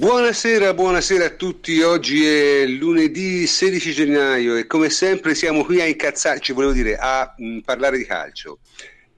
[0.00, 1.82] Buonasera, buonasera a tutti.
[1.82, 7.34] Oggi è lunedì 16 gennaio e come sempre siamo qui a incazzarci, volevo dire, a
[7.36, 8.60] mh, parlare di calcio.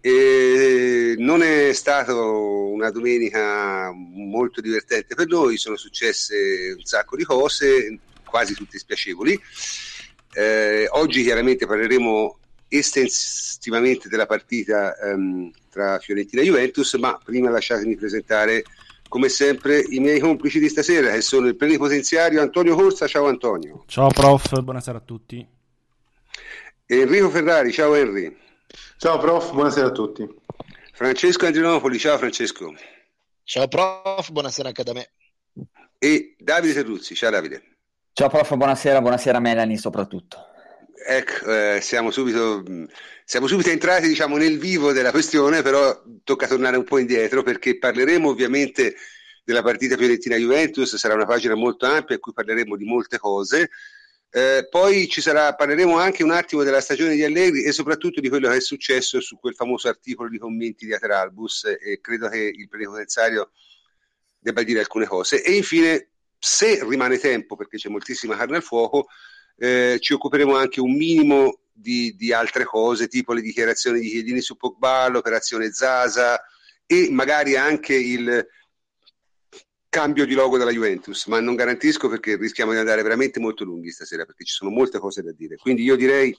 [0.00, 7.22] E non è stata una domenica molto divertente per noi, sono successe un sacco di
[7.22, 9.40] cose, quasi tutte spiacevoli.
[10.34, 17.94] Eh, oggi chiaramente parleremo estensivamente della partita ehm, tra Fiorentina e Juventus, ma prima lasciatemi
[17.94, 18.64] presentare
[19.12, 23.84] come sempre i miei complici di stasera che sono il plenipotenziario Antonio Corsa, ciao Antonio.
[23.86, 25.46] Ciao prof, buonasera a tutti.
[26.86, 28.34] Enrico Ferrari, ciao Henry.
[28.96, 30.26] Ciao prof, buonasera a tutti.
[30.94, 32.72] Francesco Andrinopoli, ciao Francesco.
[33.44, 35.10] Ciao prof, buonasera anche da me.
[35.98, 37.62] E Davide Terruzzi, ciao Davide.
[38.14, 40.51] Ciao prof, buonasera, buonasera Melanie soprattutto.
[40.94, 42.62] Ecco, eh, siamo, subito,
[43.24, 47.78] siamo subito entrati diciamo, nel vivo della questione, però tocca tornare un po' indietro perché
[47.78, 48.94] parleremo ovviamente
[49.44, 53.70] della partita Fiorentina-Juventus, sarà una pagina molto ampia in cui parleremo di molte cose.
[54.34, 58.48] Eh, poi sarà, parleremo anche un attimo della stagione di Allegri e soprattutto di quello
[58.48, 62.68] che è successo su quel famoso articolo di commenti di Ateralbus e credo che il
[62.68, 63.50] plenipotenziario
[64.38, 65.42] debba dire alcune cose.
[65.42, 69.08] E infine, se rimane tempo, perché c'è moltissima carne al fuoco,
[69.62, 74.40] eh, ci occuperemo anche un minimo di, di, altre cose, tipo le dichiarazioni di Chiedini
[74.40, 76.42] su Pogba, l'operazione Zaza
[76.84, 78.44] e magari anche il
[79.88, 83.92] cambio di logo della Juventus, ma non garantisco perché rischiamo di andare veramente molto lunghi
[83.92, 85.54] stasera perché ci sono molte cose da dire.
[85.54, 86.34] Quindi io direi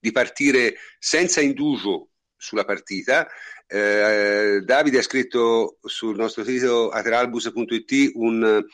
[0.00, 3.28] di partire senza indugio sulla partita.
[3.66, 8.64] Eh, Davide ha scritto sul nostro sito ateralbus.it un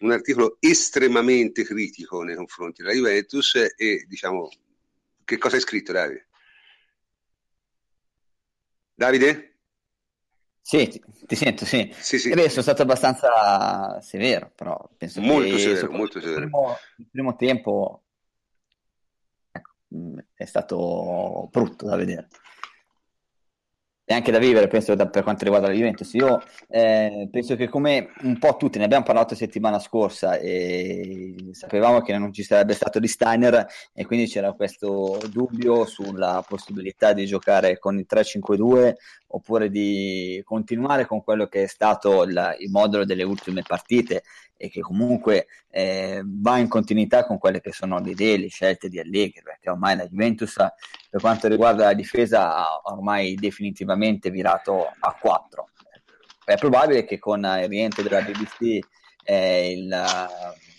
[0.00, 4.48] un articolo estremamente critico nei confronti della Juventus e diciamo
[5.24, 6.28] che cosa hai scritto Davide?
[8.94, 9.58] Davide?
[10.60, 11.94] Sì, ti, ti sento, sì.
[11.96, 12.30] sì, sì.
[12.30, 16.40] Beh, sono stato abbastanza severo, però penso molto che severo, molto severo.
[16.40, 18.04] Il primo, il primo tempo
[19.52, 19.70] ecco,
[20.34, 22.28] è stato brutto da vedere
[24.08, 26.12] e anche da vivere, penso, da, per quanto riguarda la Juventus.
[26.12, 32.00] Io eh, penso che come un po' tutti, ne abbiamo parlato settimana scorsa e sapevamo
[32.02, 37.26] che non ci sarebbe stato di Steiner e quindi c'era questo dubbio sulla possibilità di
[37.26, 38.94] giocare con il 3-5-2
[39.28, 44.22] oppure di continuare con quello che è stato il, il modulo delle ultime partite
[44.56, 48.88] e che comunque eh, va in continuità con quelle che sono le idee, le scelte
[48.88, 50.54] di Allegri, perché ormai la Juventus
[51.10, 53.95] per quanto riguarda la difesa ha ormai definitivamente
[54.30, 55.68] virato a 4.
[56.44, 58.78] È probabile che con il rientro della BBC
[59.24, 59.88] eh, il,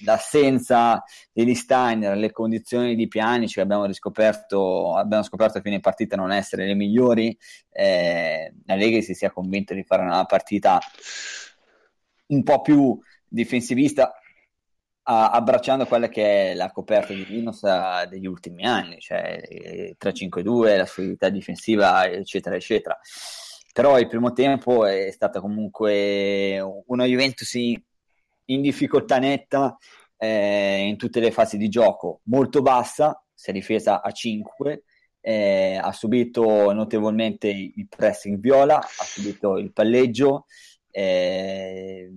[0.04, 6.16] l'assenza di Steiner, le condizioni di Pianici che abbiamo riscoperto, abbiamo scoperto a fine partita
[6.16, 7.38] non essere le migliori,
[7.72, 10.80] eh, Allegri si sia convinto di fare una partita
[12.28, 12.98] un po' più
[13.28, 14.14] difensivista
[15.10, 17.62] abbracciando quella che è la coperta di Linus
[18.10, 19.42] degli ultimi anni, cioè
[19.98, 23.00] 3-5-2, la solidità difensiva, eccetera, eccetera.
[23.72, 27.82] Però il primo tempo è stata comunque una Juventus in,
[28.46, 29.78] in difficoltà netta
[30.18, 34.84] eh, in tutte le fasi di gioco, molto bassa, si è difesa a 5,
[35.22, 40.48] eh, ha subito notevolmente il pressing viola, ha subito il palleggio.
[40.90, 42.10] Eh,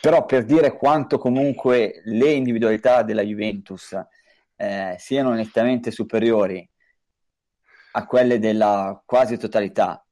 [0.00, 3.98] però per dire quanto comunque le individualità della Juventus
[4.56, 6.68] eh, siano nettamente superiori
[7.92, 10.04] a quelle della quasi totalità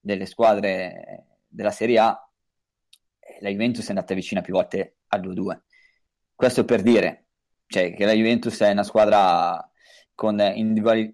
[0.00, 2.30] delle squadre della Serie A,
[3.18, 5.60] eh, la Juventus è andata vicina più volte al 2-2.
[6.34, 7.26] Questo per dire
[7.66, 9.70] cioè, che la Juventus è una squadra
[10.14, 10.40] con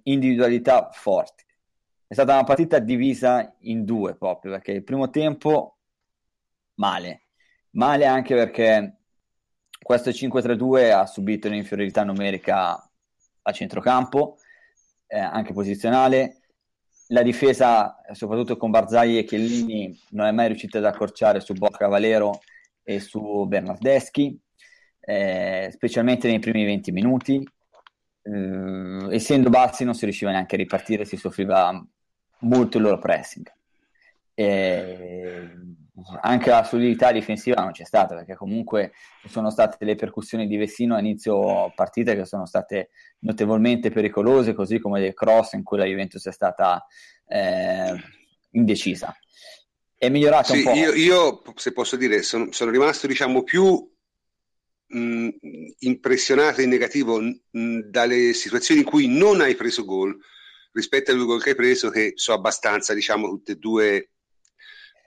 [0.04, 1.44] individualità forti.
[2.06, 5.78] È stata una partita divisa in due proprio, perché il primo tempo
[6.74, 7.23] male,
[7.74, 8.98] Male anche perché
[9.82, 12.90] questo 5-3-2 ha subito un'inferiorità numerica
[13.42, 14.38] a centrocampo,
[15.06, 16.40] eh, anche posizionale.
[17.08, 21.88] La difesa, soprattutto con Barzai e Chiellini, non è mai riuscita ad accorciare su Bocca
[21.88, 22.40] Valero
[22.82, 24.40] e su Bernardeschi,
[25.00, 27.46] eh, specialmente nei primi 20 minuti.
[28.22, 31.84] Eh, essendo bassi non si riusciva neanche a ripartire, si soffriva
[32.40, 33.52] molto il loro pressing.
[34.32, 35.50] Eh,
[36.22, 38.92] anche la solidità difensiva non c'è stata perché comunque
[39.22, 44.54] ci sono state le percussioni di Vessino a inizio partita che sono state notevolmente pericolose
[44.54, 46.84] così come dei cross in cui la Juventus è stata
[47.28, 47.94] eh,
[48.50, 49.16] indecisa.
[49.96, 53.88] È migliorata sì, un po' io, io, se posso dire sono, sono rimasto diciamo più
[54.86, 55.28] mh,
[55.78, 60.16] impressionato in negativo mh, dalle situazioni in cui non hai preso gol
[60.72, 64.13] rispetto ai due gol che hai preso che sono abbastanza diciamo tutte e due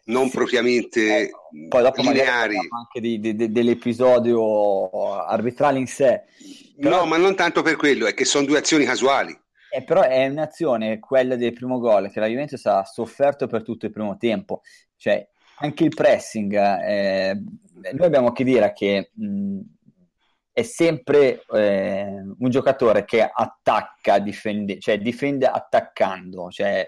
[0.07, 0.38] non sì.
[0.38, 1.31] propriamente eh,
[1.68, 2.56] poi dopo lineari.
[2.56, 6.24] anche di, di, di, dell'episodio arbitrale in sé.
[6.80, 7.00] Però...
[7.00, 9.38] No, ma non tanto per quello, è che sono due azioni casuali.
[9.69, 13.86] Eh, però è un'azione, quella del primo gol, che la Juventus ha sofferto per tutto
[13.86, 14.62] il primo tempo.
[14.95, 15.27] Cioè,
[15.59, 17.42] anche il pressing, eh,
[17.94, 19.59] noi abbiamo che dire che mh,
[20.54, 26.88] è sempre eh, un giocatore che attacca, difende, cioè difende attaccando, cioè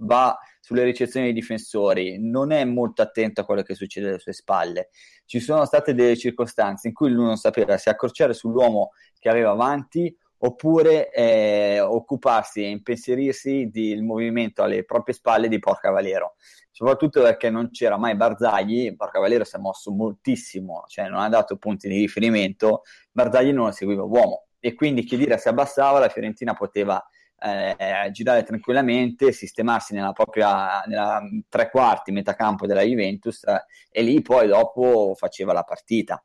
[0.00, 0.36] va
[0.66, 4.88] sulle ricezioni dei difensori, non è molto attento a quello che succede alle sue spalle.
[5.24, 9.52] Ci sono state delle circostanze in cui lui non sapeva se accorciare sull'uomo che aveva
[9.52, 16.34] avanti oppure eh, occuparsi e impensierirsi del movimento alle proprie spalle di Porca Valero.
[16.72, 21.28] Soprattutto perché non c'era mai Barzagli, Porca Valero si è mosso moltissimo, cioè non ha
[21.28, 22.82] dato punti di riferimento,
[23.12, 27.00] Barzagli non lo seguiva uomo e quindi chi dire si abbassava, la Fiorentina poteva
[27.38, 34.02] eh, girare tranquillamente, sistemarsi nella propria nella tre quarti, metà campo della Juventus eh, e
[34.02, 36.22] lì poi dopo faceva la partita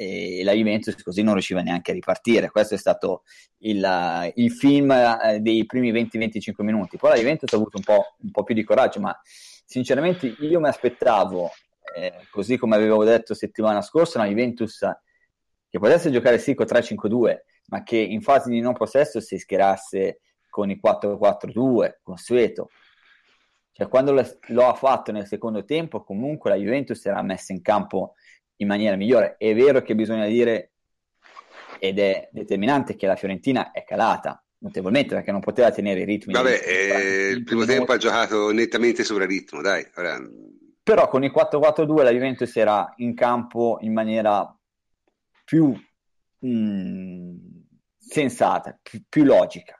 [0.00, 2.50] e la Juventus così non riusciva neanche a ripartire.
[2.50, 3.24] Questo è stato
[3.58, 6.96] il, il film eh, dei primi 20-25 minuti.
[6.96, 10.58] Poi la Juventus ha avuto un po', un po', più di coraggio, ma sinceramente io
[10.58, 11.50] mi aspettavo,
[11.94, 14.78] eh, così come avevo detto settimana scorsa, una Juventus
[15.68, 17.36] che potesse giocare sì con 3-5-2,
[17.66, 20.20] ma che in fase di non possesso si schierasse
[20.50, 22.68] con i 4-4-2, consueto.
[23.72, 28.14] Cioè, quando lo ha fatto nel secondo tempo, comunque la Juventus era messa in campo
[28.56, 29.36] in maniera migliore.
[29.38, 30.72] È vero che bisogna dire,
[31.78, 36.32] ed è determinante, che la Fiorentina è calata notevolmente perché non poteva tenere i ritmi.
[36.32, 39.86] Vabbè, eh, il primo tempo ha giocato nettamente sopra ritmo, dai.
[39.96, 40.18] Ora...
[40.82, 44.54] Però con il 4-4-2 la Juventus era in campo in maniera
[45.44, 45.74] più
[46.38, 47.36] mh, mm,
[47.98, 49.79] sensata, più, più, logica.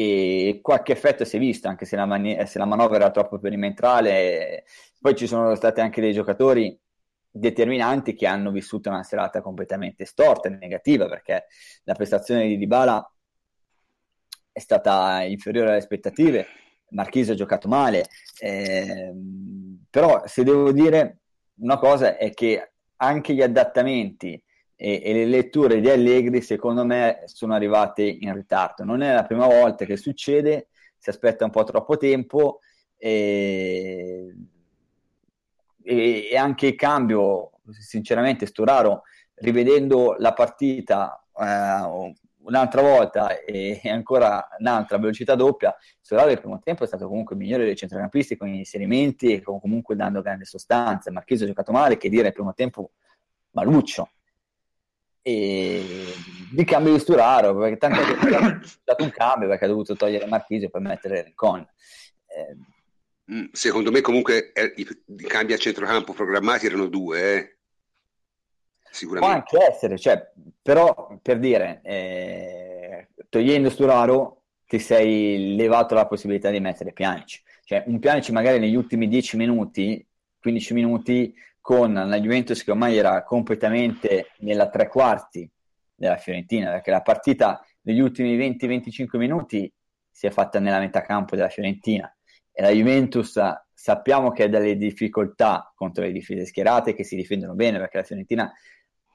[0.00, 3.38] E qualche effetto si è visto, anche se la, mani- se la manovra era troppo
[3.38, 4.64] perimetrale.
[4.98, 6.78] Poi ci sono stati anche dei giocatori
[7.30, 11.46] determinanti che hanno vissuto una serata completamente storta e negativa perché
[11.84, 13.14] la prestazione di Dybala
[14.50, 16.46] è stata inferiore alle aspettative
[16.88, 18.06] Marchese ha giocato male
[18.40, 19.12] eh,
[19.88, 21.20] però se devo dire
[21.60, 24.42] una cosa è che anche gli adattamenti
[24.80, 29.24] e, e, le letture di Allegri secondo me sono arrivate in ritardo non è la
[29.24, 32.60] prima volta che succede si aspetta un po' troppo tempo
[32.96, 34.34] e
[35.82, 39.02] e, e anche il cambio, sinceramente, Sturaro,
[39.34, 46.84] rivedendo la partita eh, un'altra volta e, ancora un'altra velocità doppia, Sturaro il primo tempo
[46.84, 51.10] è stato comunque il migliore dei centrocampisti con gli inserimenti e comunque dando grande sostanza.
[51.10, 52.92] Marchese ha giocato male, che dire il primo tempo
[53.52, 54.10] maluccio.
[55.22, 56.14] E
[56.50, 60.70] di cambio di Sturaro, perché tanto è stato un cambio perché ha dovuto togliere Marchese
[60.70, 61.60] per mettere Rincon.
[61.60, 62.56] Eh,
[63.32, 67.56] Mm, secondo me comunque eh, i, i, cambi a centrocampo programmati erano due, eh.
[68.90, 69.44] sicuramente.
[69.48, 76.50] Può anche essere, cioè, però per dire, eh, togliendo Sturaro ti sei levato la possibilità
[76.50, 77.40] di mettere Pianici.
[77.64, 80.04] Cioè, un Pianici magari negli ultimi 10 minuti,
[80.40, 81.32] 15 minuti,
[81.70, 85.48] con la Juventus che ormai era completamente nella tre quarti
[85.94, 89.72] della Fiorentina, perché la partita negli ultimi 20-25 minuti
[90.10, 92.12] si è fatta nella metà campo della Fiorentina.
[92.50, 93.40] E la Juventus
[93.72, 98.02] sappiamo che ha delle difficoltà contro le difese schierate che si difendono bene perché la
[98.02, 98.52] Fiorentina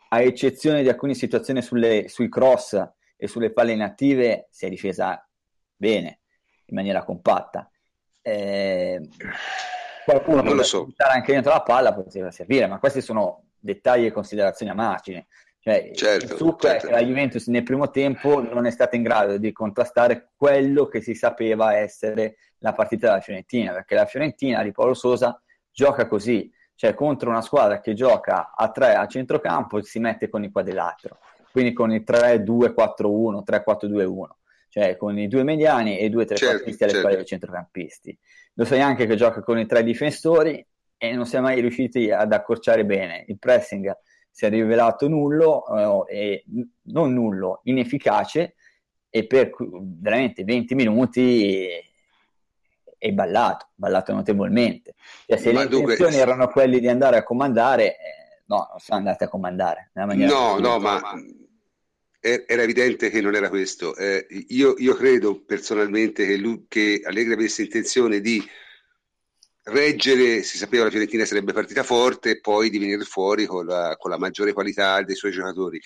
[0.07, 2.81] a eccezione di alcune situazioni sulle, sui cross
[3.17, 5.27] e sulle palle inattive si è difesa
[5.75, 6.21] bene
[6.67, 7.69] in maniera compatta.
[8.21, 9.01] Eh,
[10.05, 10.87] qualcuno non lo so.
[10.97, 15.27] anche dentro la palla poteva servire ma questi sono dettagli e considerazioni a margine
[15.65, 16.85] cioè, certo, il succo certo.
[16.85, 20.85] è che la Juventus nel primo tempo non è stata in grado di contrastare quello
[20.85, 26.05] che si sapeva essere la partita della Fiorentina, perché la Fiorentina di Paolo Sosa gioca
[26.05, 30.51] così, cioè contro una squadra che gioca a tre a centrocampo si mette con il
[30.51, 31.17] quadrilatero,
[31.51, 34.23] quindi con il 3-2-4-1, 3-4-2-1,
[34.69, 36.99] cioè con i due mediani e i due trequartisti certo, alle certo.
[36.99, 38.19] spalle dei centrocampisti.
[38.55, 40.65] Lo sai anche che gioca con i tre difensori
[40.97, 43.25] e non si è mai riusciti ad accorciare bene.
[43.27, 43.95] Il pressing
[44.29, 46.45] si è rivelato nullo, eh, e,
[46.83, 48.55] non nullo, inefficace
[49.09, 51.67] e per veramente 20 minuti
[52.97, 54.95] è ballato, ballato notevolmente.
[55.25, 55.93] Cioè, se Ma le dunque...
[55.93, 59.91] intenzioni erano quelle di andare a comandare, eh, no, non sono andate a comandare.
[59.93, 61.01] No, no, ma
[62.47, 63.95] era evidente che non era questo.
[63.95, 68.43] Eh, io, io, credo personalmente che, lui, che Allegri avesse intenzione di
[69.65, 73.65] reggere, si sapeva che la Fiorentina sarebbe partita forte e poi di venire fuori con
[73.67, 75.79] la, con la maggiore qualità dei suoi giocatori.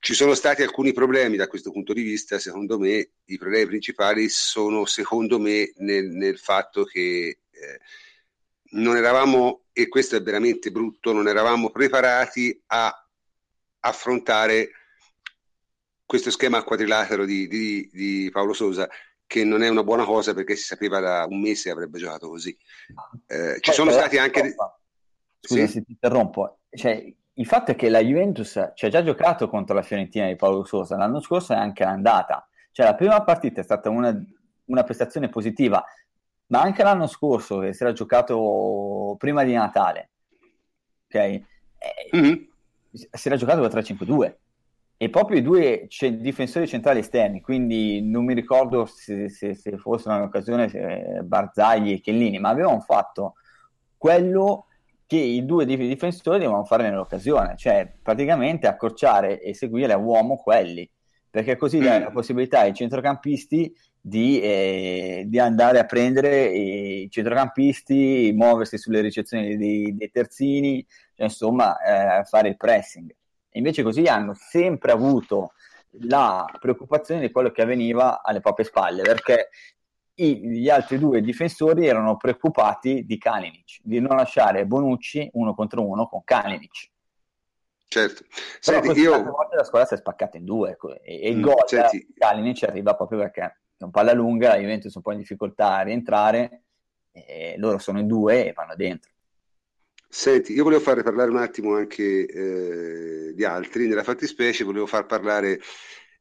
[0.00, 4.28] Ci sono stati alcuni problemi da questo punto di vista, secondo me i problemi principali
[4.28, 7.80] sono secondo me nel, nel fatto che eh,
[8.72, 13.06] non eravamo, e questo è veramente brutto, non eravamo preparati a
[13.80, 14.70] affrontare
[16.10, 18.88] questo schema quadrilatero di, di, di Paolo Sosa
[19.28, 22.58] che non è una buona cosa perché si sapeva da un mese avrebbe giocato così.
[23.28, 24.56] Eh, ci sono stati anche...
[25.38, 25.68] Scusa sì?
[25.68, 26.62] se ti interrompo.
[26.68, 30.34] Cioè, il fatto è che la Juventus ci ha già giocato contro la Fiorentina di
[30.34, 32.44] Paolo Sosa, l'anno scorso è anche andata.
[32.72, 34.12] Cioè, la prima partita è stata una,
[34.64, 35.80] una prestazione positiva,
[36.46, 40.10] ma anche l'anno scorso che si era giocato prima di Natale,
[41.06, 41.42] ok?
[42.16, 42.34] Mm-hmm.
[42.90, 44.34] Si era giocato con 3-5-2
[45.02, 49.78] e proprio i due c- difensori centrali esterni, quindi non mi ricordo se, se, se
[49.78, 53.36] fossero un'occasione se Barzagli e Chiellini, ma avevano fatto
[53.96, 54.66] quello
[55.06, 60.86] che i due difensori devono fare nell'occasione, cioè praticamente accorciare e seguire a uomo quelli,
[61.30, 68.32] perché così dà la possibilità ai centrocampisti di, eh, di andare a prendere i centrocampisti,
[68.34, 71.78] muoversi sulle ricezioni dei, dei terzini, cioè, insomma
[72.20, 73.10] eh, fare il pressing.
[73.52, 75.52] Invece così hanno sempre avuto
[76.02, 79.48] la preoccupazione di quello che avveniva alle proprie spalle, perché
[80.14, 85.86] i, gli altri due difensori erano preoccupati di Kalinic, di non lasciare Bonucci uno contro
[85.86, 86.90] uno con Kalinic.
[87.88, 88.24] Certo.
[88.64, 89.22] Però Senti, io...
[89.24, 92.62] volte la squadra si è spaccata in due e, e il mm, gol di Kalinic
[92.62, 93.42] arriva proprio perché
[93.76, 96.62] è un palla lunga, la Juventus è un po' in difficoltà a rientrare,
[97.10, 99.10] e loro sono in due e vanno dentro.
[100.12, 105.06] Senti, io volevo fare parlare un attimo anche eh, di altri, nella fattispecie volevo far
[105.06, 105.60] parlare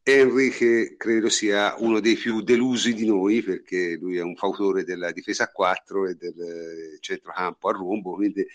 [0.04, 4.84] Henry che credo sia uno dei più delusi di noi perché lui è un fautore
[4.84, 8.46] della difesa a 4 e del eh, centrocampo a rombo, quindi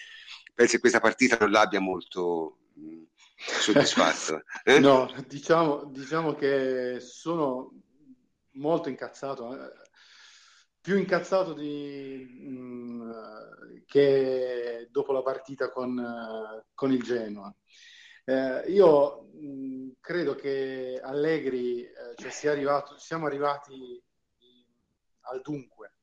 [0.55, 3.03] penso che questa partita non l'abbia molto mh,
[3.35, 4.45] soddisfatto.
[4.63, 4.79] Eh?
[4.79, 7.73] no, diciamo, diciamo che sono
[8.53, 9.84] molto incazzato eh,
[10.85, 13.11] più incazzato di, mh, mm,
[13.87, 17.51] che dopo la partita con, uh, con il Genoa.
[18.27, 23.99] Eh, io mh, mm, credo che Allegri, eh, cioè sia arrivato, siamo arrivati
[25.23, 25.95] al dunque,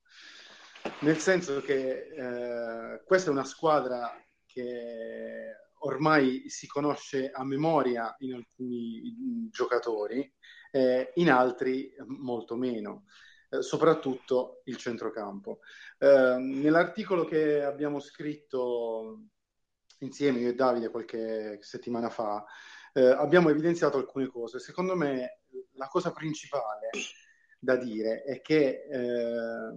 [1.02, 4.12] nel senso che eh, questa è una squadra
[4.48, 10.28] che ormai si conosce a memoria in alcuni giocatori,
[10.72, 13.06] eh, in altri molto meno.
[13.54, 15.60] Eh, soprattutto il centrocampo.
[15.98, 19.26] Eh, nell'articolo che abbiamo scritto
[20.00, 22.46] insieme io e Davide qualche settimana fa,
[22.94, 24.60] eh, abbiamo evidenziato alcune cose.
[24.60, 25.42] Secondo me
[25.74, 26.90] la cosa principale
[27.60, 29.74] da dire è che eh,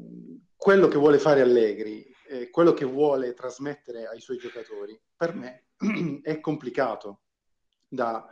[0.56, 2.12] quello che vuole fare Allegri,
[2.50, 5.66] quello che vuole trasmettere ai suoi giocatori, per me
[6.22, 7.22] è complicato
[7.88, 8.24] da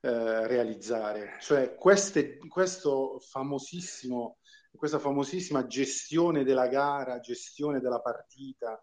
[0.00, 1.36] eh, realizzare.
[1.40, 4.38] Cioè queste, questo famosissimo
[4.76, 8.78] questa famosissima gestione della gara, gestione della partita.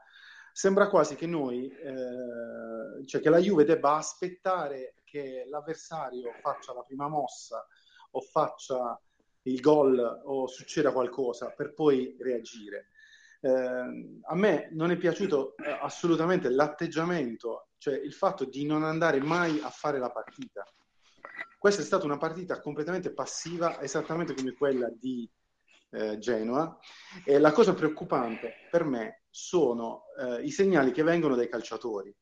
[0.51, 6.81] Sembra quasi che noi, eh, cioè che la Juve debba aspettare che l'avversario faccia la
[6.81, 7.65] prima mossa
[8.11, 8.99] o faccia
[9.43, 12.89] il gol o succeda qualcosa per poi reagire.
[13.41, 19.19] Eh, a me non è piaciuto eh, assolutamente l'atteggiamento, cioè il fatto di non andare
[19.19, 20.63] mai a fare la partita.
[21.57, 25.29] Questa è stata una partita completamente passiva, esattamente come quella di
[25.93, 26.77] eh, Genoa.
[27.25, 32.15] E la cosa preoccupante per me sono eh, i segnali che vengono dai calciatori,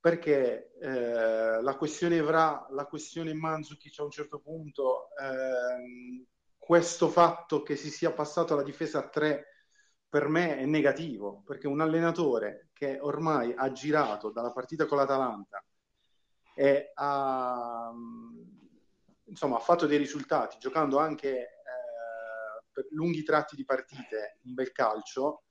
[0.00, 6.24] perché eh, la questione Evra, la questione Manzukic a un certo punto, ehm,
[6.56, 9.46] questo fatto che si sia passato alla difesa a tre
[10.08, 15.62] per me è negativo, perché un allenatore che ormai ha girato dalla partita con l'Atalanta
[16.54, 17.92] e ha,
[19.24, 21.57] insomma, ha fatto dei risultati, giocando anche
[22.90, 25.44] lunghi tratti di partite, un bel calcio,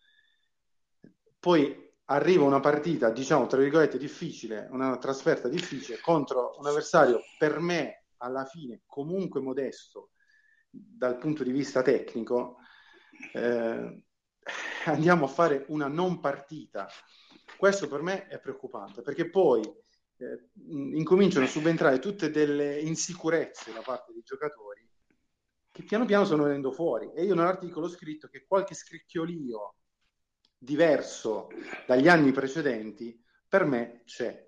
[1.39, 7.60] poi arriva una partita, diciamo, tra virgolette, difficile, una trasferta difficile contro un avversario per
[7.60, 10.12] me alla fine comunque modesto
[10.69, 12.57] dal punto di vista tecnico,
[13.34, 14.03] eh,
[14.86, 16.88] andiamo a fare una non partita.
[17.57, 23.81] Questo per me è preoccupante perché poi eh, incominciano a subentrare tutte delle insicurezze da
[23.81, 24.76] parte dei giocatori
[25.77, 27.12] che piano piano stanno venendo fuori.
[27.13, 29.75] E io nell'articolo ho scritto che qualche scricchiolio
[30.57, 31.50] diverso
[31.86, 34.43] dagli anni precedenti per me c'è.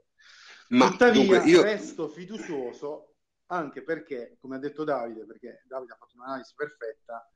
[0.70, 1.62] Ma Tuttavia dunque, io...
[1.62, 3.14] resto fiducioso
[3.48, 7.32] anche perché, come ha detto Davide, perché Davide ha fatto un'analisi perfetta,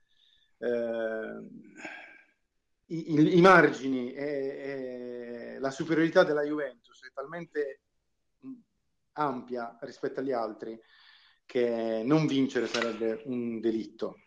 [0.57, 1.47] eh,
[2.85, 4.25] i, i, i, margini e,
[5.55, 7.81] e, la superiorità della Juventus è talmente
[9.13, 10.79] ampia rispetto agli altri
[11.45, 14.19] che non vincere sarebbe un delitto.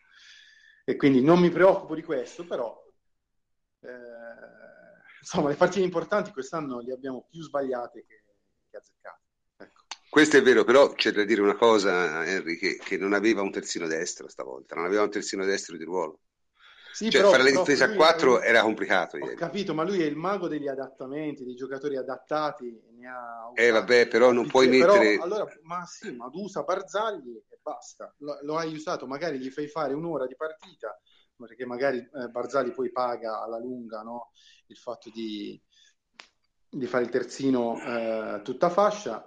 [0.84, 2.84] E quindi non mi preoccupo di questo, però
[3.80, 8.24] eh, insomma, le partite importanti quest'anno le abbiamo più sbagliate che,
[8.70, 9.22] che azzeccate.
[9.56, 9.82] Ecco.
[10.08, 13.50] Questo è vero, però c'è da dire una cosa, Henry, che, che non aveva un
[13.50, 16.20] terzino destro stavolta, non aveva un terzino destro di ruolo.
[16.96, 19.16] Sì, cioè, però, fare la difesa a 4 era complicato.
[19.16, 19.36] Ho ieri.
[19.36, 22.74] capito, ma lui è il mago degli adattamenti, dei giocatori adattati.
[22.96, 25.10] Ne ha eh, vabbè, però non puoi mettere.
[25.16, 28.14] Però, allora, ma sì, ma usa Barzagli e basta.
[28.20, 30.98] Lo, lo, hai usato, magari gli fai fare un'ora di partita,
[31.36, 34.30] perché magari eh, Barzagli poi paga alla lunga no?
[34.68, 35.60] il fatto di,
[36.70, 39.22] di fare il terzino eh, tutta fascia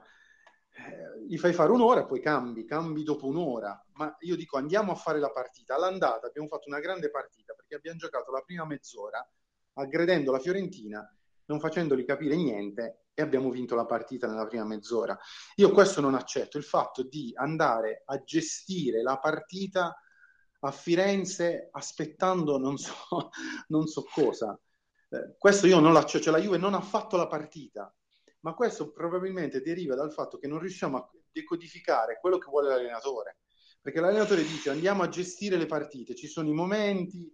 [0.79, 3.79] eh, gli fai fare un'ora e poi cambi, cambi dopo un'ora.
[3.93, 5.75] Ma io dico andiamo a fare la partita.
[5.75, 7.38] All'andata abbiamo fatto una grande partita
[7.69, 9.25] perché abbiamo giocato la prima mezz'ora
[9.73, 11.07] aggredendo la Fiorentina,
[11.45, 15.17] non facendoli capire niente e abbiamo vinto la partita nella prima mezz'ora.
[15.55, 19.95] Io questo non accetto, il fatto di andare a gestire la partita
[20.61, 23.29] a Firenze aspettando non so,
[23.69, 24.59] non so cosa.
[25.09, 27.93] Eh, questo io non l'accetto, cioè la Juve non ha fatto la partita,
[28.41, 33.37] ma questo probabilmente deriva dal fatto che non riusciamo a decodificare quello che vuole l'allenatore.
[33.81, 37.33] Perché l'allenatore dice andiamo a gestire le partite, ci sono i momenti,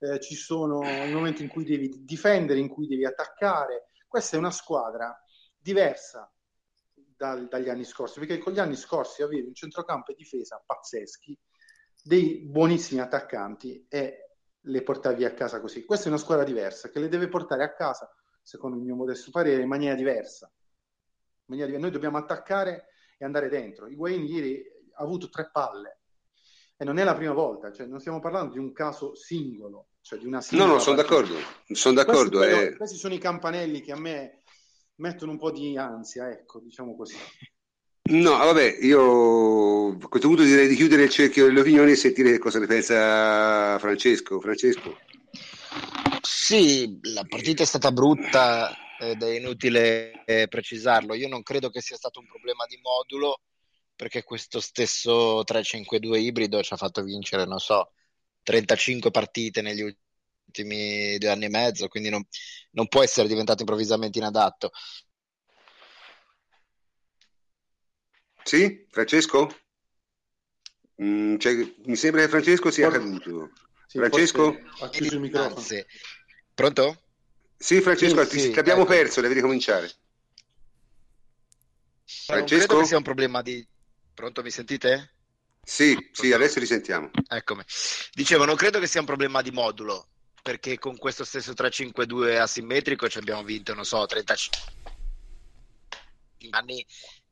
[0.00, 3.88] eh, ci sono i momenti in cui devi difendere, in cui devi attaccare.
[4.08, 5.16] Questa è una squadra
[5.56, 6.32] diversa
[6.94, 11.38] dal, dagli anni scorsi, perché con gli anni scorsi avevi un centrocampo e difesa pazzeschi,
[12.02, 15.84] dei buonissimi attaccanti e le portavi a casa così.
[15.84, 18.10] Questa è una squadra diversa che le deve portare a casa
[18.42, 20.50] secondo il mio modesto parere, in maniera diversa.
[20.50, 21.88] In maniera diversa.
[21.88, 22.86] Noi dobbiamo attaccare
[23.18, 23.86] e andare dentro.
[23.86, 24.64] Higuain ieri
[24.94, 26.00] ha avuto tre palle
[26.76, 30.18] e non è la prima volta, cioè non stiamo parlando di un caso singolo, cioè
[30.18, 31.34] di una No, no, sono d'accordo,
[31.72, 32.38] sono d'accordo.
[32.38, 32.76] Questi, eh.
[32.76, 34.42] questi sono i campanelli che a me
[34.96, 37.16] mettono un po' di ansia, ecco, diciamo così.
[38.10, 42.38] No, vabbè, io a questo punto direi di chiudere il cerchio delle opinioni e sentire
[42.38, 44.40] cosa ne pensa Francesco.
[44.40, 44.98] Francesco.
[46.22, 51.14] Sì, la partita è stata brutta ed è inutile eh, precisarlo.
[51.14, 53.40] Io non credo che sia stato un problema di modulo
[53.94, 57.92] perché questo stesso 3-5-2 ibrido ci ha fatto vincere, non so,
[58.42, 62.24] 35 partite negli ultimi due anni e mezzo, quindi non,
[62.72, 64.70] non può essere diventato improvvisamente inadatto.
[68.42, 69.54] Sì, Francesco?
[71.02, 73.52] Mm, cioè, mi sembra che Francesco sia caduto.
[73.86, 74.60] Sì, Francesco?
[74.80, 75.64] Ha chiuso il microfono.
[76.54, 77.02] Pronto?
[77.56, 78.92] Sì, Francesco, sì, sì, ti abbiamo ecco.
[78.92, 79.90] perso, devi ricominciare.
[82.04, 82.34] Francesco?
[82.34, 83.66] Non credo che sia un problema di...
[84.14, 85.14] Pronto, mi sentite?
[85.62, 87.10] Sì, sì, adesso li sentiamo.
[87.28, 87.62] Eccomi.
[88.12, 90.08] Dicevo, non credo che sia un problema di modulo,
[90.42, 94.58] perché con questo stesso 3-5-2 asimmetrico ci abbiamo vinto, non so, 35
[96.50, 96.84] anni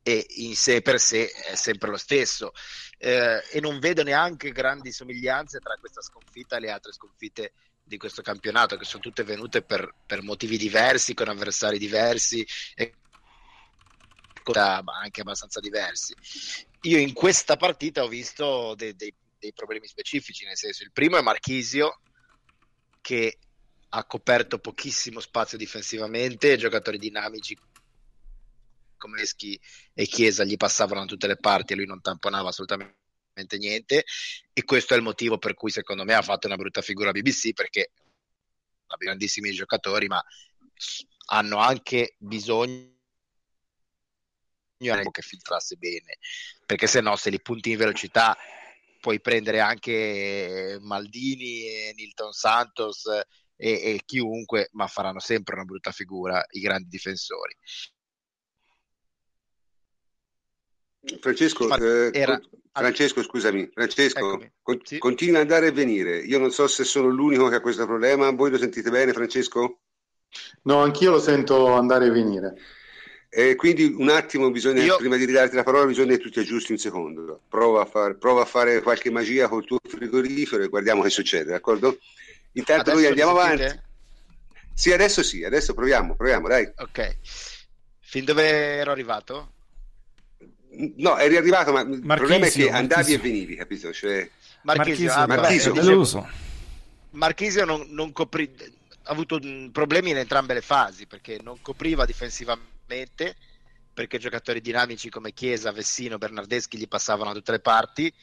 [0.03, 2.51] e in sé per sé è sempre lo stesso.
[2.97, 7.97] Eh, e non vedo neanche grandi somiglianze tra questa sconfitta e le altre sconfitte di
[7.97, 12.93] questo campionato, che sono tutte venute per, per motivi diversi, con avversari diversi e
[14.51, 16.15] anche abbastanza diversi.
[16.83, 21.17] Io in questa partita ho visto dei, dei, dei problemi specifici, nel senso il primo
[21.17, 21.99] è Marchisio
[23.01, 23.37] che
[23.89, 27.57] ha coperto pochissimo spazio difensivamente, giocatori dinamici
[28.95, 29.59] come Eschi
[29.93, 34.05] e Chiesa gli passavano da tutte le parti e lui non tamponava assolutamente niente.
[34.53, 37.53] E questo è il motivo per cui secondo me ha fatto una brutta figura BBC
[37.53, 37.91] perché
[38.87, 40.23] ha grandissimi giocatori ma
[41.31, 42.97] hanno anche bisogno
[45.11, 46.17] che filtrasse bene
[46.65, 48.37] perché se no se li punti in velocità
[49.01, 53.23] puoi prendere anche Maldini, Nilton Santos e,
[53.55, 57.57] e chiunque ma faranno sempre una brutta figura i grandi difensori
[61.19, 62.39] Francesco, eh, era...
[62.71, 64.97] Francesco, scusami, Francesco, con, sì.
[64.99, 66.17] continua ad andare e venire.
[66.17, 68.31] Io non so se sono l'unico che ha questo problema.
[68.31, 69.79] Voi lo sentite bene, Francesco?
[70.63, 72.55] No, anch'io lo sento andare e venire.
[73.31, 74.97] Eh, quindi un attimo, bisogna, Io...
[74.97, 77.41] prima di ridarti la parola, bisogna che tu ti aggiusti un secondo.
[77.47, 81.51] Prova a, far, prova a fare qualche magia col tuo frigorifero e guardiamo che succede,
[81.51, 81.99] d'accordo?
[82.53, 83.79] Intanto adesso noi andiamo avanti.
[84.73, 86.71] Sì, adesso sì, adesso proviamo, proviamo, dai.
[86.77, 87.17] Ok.
[87.99, 89.53] Fin dove ero arrivato?
[90.97, 93.93] No, eri arrivato, ma il problema è che andavi e venivi, capito?
[93.93, 94.27] Cioè...
[94.63, 95.73] Marchisio, Marchisio, ah, Marchisio.
[95.73, 96.27] Vabbè, dicevo,
[97.11, 98.51] Marchisio non, non coprì,
[99.03, 99.39] ha avuto
[99.71, 102.77] problemi in entrambe le fasi perché non copriva difensivamente
[103.93, 108.13] perché giocatori dinamici come Chiesa, Vessino, Bernardeschi gli passavano da tutte le parti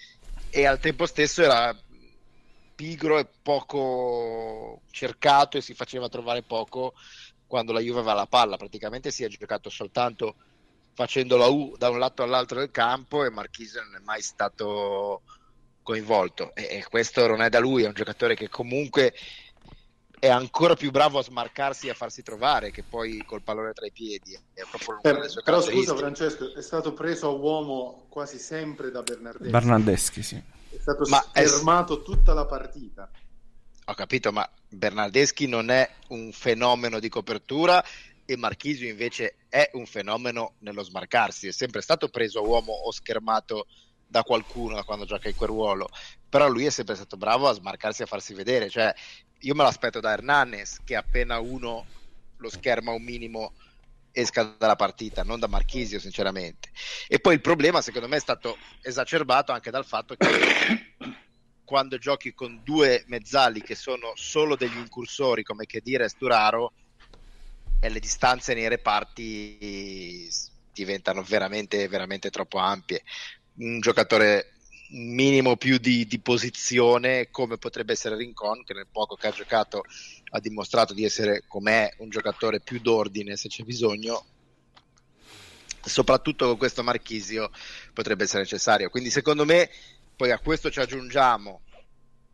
[0.50, 1.76] e al tempo stesso era
[2.74, 6.94] pigro e poco cercato e si faceva trovare poco
[7.46, 10.36] quando la Juve aveva la palla, praticamente si è giocato soltanto
[10.94, 15.22] facendo la U da un lato all'altro del campo e Marchise non è mai stato
[15.82, 16.54] coinvolto.
[16.54, 19.14] E, questo non è da lui, è un giocatore che comunque
[20.18, 23.86] è ancora più bravo a smarcarsi e a farsi trovare che poi col pallone tra
[23.86, 24.38] i piedi.
[24.54, 29.50] Sue Però scusa Francesco, è stato preso a uomo quasi sempre da Bernardeschi.
[29.50, 30.42] Bernardeschi, sì.
[30.70, 32.02] È stato ma fermato è...
[32.02, 33.10] tutta la partita.
[33.88, 37.84] Ho capito, ma Bernardeschi non è un fenomeno di copertura
[38.24, 42.90] e Marchisio invece è un fenomeno nello smarcarsi, è sempre stato preso a uomo o
[42.90, 43.66] schermato
[44.08, 45.88] da qualcuno da quando gioca in quel ruolo,
[46.28, 48.92] però lui è sempre stato bravo a smarcarsi e a farsi vedere, cioè
[49.40, 51.86] io me l'aspetto da Hernanes che appena uno
[52.38, 53.52] lo scherma un minimo
[54.12, 56.70] esca dalla partita, non da Marchisio sinceramente.
[57.06, 60.26] E poi il problema secondo me è stato esacerbato anche dal fatto che
[61.64, 66.72] quando giochi con due mezzali che sono solo degli incursori come che dire Sturaro
[67.80, 70.30] e le distanze nei reparti
[70.72, 73.02] diventano veramente, veramente troppo ampie.
[73.58, 74.55] Un giocatore
[74.90, 79.84] minimo più di, di, posizione come potrebbe essere Rincon che nel poco che ha giocato
[80.30, 84.24] ha dimostrato di essere com'è un giocatore più d'ordine se c'è bisogno.
[85.82, 87.50] Soprattutto con questo Marchisio
[87.92, 88.90] potrebbe essere necessario.
[88.90, 89.70] Quindi secondo me
[90.16, 91.60] poi a questo ci aggiungiamo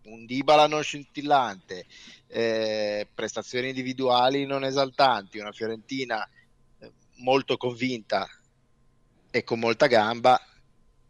[0.05, 1.87] un Dybala non scintillante
[2.27, 6.27] eh, prestazioni individuali non esaltanti una Fiorentina
[6.79, 8.29] eh, molto convinta
[9.31, 10.41] e con molta gamba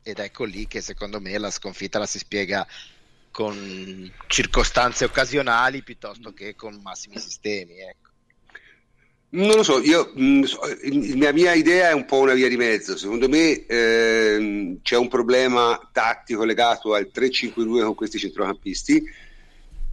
[0.02, 2.66] ed ecco lì che secondo me la sconfitta la si spiega
[3.30, 7.80] con circostanze occasionali piuttosto che con massimi sistemi.
[7.80, 8.10] Ecco.
[9.30, 10.42] Non lo so, io, mm,
[11.18, 12.96] la mia idea è un po' una via di mezzo.
[12.98, 19.02] Secondo me eh, c'è un problema tattico legato al 3-5-2 con questi centrocampisti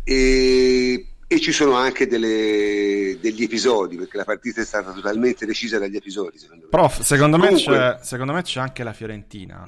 [0.03, 5.79] e, e ci sono anche delle, degli episodi, perché la partita è stata totalmente decisa
[5.79, 6.37] dagli episodi.
[6.37, 9.65] Secondo Prof, secondo me, Comunque, secondo me c'è anche la Fiorentina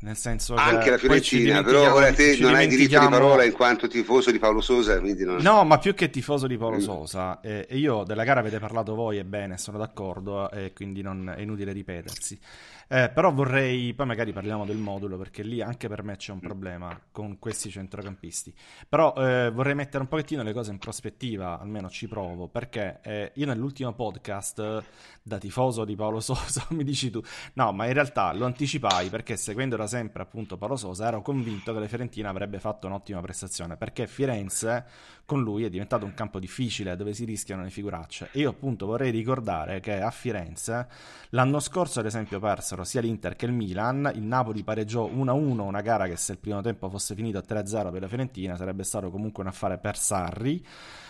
[0.00, 3.88] nel senso anche la Fiorentina, però ora te non hai diritto di parola in quanto
[3.88, 5.00] tifoso di Paolo Sosa.
[5.00, 5.38] Non...
[5.40, 6.80] No, ma più che tifoso di Paolo mm.
[6.80, 11.32] Sosa, eh, io della gara avete parlato voi e bene, sono d'accordo, e quindi non
[11.36, 12.38] è inutile ripetersi.
[12.88, 16.38] Eh, però vorrei, poi magari parliamo del modulo perché lì anche per me c'è un
[16.38, 18.54] problema con questi centrocampisti.
[18.88, 23.32] Però eh, vorrei mettere un pochettino le cose in prospettiva, almeno ci provo, perché eh,
[23.34, 24.84] io nell'ultimo podcast
[25.20, 27.20] da tifoso di Paolo Sosa mi dici tu,
[27.54, 31.72] no, ma in realtà lo anticipai perché seguendo da sempre appunto Paolo Sosa ero convinto
[31.72, 34.84] che la Fiorentina avrebbe fatto un'ottima prestazione perché Firenze
[35.26, 38.30] con lui è diventato un campo difficile dove si rischiano le figuracce.
[38.32, 40.86] E io appunto vorrei ricordare che a Firenze
[41.30, 45.80] l'anno scorso ad esempio persero sia l'Inter che il Milan, il Napoli pareggiò 1-1 una
[45.80, 49.42] gara che se il primo tempo fosse finito 3-0 per la Fiorentina sarebbe stato comunque
[49.42, 50.64] un affare per Sarri.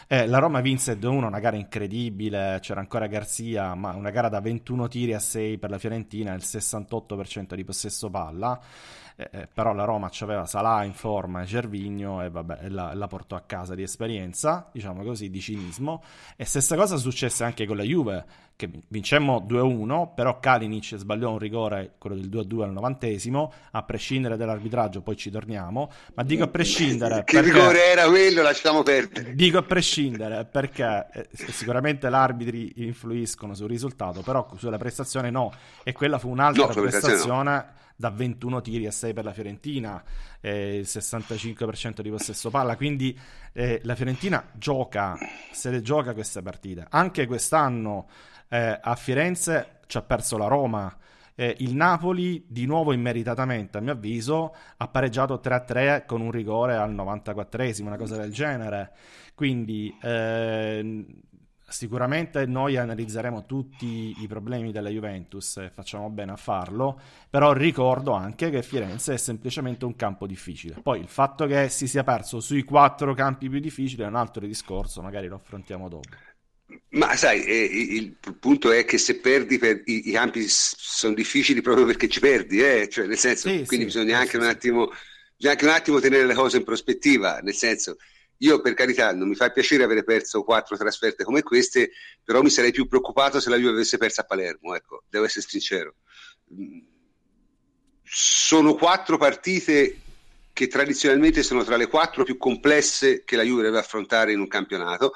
[0.09, 4.41] Eh, la Roma vinse 2-1, una gara incredibile, c'era ancora Garzia, ma una gara da
[4.41, 8.61] 21 tiri a 6 per la Fiorentina, il 68% di possesso palla.
[9.19, 13.07] Eh, eh, però la Roma aveva Salah in forma e Gervigno e vabbè, la, la,
[13.07, 16.03] portò a casa di esperienza, diciamo così, di cinismo.
[16.37, 18.27] E stessa cosa successe anche con la Juve,
[18.57, 24.39] che vincemmo 2-1, però Kalinic sbagliò un rigore, quello del 2-2 al novantesimo, a prescindere
[24.39, 27.23] dall'arbitraggio, poi ci torniamo, ma dico a prescindere...
[27.25, 28.41] che perché, rigore era quello?
[28.41, 29.35] Lasciamo perdere.
[29.35, 35.53] Dico a prescindere, perché eh, sicuramente l'arbitri influiscono sul risultato, però sulla prestazione no,
[35.85, 37.51] e quella fu un'altra no, prestazione...
[37.51, 40.03] No da 21 tiri a 6 per la Fiorentina,
[40.43, 43.19] eh, il 65% di possesso palla, quindi
[43.55, 45.17] eh, la Fiorentina gioca,
[45.51, 46.87] se le gioca queste partite.
[46.91, 48.07] Anche quest'anno
[48.49, 50.97] eh, a Firenze ci ha perso la Roma.
[51.35, 56.77] Eh, il Napoli, di nuovo immeritatamente a mio avviso, ha pareggiato 3-3 con un rigore
[56.77, 58.93] al 94esimo, una cosa del genere.
[59.35, 61.05] Quindi eh,
[61.69, 66.97] Sicuramente noi analizzeremo tutti i problemi della Juventus e facciamo bene a farlo,
[67.29, 70.81] però ricordo anche che Firenze è semplicemente un campo difficile.
[70.81, 74.47] Poi il fatto che si sia perso sui quattro campi più difficili è un altro
[74.47, 76.09] discorso, magari lo affrontiamo dopo.
[76.91, 81.61] Ma sai, eh, il punto è che se perdi, per, i, i, campi sono difficili
[81.61, 82.89] proprio perché ci perdi, eh?
[82.89, 84.47] cioè, nel senso, sì, quindi sì, bisogna, anche sì.
[84.47, 84.91] attimo,
[85.37, 87.97] bisogna anche un attimo tenere le cose in prospettiva, nel senso
[88.39, 92.51] io per carità non mi fa piacere avere perso quattro trasferte come queste, però mi
[92.51, 95.95] sarei più preoccupato se la Juve avesse perso a Palermo, ecco, devo essere sincero.
[98.03, 100.01] Sono quattro partite
[100.53, 104.49] che tradizionalmente sono tra le quattro più complesse che la Juve deve affrontare in un
[104.49, 105.13] campionato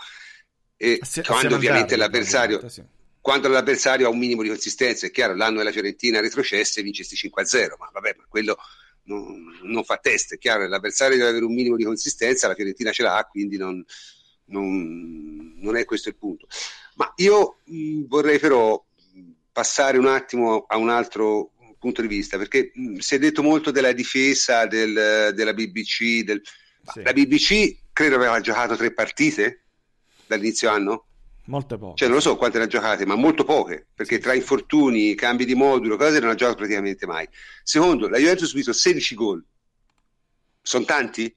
[1.03, 2.83] se, quando ovviamente l'avversario sì.
[3.21, 7.17] quando l'avversario ha un minimo di consistenza, è chiaro, l'anno della Fiorentina retrocesse e vincesti
[7.17, 8.57] 5-0, ma vabbè, ma quello
[9.05, 12.93] non, non, fa test, è chiaro, l'avversario deve avere un minimo di consistenza, la Fiorentina
[12.93, 13.85] ce l'ha, quindi non,
[14.47, 16.47] non, non è questo il punto.
[16.95, 18.83] Ma io mh, vorrei però
[19.53, 23.71] passare un attimo a un altro punto di vista, perché mh, si è detto molto
[23.71, 26.41] della difesa del, della BBC, del...
[26.83, 27.03] Sì.
[27.03, 29.65] la BBC credo aveva giocato tre partite,
[30.37, 31.05] dall'inizio anno?
[31.47, 31.97] Molte poche.
[31.97, 35.45] Cioè, non lo so quante ne ha giocate, ma molto poche, perché tra infortuni, cambi
[35.45, 37.29] di modulo, cose non ha giocato praticamente mai.
[37.65, 39.45] Secondo, la Juventus ha subito 16 gol.
[40.63, 41.35] Sono tanti?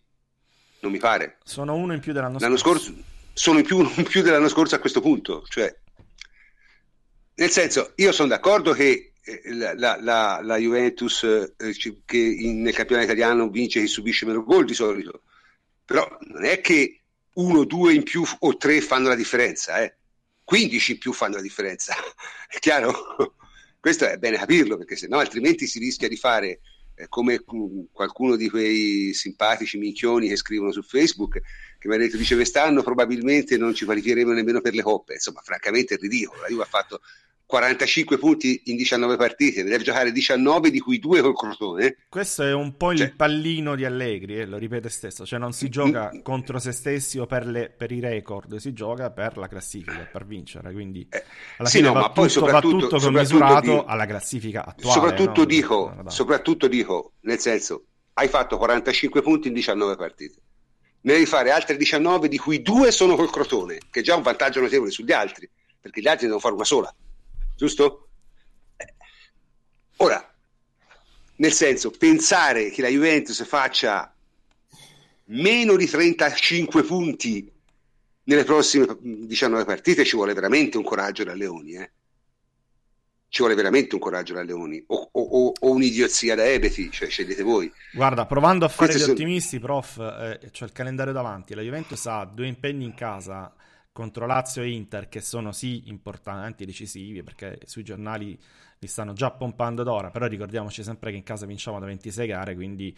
[0.82, 1.38] Non mi pare.
[1.44, 2.92] Sono uno in più dell'anno L'anno scorso.
[2.92, 3.04] scorso
[3.34, 5.44] sono in più, in più dell'anno scorso a questo punto.
[5.48, 5.74] Cioè,
[7.36, 11.54] nel senso, io sono d'accordo che eh, la, la, la, la Juventus eh,
[12.06, 15.24] che in- nel campionato italiano vince chi subisce meno gol di solito,
[15.84, 17.03] però non è che
[17.34, 19.98] uno, due in più o tre fanno la differenza, eh.
[20.44, 21.94] 15 in più fanno la differenza,
[22.48, 23.36] è chiaro?
[23.80, 26.62] Questo è bene capirlo perché sennò altrimenti si rischia di fare
[26.96, 31.42] eh, come mm, qualcuno di quei simpatici minchioni che scrivono su Facebook
[31.80, 35.42] che mi ha detto dice quest'anno probabilmente non ci qualificheremo nemmeno per le coppe insomma
[35.42, 37.02] francamente è ridicolo la Juve ha fatto
[37.46, 42.44] 45 punti in 19 partite ne deve giocare 19 di cui due col Crotone Questo
[42.44, 45.70] è un po' il Cioè- pallino di Allegri, eh, lo ripete stesso, cioè non si
[45.70, 50.08] gioca contro se stessi o per, le- per i record, si gioca per la classifica,
[50.12, 51.24] per vincere, quindi Eh,
[51.58, 54.06] alla sì, fine no, va, ma poi tutto, va soprattutto- tutto soprattutto commisurato di- alla
[54.06, 54.94] classifica attuale.
[55.00, 55.46] soprattutto no?
[55.46, 60.36] dico soprattutto dico nel senso hai fatto 45 punti in 19 partite
[61.02, 64.22] ne devi fare altre 19 di cui due sono col Crotone che è già un
[64.22, 65.50] vantaggio notevole sugli altri
[65.82, 66.94] perché gli altri devono fare una sola
[67.68, 68.08] giusto?
[69.98, 70.28] Ora
[71.36, 74.14] nel senso pensare che la Juventus faccia
[75.26, 77.50] meno di 35 punti
[78.26, 81.92] nelle prossime 19 partite ci vuole veramente un coraggio da Leoni eh?
[83.30, 87.42] ci vuole veramente un coraggio da Leoni o, o- o- un'idiozia da Ebeti cioè scegliete
[87.42, 91.56] voi Guarda, provando a fare Questi gli sono- ottimisti, prof, eh, c'ho il calendario davanti.
[91.56, 93.54] La Juventus ha due impegni in casa
[93.94, 98.38] contro Lazio e Inter, che sono sì importanti, decisivi, perché sui giornali
[98.80, 100.10] li stanno già pompando d'ora.
[100.10, 102.96] Però ricordiamoci sempre che in casa vinciamo da 26 gare, quindi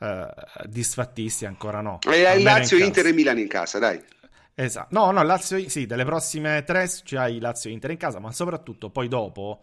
[0.00, 0.26] eh,
[0.64, 1.98] disfattisti ancora no.
[2.10, 2.88] e hai in Lazio, casa.
[2.88, 4.02] Inter e Milan in casa dai
[4.60, 4.88] Esatto.
[4.90, 8.90] No, no, Lazio, sì, delle prossime tre c'hai Lazio e Inter in casa, ma soprattutto
[8.90, 9.60] poi dopo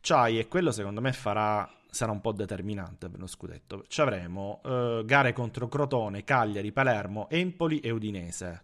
[0.00, 4.62] c'hai, e quello secondo me farà, sarà un po' determinante per lo scudetto, ci avremo
[4.64, 8.62] eh, gare contro Crotone, Cagliari, Palermo, Empoli e Udinese.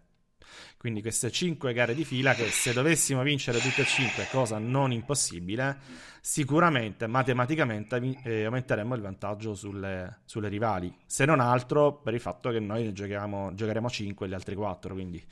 [0.77, 4.91] Quindi queste cinque gare di fila che se dovessimo vincere tutte e cinque, cosa non
[4.91, 5.77] impossibile,
[6.21, 10.93] sicuramente matematicamente eh, aumenteremo il vantaggio sulle, sulle rivali.
[11.05, 14.55] Se non altro per il fatto che noi ne giochiamo, giocheremo 5 e gli altri
[14.55, 15.23] 4, quindi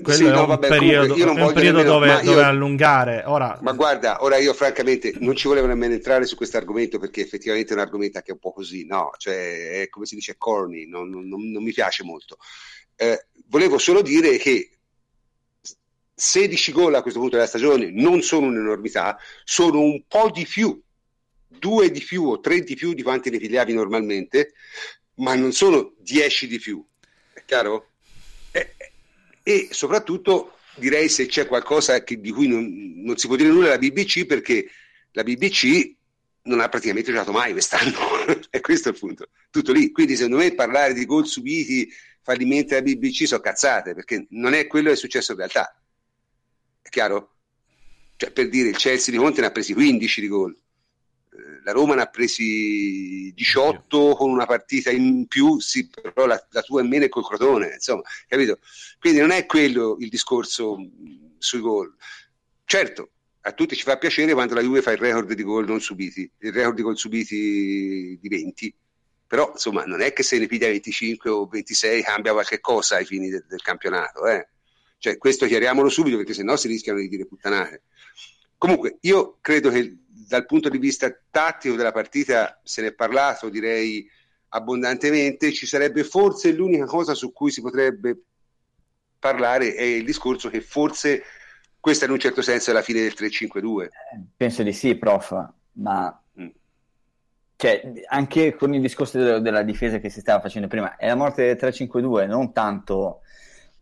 [0.00, 2.20] quello Sì, è no, un vabbè, periodo, comunque io non è un periodo nemmeno- dove,
[2.20, 3.24] io- dove allungare.
[3.26, 7.20] Ora, Ma guarda, ora io francamente non ci volevo nemmeno entrare su questo argomento perché
[7.20, 9.12] effettivamente è un argomento che è un po' così, no?
[9.16, 12.38] Cioè, è come si dice corny, non- non- non mi piace molto.
[13.02, 14.70] Eh, volevo solo dire che
[16.14, 20.80] 16 gol a questo punto della stagione non sono un'enormità, sono un po' di più,
[21.48, 24.52] due di più o tre di più di quanti ne pigliavi normalmente,
[25.16, 26.84] ma non sono 10 di più.
[27.32, 27.88] È chiaro?
[28.52, 28.72] Eh,
[29.42, 33.66] e soprattutto direi se c'è qualcosa che- di cui non, non si può dire nulla
[33.66, 34.70] alla BBC perché
[35.10, 35.92] la BBC
[36.44, 37.98] non ha praticamente giocato mai quest'anno
[38.50, 41.88] e questo è il punto tutto lì quindi secondo me parlare di gol subiti
[42.22, 45.74] fallimenti della BBC sono cazzate perché non è quello che è successo in realtà
[46.82, 47.34] è chiaro?
[48.16, 50.56] cioè per dire il Chelsea di Conte ne ha presi 15 di gol
[51.34, 56.46] Eh, la Roma ne ha presi 18 con una partita in più sì però la,
[56.50, 58.58] la tua è meno e col Crotone insomma capito?
[58.98, 61.94] Quindi non è quello il discorso mh, sui gol.
[62.64, 63.10] Certo,
[63.44, 66.30] a tutti ci fa piacere quando la Juve fa il record di gol non subiti,
[66.38, 68.74] il record di gol subiti di 20,
[69.26, 73.04] però insomma non è che se ne piglia 25 o 26 cambia qualche cosa ai
[73.04, 74.26] fini del, del campionato.
[74.26, 74.48] Eh.
[74.98, 77.82] Cioè, questo chiariamolo subito perché sennò si rischiano di dire puttanate.
[78.56, 83.48] Comunque, io credo che dal punto di vista tattico della partita se ne è parlato,
[83.48, 84.08] direi
[84.50, 88.22] abbondantemente, ci sarebbe forse l'unica cosa su cui si potrebbe
[89.18, 91.22] parlare è il discorso che forse
[91.82, 93.88] questa in un certo senso è la fine del 3-5-2.
[94.36, 96.46] Penso di sì, prof, ma Mm.
[97.56, 101.16] cioè, anche con il discorso de- della difesa che si stava facendo prima, è la
[101.16, 103.22] morte del 3-5-2, non tanto...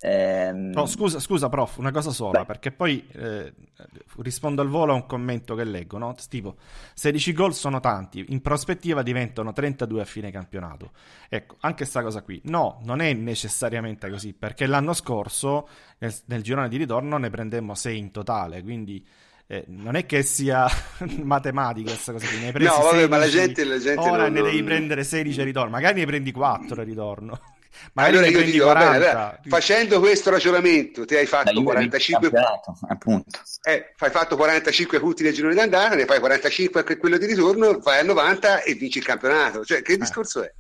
[0.01, 2.45] ehm, Oh, scusa, scusa, prof, una cosa sola, Beh.
[2.47, 3.53] perché poi eh,
[4.19, 6.15] rispondo al volo a un commento che leggo, no?
[6.29, 6.57] Tipo,
[6.95, 10.93] 16 gol sono tanti, in prospettiva diventano 32 a fine campionato.
[11.29, 12.41] Ecco, anche sta cosa qui.
[12.45, 17.75] No, non è necessariamente così, perché l'anno scorso, nel, nel girone di ritorno, ne prendemmo
[17.75, 19.05] 6 in totale, quindi...
[19.47, 20.67] eh, non è che sia
[21.23, 24.01] matematica questa cosa qui, ne hai presi No, vabbè, ma la 16, gente- la gente
[24.09, 27.41] ora non- ne devi non- prendere 16 a ritorno, magari ne prendi 4 a ritorno,
[27.93, 29.11] magari Allora io prendi dico, va bene, 40.
[29.11, 33.41] allora, facendo questo ragionamento, te hai fatto Juve vince il 45 campionato, appunto.
[33.63, 37.79] eh, hai fatto 45 punti nel girone d'andata, ne fai 45 anche quello di ritorno,
[37.79, 39.65] vai a 90 e vinci il campionato.
[39.65, 40.53] Cioè, che discorso è?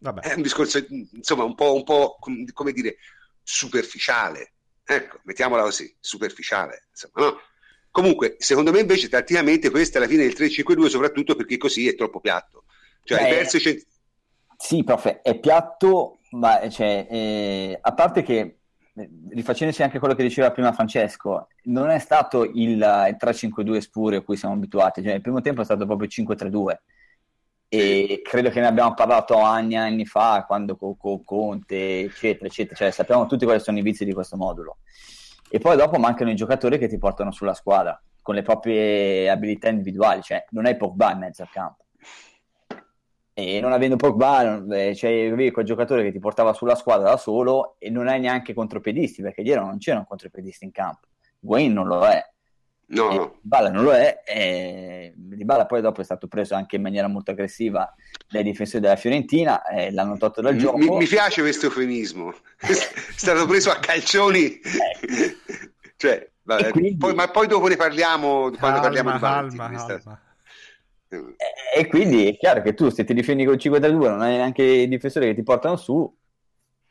[0.00, 0.20] Vabbè.
[0.20, 2.96] È un discorso, insomma, un po', un po' com- come dire,
[3.42, 4.52] superficiale.
[4.84, 6.86] Ecco, mettiamola così, superficiale.
[6.90, 7.40] Insomma, no?
[7.90, 11.94] Comunque, secondo me invece tatticamente questa è la fine del 3-5-2, soprattutto perché così è
[11.96, 12.64] troppo piatto.
[13.02, 13.84] Cioè, Beh, perso cent...
[14.60, 18.58] Sì, prof, è piatto, ma cioè, eh, a parte che
[18.92, 24.18] eh, rifacendosi anche quello che diceva prima Francesco, non è stato il, il 3-5-2 spurio
[24.18, 26.76] a cui siamo abituati, cioè, il primo tempo è stato proprio il 5-3-2
[27.68, 32.46] e credo che ne abbiamo parlato anni e anni fa quando con, con Conte eccetera
[32.46, 32.74] eccetera.
[32.74, 34.78] Cioè sappiamo tutti quali sono i vizi di questo modulo.
[35.50, 39.68] E poi dopo mancano i giocatori che ti portano sulla squadra con le proprie abilità
[39.68, 40.22] individuali.
[40.22, 41.84] Cioè non hai Pogba in mezzo al campo
[43.38, 47.76] e non avendo Pogba c'è cioè, quel giocatore che ti portava sulla squadra da solo
[47.78, 51.06] e non hai neanche contropiedisti perché ieri non c'erano contropiedisti in campo
[51.40, 52.20] Wayne non lo è
[52.90, 53.38] No, no.
[53.42, 57.06] Bala non lo è, e Di Bala poi dopo è stato preso anche in maniera
[57.06, 57.94] molto aggressiva
[58.26, 60.78] dai difensori della Fiorentina e l'hanno tolto dal gioco.
[60.78, 64.58] Mi, mi piace questo eufemismo, è stato preso a calcioni.
[65.96, 66.96] cioè, vabbè, quindi...
[66.96, 69.18] poi, ma poi dopo ne parliamo quando parliamo di.
[69.18, 70.20] Calma, calma.
[71.08, 74.88] E quindi è chiaro che tu se ti difendi con 5-3-2 non hai neanche i
[74.88, 76.14] difensori che ti portano su,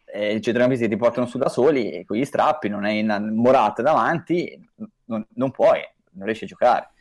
[0.06, 3.01] eh, i centrocampisti che ti portano su da soli e con gli strappi non hai
[3.01, 4.69] una morata davanti
[5.06, 6.91] non, non puoi, non riesci a giocare.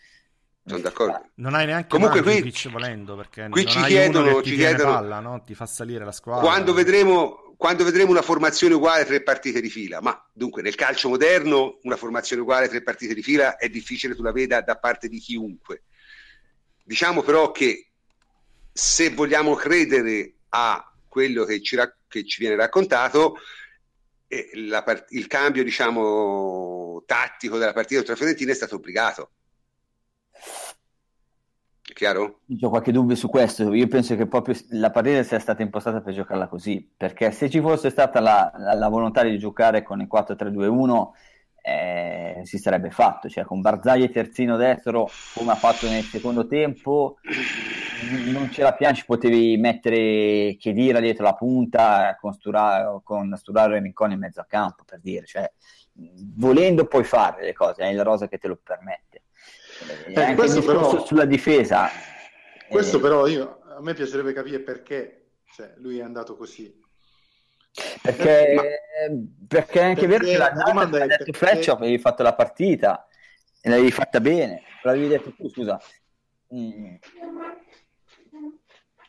[0.65, 1.31] Sono d'accordo.
[1.35, 5.41] Non hai neanche Comunque qui, volendo perché qui ci chiedono, ci chiedono palla, no?
[5.43, 6.45] ti fa salire la squadra.
[6.45, 11.09] Quando vedremo, quando vedremo una formazione uguale tre partite di fila, ma dunque nel calcio
[11.09, 15.09] moderno una formazione uguale tre partite di fila è difficile tu la veda da parte
[15.09, 15.85] di chiunque.
[16.87, 17.91] Diciamo però che
[18.73, 23.39] se vogliamo credere a quello che ci, che ci viene raccontato,
[24.85, 29.31] part- il cambio diciamo, tattico della partita la Fiorentina è stato obbligato.
[31.83, 32.43] Chiaro?
[32.61, 33.73] Ho qualche dubbio su questo.
[33.75, 36.89] Io penso che proprio la partita sia stata impostata per giocarla così.
[36.97, 41.09] Perché se ci fosse stata la, la, la volontà di giocare con il 4-3-2-1,
[41.67, 43.29] eh, si sarebbe fatto.
[43.29, 47.19] Cioè, con Barzagli terzino destro, come ha fatto nel secondo tempo,
[48.31, 54.15] non c'era Pianci, potevi mettere Chedira dietro la punta con Sturaro, con Sturaro e Rinconi
[54.15, 55.51] in mezzo a campo, per dire, cioè,
[56.37, 59.23] volendo puoi fare le cose, è la rosa che te lo permette.
[60.07, 61.89] Eh, anche questo però, sulla difesa.
[62.69, 66.85] Questo eh, però io, a me piacerebbe capire perché cioè, lui è andato così.
[68.03, 68.55] Perché,
[69.11, 72.35] Ma, perché è anche perché vero che la, domanda è detto Freccia avevi fatto la
[72.35, 73.07] partita
[73.61, 75.81] e l'avevi fatta bene, l'avevi detto tu, scusa.
[76.55, 76.95] Mm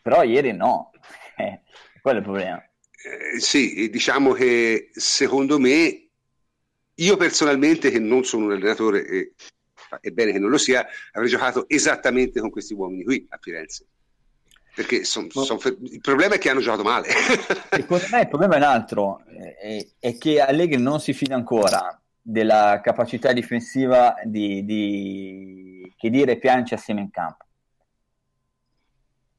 [0.08, 0.92] però ieri no,
[1.36, 1.64] eh,
[2.02, 2.64] quello è il problema.
[2.64, 6.08] Eh, sì, diciamo che secondo me,
[6.94, 9.34] io personalmente che non sono un allenatore e
[10.00, 13.86] è bene che non lo sia, avrei giocato esattamente con questi uomini qui a Firenze.
[14.78, 15.58] Perché son, son,
[15.90, 17.08] il problema è che hanno giocato male.
[17.72, 22.00] Secondo me il problema è un altro, è, è che Allegri non si fida ancora
[22.22, 27.46] della capacità difensiva di, di che dire piange assieme in campo.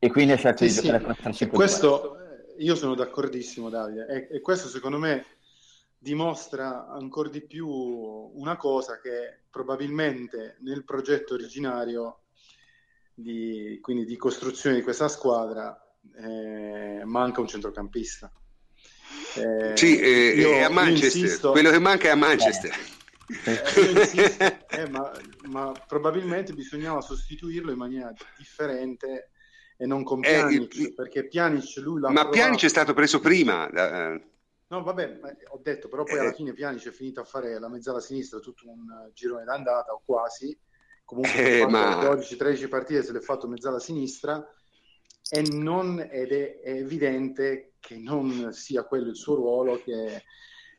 [0.00, 2.16] E quindi ha scelto sì, di giocare con 3 5 questo
[2.58, 4.06] io sono d'accordissimo Davide.
[4.08, 5.24] E, e, questo secondo me
[5.96, 12.22] dimostra ancora di più una cosa che probabilmente nel progetto originario
[13.20, 15.76] di, quindi di costruzione di questa squadra
[16.16, 18.32] eh, manca un centrocampista
[19.36, 22.72] eh, sì, eh, è a Manchester insisto, quello che manca è a Manchester
[23.44, 25.12] eh, insisto, eh, ma,
[25.48, 29.30] ma probabilmente bisognava sostituirlo in maniera differente
[29.76, 32.30] e non con eh, Pjanic, eh, perché Pjanic lui l'ha Ma provato...
[32.30, 33.68] Pjanic è stato preso prima.
[33.70, 34.22] Eh.
[34.66, 38.00] No, vabbè, ho detto, però poi alla fine Pjanic è finito a fare la mezzala
[38.00, 40.58] sinistra, tutto un girone d'andata o quasi.
[41.08, 42.00] Comunque, eh, ma...
[42.02, 44.46] 12-13 partite se l'è fatto mezzala sinistra
[45.30, 50.24] e non, ed è, è, evidente che non sia quello il suo ruolo, che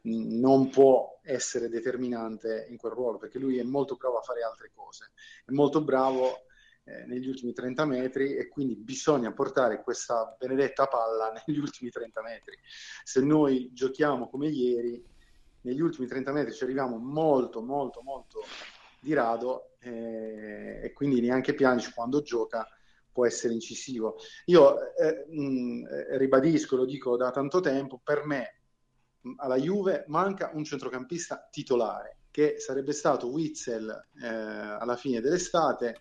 [0.04, 4.70] non può essere determinante in quel ruolo, perché lui è molto bravo a fare altre
[4.76, 5.14] cose.
[5.44, 6.46] È molto bravo
[6.84, 12.22] eh, negli ultimi 30 metri e quindi bisogna portare questa benedetta palla negli ultimi 30
[12.22, 12.56] metri.
[13.04, 15.04] Se noi giochiamo come ieri,
[15.62, 18.44] negli ultimi 30 metri ci arriviamo molto, molto, molto
[19.00, 22.68] di rado eh, e quindi neanche Pianic quando gioca
[23.12, 24.18] può essere incisivo.
[24.46, 28.62] Io eh, mh, ribadisco, lo dico da tanto tempo, per me
[29.38, 36.00] alla Juve manca un centrocampista titolare che sarebbe stato Witzel eh, alla fine dell'estate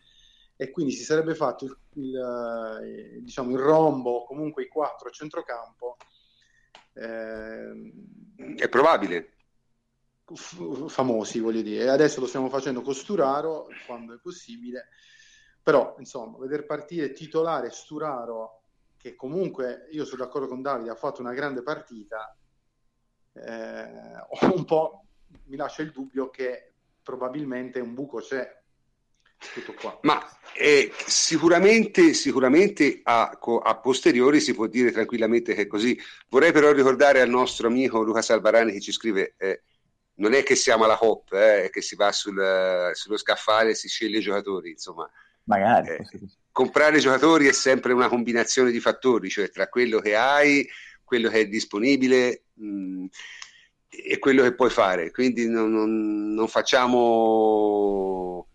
[0.57, 5.12] e quindi si sarebbe fatto il, il, eh, diciamo, il rombo, comunque i quattro a
[5.12, 5.96] centrocampo.
[6.94, 7.92] Eh,
[8.57, 9.38] È probabile.
[10.35, 11.89] Famosi, voglio dire.
[11.89, 14.89] Adesso lo stiamo facendo con Sturaro, quando è possibile.
[15.62, 18.62] Però, insomma, vedere partire titolare Sturaro,
[18.97, 22.37] che comunque, io sono d'accordo con Davide, ha fatto una grande partita,
[23.35, 25.05] eh, un po'
[25.47, 26.72] mi lascia il dubbio che
[27.03, 28.57] probabilmente un buco c'è.
[29.55, 29.99] Tutto qua.
[30.03, 30.20] Ma
[30.55, 35.99] eh, sicuramente, sicuramente a, a, posteriori si può dire tranquillamente che è così.
[36.29, 39.62] Vorrei però ricordare al nostro amico Luca Salvarani che ci scrive: eh,
[40.19, 43.89] non è che siamo alla hop, eh, che si va sul, sullo scaffale e si
[43.89, 45.09] sceglie i giocatori, insomma.
[45.45, 45.89] Magari.
[45.89, 46.07] Eh,
[46.53, 50.69] comprare giocatori è sempre una combinazione di fattori, cioè tra quello che hai,
[51.05, 52.45] quello che è disponibile.
[52.55, 53.07] Mh, mm,
[53.89, 55.11] e quello che puoi fare.
[55.11, 58.47] Quindi non, non, non facciamo.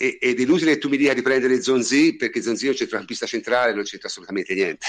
[0.00, 3.26] Ed è inutile che tu mi dica di prendere Zonzi perché Zonzi è un centrocampista
[3.26, 4.86] centrale, non c'entra assolutamente niente.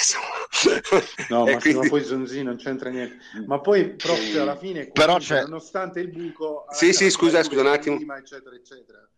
[1.30, 1.89] No, ma quindi...
[1.89, 3.18] poi Zonzi non c'entra niente.
[3.47, 5.41] Ma poi proprio alla fine, Però c'è...
[5.41, 7.95] nonostante il buco, sì, sì, scusa, scusa un attimo.
[8.16, 9.10] Eccetera, eccetera.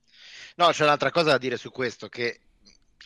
[0.55, 2.39] No, c'è un'altra cosa da dire su questo: che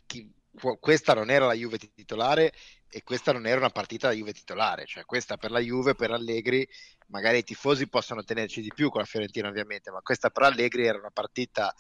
[0.06, 0.32] chi...
[0.80, 2.54] questa non era la Juve titolare
[2.88, 6.12] e questa non era una partita da Juve titolare, cioè questa per la Juve, per
[6.12, 6.68] Allegri,
[7.08, 10.86] magari i tifosi possono tenerci di più con la Fiorentina ovviamente, ma questa per Allegri
[10.86, 11.74] era una partita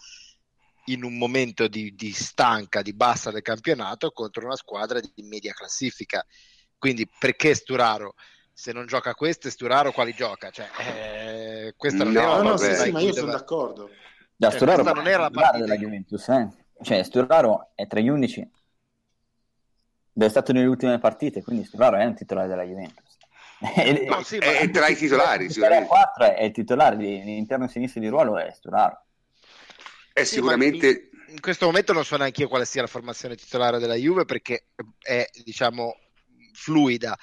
[0.85, 5.53] in un momento di, di stanca, di bassa del campionato contro una squadra di media
[5.53, 6.25] classifica.
[6.77, 8.13] Quindi perché Sturaro?
[8.53, 10.49] Se non gioca questo, Sturaro quali gioca?
[10.49, 13.89] Cioè, eh, questa non no, era no, sì, sì, ma io sono d'accordo.
[14.35, 16.49] Da cioè, Sturaro non era la partita della Juventus, eh?
[16.81, 18.49] Cioè, Sturaro è tra gli 11
[20.17, 23.17] è stato nelle ultime partite, quindi Sturaro è un titolare della Juventus.
[24.07, 25.45] No, sì, è, è, tra i titolari.
[25.45, 29.04] Il 4 è il titolare di, di interno sinistro di ruolo è Sturaro.
[30.15, 31.09] È sì, sicuramente...
[31.27, 34.67] In, questo momento non so neanche io quale sia la formazione titolare della Juve perché
[34.97, 35.93] è, diciamo,
[36.53, 37.17] fluida.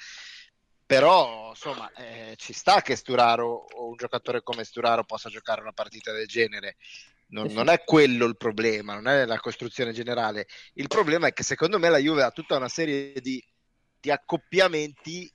[0.85, 5.71] Però, insomma, eh, ci sta che Sturaro o un giocatore come Sturaro possa giocare una
[5.71, 6.75] partita del genere.
[7.29, 10.45] Non, non, è quello il problema, non è la costruzione generale.
[10.73, 13.43] Il problema è che secondo me la Juve ha tutta una serie di,
[13.99, 15.33] di accoppiamenti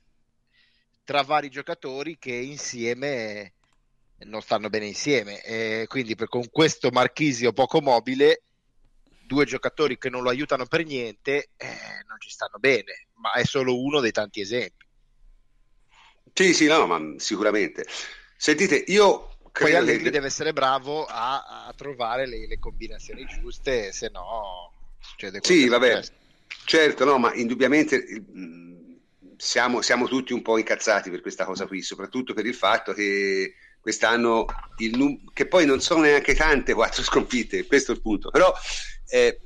[1.03, 3.55] tra vari giocatori che insieme
[4.25, 5.41] non stanno bene insieme.
[5.41, 8.43] E quindi per, con questo Marchisio poco mobile,
[9.25, 11.67] due giocatori che non lo aiutano per niente, eh,
[12.07, 14.85] non ci stanno bene, ma è solo uno dei tanti esempi.
[16.33, 17.85] Sì, sì, no, ma sicuramente.
[18.37, 20.11] Sentite, io poi Allegri che...
[20.11, 26.01] deve essere bravo a, a trovare le, le, combinazioni giuste, se no succede Sì, vabbè,
[26.65, 28.05] certo, no, ma indubbiamente
[29.37, 33.53] siamo, siamo, tutti un po' incazzati per questa cosa qui, soprattutto per il fatto che
[33.81, 34.45] quest'anno,
[34.77, 38.53] il, che poi non sono neanche tante quattro sconfitte, questo è il punto, però
[39.09, 39.39] eh,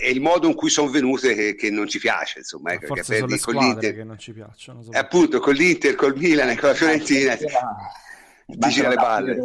[0.00, 3.02] è il modo in cui sono venute che, che non ci piace, insomma, ecco, che
[3.02, 3.94] perdi con l'Inter.
[3.94, 4.82] che non ci piacciono.
[4.82, 4.90] So.
[4.92, 7.46] Appunto, con l'Inter, col Milan e con la Fiorentina ti
[8.68, 9.38] gira le palle.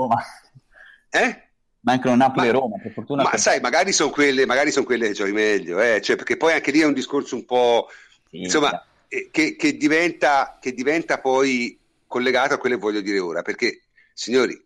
[1.09, 1.43] Eh?
[1.81, 3.23] Mancano Napoli e Roma, per fortuna.
[3.23, 3.39] Ma per...
[3.39, 5.99] sai, magari sono quelle, magari son quelle che giochi meglio, eh?
[5.99, 7.87] cioè, perché poi anche lì è un discorso un po'...
[8.29, 11.77] Sì, insomma, eh, che, che, diventa, che diventa poi
[12.11, 13.83] collegato a quello che voglio dire ora, perché,
[14.13, 14.59] signori,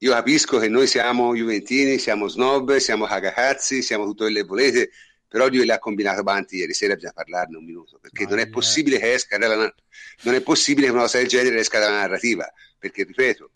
[0.00, 4.90] io capisco che noi siamo Juventini, siamo snob, siamo cagacazzi, siamo tutto quello che volete,
[5.26, 8.38] però Dio le ha combinato avanti ieri sera, bisogna parlarne un minuto, perché no, non
[8.40, 9.74] è possibile che esca dalla,
[10.22, 13.50] non è possibile che una cosa del genere esca dalla narrativa perché ripeto,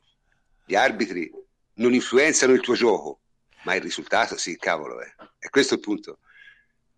[0.66, 1.30] gli arbitri
[1.74, 3.20] non influenzano il tuo gioco,
[3.64, 5.14] ma il risultato sì, cavolo, è.
[5.38, 6.18] E questo è il punto.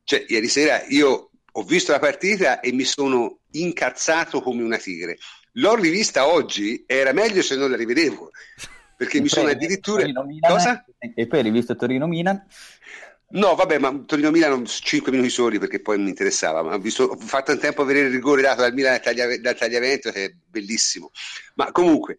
[0.02, 5.18] Cioè, ieri sera io ho visto la partita e mi sono incazzato come una tigre.
[5.54, 8.30] L'ho rivista oggi, era meglio se non la rivedevo,
[8.96, 10.04] perché e mi sono addirittura...
[10.40, 10.84] Cosa?
[10.98, 12.44] E poi hai rivisto Torino-Milan?
[13.34, 17.04] No, vabbè, ma Torino Milan 5 minuti soli perché poi mi interessava, ma ho, visto,
[17.04, 20.24] ho fatto in tempo a vedere il rigore dato dal Milan dal, dal tagliamento che
[20.26, 21.10] è bellissimo.
[21.54, 22.18] Ma comunque,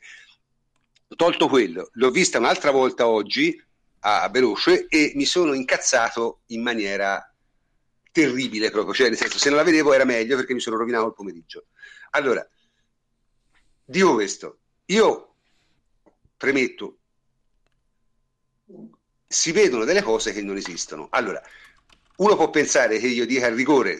[1.15, 3.61] tolto quello, l'ho vista un'altra volta oggi
[3.99, 7.33] a veloce e mi sono incazzato in maniera
[8.11, 11.07] terribile proprio, cioè nel senso se non la vedevo era meglio perché mi sono rovinato
[11.07, 11.67] il pomeriggio.
[12.11, 12.45] Allora,
[13.85, 15.35] dico questo, io
[16.35, 16.97] premetto
[19.27, 21.07] si vedono delle cose che non esistono.
[21.11, 21.41] Allora,
[22.17, 23.99] uno può pensare che io dica il rigore.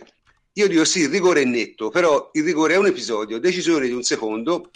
[0.54, 3.92] Io dico sì, il rigore è netto, però il rigore è un episodio, decisione di
[3.92, 4.72] un secondo,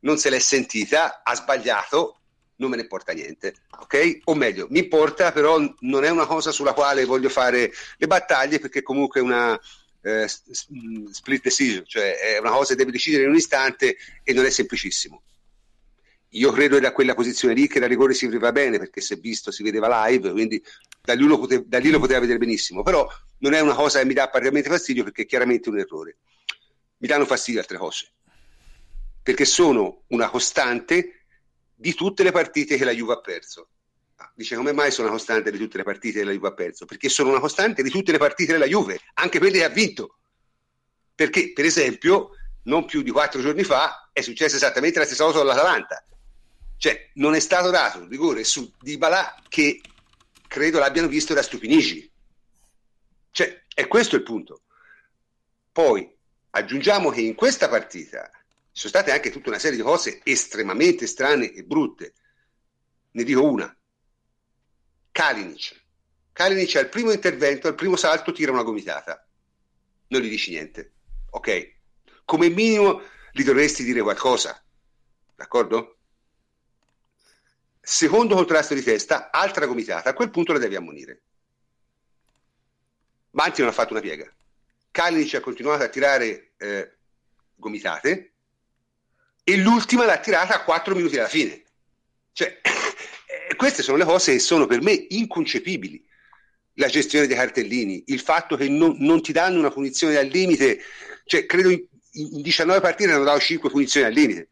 [0.00, 2.18] non se l'è sentita, ha sbagliato,
[2.56, 4.20] non me ne importa niente, ok?
[4.24, 8.60] O meglio, mi importa, però non è una cosa sulla quale voglio fare le battaglie
[8.60, 9.58] perché comunque è una
[10.02, 14.44] eh, split decision, cioè è una cosa che deve decidere in un istante e non
[14.44, 15.22] è semplicissimo.
[16.34, 19.16] Io credo da quella posizione lì che da rigore si vedeva bene perché si è
[19.16, 20.62] visto, si vedeva live, quindi
[21.02, 23.06] da lì, pote- da lì, lo poteva vedere benissimo, però
[23.38, 26.18] non è una cosa che mi dà particolarmente fastidio perché è chiaramente un errore.
[26.98, 28.12] Mi danno fastidio altre cose,
[29.22, 31.24] perché sono una costante
[31.74, 33.68] di tutte le partite che la Juve ha perso.
[34.34, 36.84] Dice come mai sono una costante di tutte le partite che la Juve ha perso?
[36.84, 40.18] Perché sono una costante di tutte le partite della Juve, anche quelle che ha vinto.
[41.14, 42.30] Perché, per esempio,
[42.64, 46.04] non più di quattro giorni fa, è successa esattamente la stessa cosa con l'Atalanta.
[46.76, 49.80] Cioè, non è stato dato un rigore su Dybala che
[50.48, 52.10] credo l'abbiano visto da Stupinici.
[53.30, 54.62] Cioè, è questo il punto.
[55.70, 56.10] Poi
[56.50, 58.28] aggiungiamo che in questa partita
[58.72, 62.14] ci sono state anche tutta una serie di cose estremamente strane e brutte.
[63.12, 63.74] Ne dico una.
[65.12, 65.80] Kalinic.
[66.32, 69.24] Kalinic al primo intervento, al primo salto, tira una gomitata.
[70.08, 70.94] Non gli dici niente.
[71.30, 71.74] Ok?
[72.24, 73.02] Come minimo
[73.32, 74.60] gli dovresti dire qualcosa.
[75.36, 75.98] D'accordo?
[77.80, 80.10] Secondo contrasto di testa, altra gomitata.
[80.10, 81.22] A quel punto la devi ammonire.
[83.30, 84.30] Manti non ha fatto una piega.
[84.90, 86.96] Kalinic ha continuato a tirare eh,
[87.54, 88.32] gomitate
[89.44, 91.62] e l'ultima l'ha tirata a 4 minuti alla fine.
[92.32, 92.60] Cioè,
[93.56, 96.04] queste sono le cose che sono per me inconcepibili.
[96.76, 100.80] La gestione dei cartellini, il fatto che non, non ti danno una punizione al limite,
[101.26, 104.48] cioè credo in, in 19 partite hanno dato 5 punizioni al limite.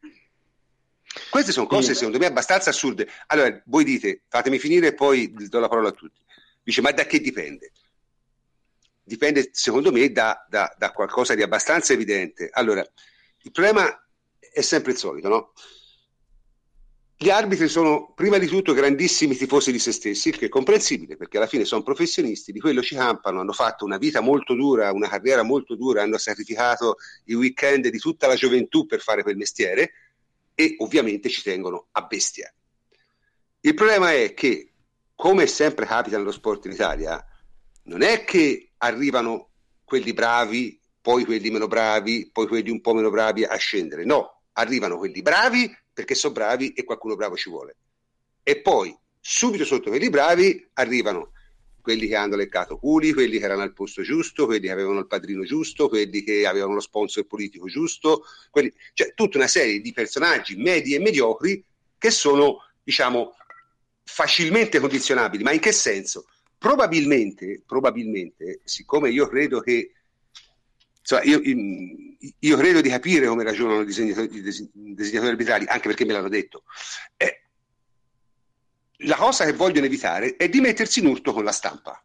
[1.28, 3.09] Queste sono cose secondo me abbastanza assurde.
[3.28, 6.20] Allora, voi dite, fatemi finire e poi do la parola a tutti.
[6.62, 7.72] Dice, ma da che dipende?
[9.03, 12.48] Dipende secondo me da, da, da qualcosa di abbastanza evidente.
[12.53, 12.86] Allora,
[13.42, 13.88] il problema
[14.53, 15.53] è sempre il solito, no?
[17.23, 21.18] Gli arbitri sono prima di tutto grandissimi tifosi di se stessi, il che è comprensibile
[21.18, 24.91] perché alla fine sono professionisti, di quello ci campano, hanno fatto una vita molto dura,
[24.91, 29.37] una carriera molto dura, hanno sacrificato i weekend di tutta la gioventù per fare quel
[29.37, 29.93] mestiere
[30.55, 32.51] e ovviamente ci tengono a bestia.
[33.61, 34.73] Il problema è che,
[35.14, 37.23] come sempre capita nello sport in Italia,
[37.83, 39.51] non è che arrivano
[39.85, 44.45] quelli bravi, poi quelli meno bravi, poi quelli un po' meno bravi a scendere, no,
[44.53, 47.76] arrivano quelli bravi perché sono bravi e qualcuno bravo ci vuole.
[48.43, 51.32] E poi, subito sotto quelli bravi, arrivano
[51.80, 55.07] quelli che hanno leccato culi, quelli che erano al posto giusto, quelli che avevano il
[55.07, 58.72] padrino giusto, quelli che avevano lo sponsor politico giusto, quelli...
[58.93, 61.64] cioè tutta una serie di personaggi medi e mediocri
[61.99, 63.34] che sono, diciamo,
[64.05, 65.43] facilmente condizionabili.
[65.43, 66.26] Ma in che senso?
[66.57, 69.93] Probabilmente, probabilmente, siccome io credo che
[71.11, 71.40] insomma, io,
[72.38, 74.42] io, credo di capire come ragionano i disegnatori, i
[74.94, 76.64] disegnatori arbitrali, anche perché me l'hanno detto.
[77.16, 77.42] Eh,
[79.04, 82.02] la cosa che vogliono evitare è di mettersi in urto con la stampa.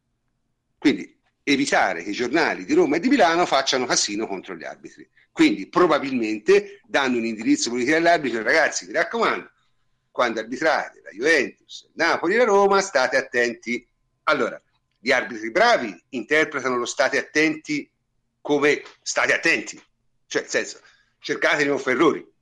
[0.77, 5.07] Quindi evitare che i giornali di Roma e di Milano facciano casino contro gli arbitri.
[5.31, 9.51] Quindi probabilmente danno un indirizzo politico all'arbitro, ragazzi, mi raccomando,
[10.09, 13.85] quando arbitrate la Juventus, Napoli e la Roma, state attenti.
[14.23, 14.59] Allora,
[14.97, 17.87] gli arbitri bravi interpretano lo state attenti
[18.45, 19.75] come state attenti,
[20.27, 20.79] cioè nel senso
[21.17, 22.33] cercate di non fare errori.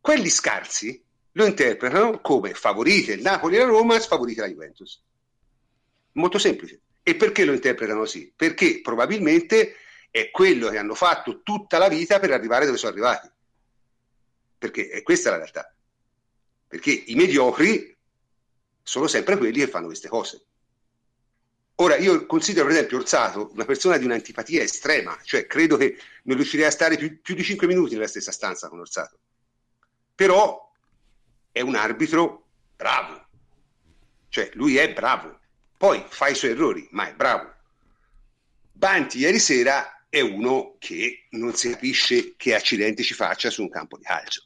[0.00, 1.00] Quelli scarsi
[1.30, 5.00] lo interpretano come favorite il Napoli e la Roma, sfavorite la Juventus.
[6.14, 6.80] Molto semplice.
[7.04, 8.32] E perché lo interpretano così?
[8.34, 9.76] Perché probabilmente
[10.10, 13.30] è quello che hanno fatto tutta la vita per arrivare dove sono arrivati.
[14.58, 15.72] Perché è questa la realtà.
[16.66, 17.96] Perché i mediocri
[18.82, 20.46] sono sempre quelli che fanno queste cose.
[21.82, 26.36] Ora, io considero per esempio Orsato una persona di un'antipatia estrema, cioè credo che non
[26.36, 29.18] riuscirei a stare più, più di 5 minuti nella stessa stanza con Orsato.
[30.14, 30.70] Però
[31.50, 33.26] è un arbitro bravo,
[34.28, 35.40] cioè lui è bravo,
[35.76, 37.52] poi fa i suoi errori, ma è bravo.
[38.70, 43.68] Banti ieri sera è uno che non si capisce che accidenti ci faccia su un
[43.68, 44.44] campo di calcio.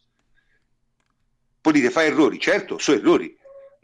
[1.61, 3.37] Poi dite fa errori, certo, sono errori,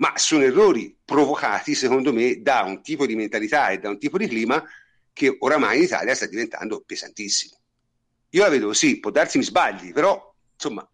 [0.02, 4.18] ma sono errori provocati, secondo me, da un tipo di mentalità e da un tipo
[4.18, 4.60] di clima
[5.12, 7.56] che oramai in Italia sta diventando pesantissimo.
[8.30, 10.88] Io la vedo così, può darsi mi sbagli, però insomma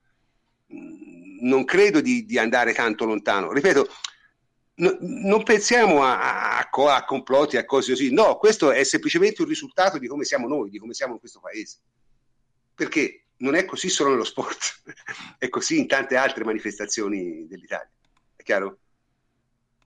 [1.40, 3.50] non credo di, di andare tanto lontano.
[3.50, 3.88] Ripeto,
[4.74, 9.48] no, non pensiamo a, a, a, complotti, a cose così, no, questo è semplicemente un
[9.48, 11.78] risultato di come siamo noi, di come siamo in questo paese.
[12.74, 14.82] Perché non è così solo nello sport,
[15.38, 17.90] è così in tante altre manifestazioni dell'Italia.
[18.36, 18.80] È chiaro?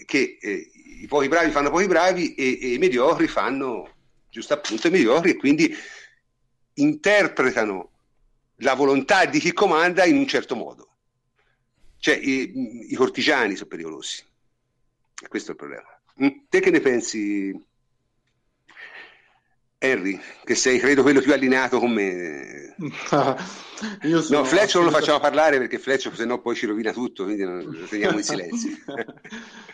[0.05, 3.90] Che eh, i pochi bravi fanno pochi bravi e, e, i mediocri fanno
[4.30, 5.74] giusto appunto i mediocri e quindi
[6.74, 7.90] interpretano
[8.57, 10.88] la volontà di chi comanda in un certo modo.
[11.98, 14.24] Cioè i, i cortigiani sono pericolosi.
[15.22, 16.00] E questo è il problema.
[16.22, 16.44] Mm?
[16.48, 17.64] Te che ne pensi,
[19.78, 22.74] Henry, che sei credo quello più allineato con me?
[24.03, 27.24] Io no, Fletch non lo facciamo parlare perché Fletch se no poi ci rovina tutto,
[27.24, 28.76] quindi lo teniamo in silenzio.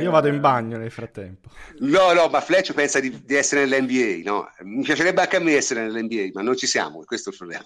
[0.00, 1.50] Io vado in bagno nel frattempo.
[1.80, 4.50] No, no, ma Fletch pensa di, di, essere nell'NBA, no?
[4.60, 7.64] Mi piacerebbe anche a me essere nell'NBA, ma non ci siamo, questo è il problema.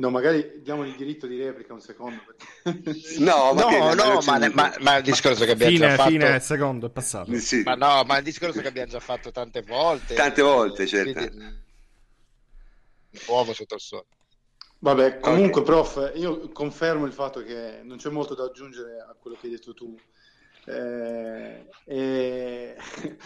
[0.00, 2.22] No, magari diamo il diritto di replica un secondo.
[2.64, 3.18] Perché...
[3.18, 6.08] No, no, no, no ma, ma, ma, il discorso che abbiamo fine, già fatto...
[6.08, 7.36] Fine, secondo, è passato.
[7.36, 7.62] Sì.
[7.62, 10.14] Ma no, ma il discorso che abbiamo già fatto tante volte...
[10.14, 11.12] Tante volte, certo.
[11.12, 11.58] Quindi
[13.26, 14.06] uovo sotto il sole.
[14.78, 15.64] Vabbè, comunque, okay.
[15.64, 19.52] prof, io confermo il fatto che non c'è molto da aggiungere a quello che hai
[19.52, 19.94] detto tu.
[20.66, 22.76] Eh, e...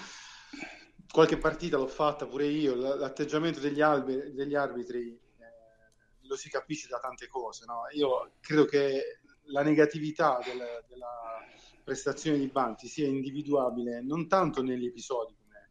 [1.15, 6.89] qualche partita l'ho fatta pure io, l'atteggiamento degli, albi, degli arbitri eh, lo si capisce
[6.89, 7.65] da tante cose.
[7.67, 7.83] No?
[7.93, 11.39] Io credo che la negatività del, della
[11.85, 15.71] prestazione di Banti sia individuabile non tanto negli episodi, come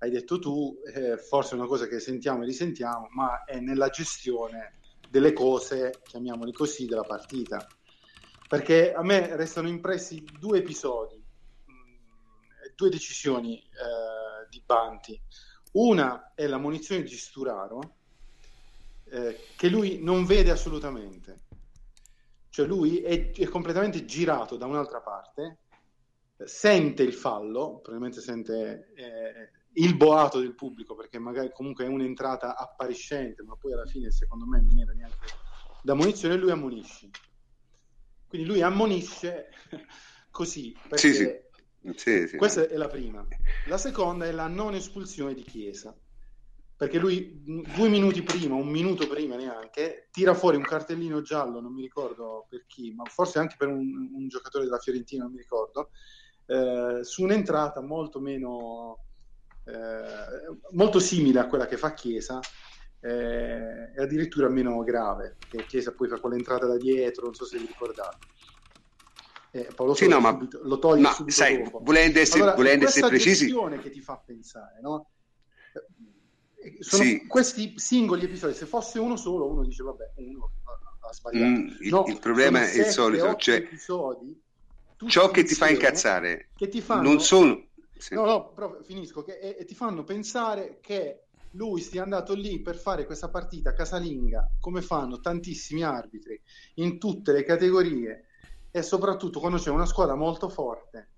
[0.00, 3.88] hai detto tu, eh, forse è una cosa che sentiamo e risentiamo, ma è nella
[3.88, 7.66] gestione delle cose, chiamiamoli così, della partita.
[8.48, 11.94] Perché a me restano impressi due episodi, mm,
[12.74, 15.20] due decisioni eh, di Banti.
[15.72, 17.96] Una è la munizione di Sturaro,
[19.04, 21.44] eh, che lui non vede assolutamente.
[22.48, 25.58] Cioè lui è, è completamente girato da un'altra parte,
[26.44, 32.56] sente il fallo, probabilmente sente eh, il boato del pubblico, perché magari comunque è un'entrata
[32.56, 35.26] appariscente, ma poi alla fine secondo me non era neanche
[35.82, 37.10] da munizione, lui ammonisce.
[38.28, 39.48] Quindi lui ammonisce
[40.30, 41.44] così, perché sì, sì.
[41.94, 42.36] Sì, sì.
[42.36, 43.26] questa è la prima.
[43.66, 45.96] La seconda è la non espulsione di Chiesa,
[46.76, 51.72] perché lui due minuti prima, un minuto prima neanche, tira fuori un cartellino giallo, non
[51.72, 55.38] mi ricordo per chi, ma forse anche per un, un giocatore della Fiorentina, non mi
[55.38, 55.90] ricordo,
[56.46, 59.06] eh, su un'entrata molto meno
[59.64, 62.38] eh, molto simile a quella che fa Chiesa
[63.00, 67.58] eh, e addirittura meno grave che Chiesa poi fa quell'entrata da dietro non so se
[67.58, 68.16] vi ricordate
[69.52, 71.80] eh, Paolo sì, no, ma, lo toglie ma, subito sai, dopo.
[71.82, 75.10] volendo essere, allora, volendo essere precisi che ti fa pensare no?
[75.72, 77.26] Eh, sono sì.
[77.26, 80.50] questi singoli episodi se fosse uno solo uno dice vabbè uno
[81.00, 84.42] ha sbagliato mm, il, no, il, problema è il solito cioè, episodi,
[85.06, 87.64] ciò che ti fa incazzare che ti fanno, non sono
[87.98, 88.14] sì.
[88.14, 91.25] No, no, però finisco, che, e, e ti fanno pensare che
[91.56, 96.40] lui sia andato lì per fare questa partita casalinga, come fanno tantissimi arbitri
[96.74, 98.26] in tutte le categorie
[98.70, 101.10] e soprattutto quando c'è una squadra molto forte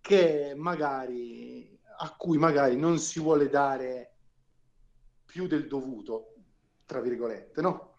[0.00, 4.16] che magari a cui magari non si vuole dare
[5.24, 6.34] più del dovuto,
[6.84, 7.94] tra virgolette, no?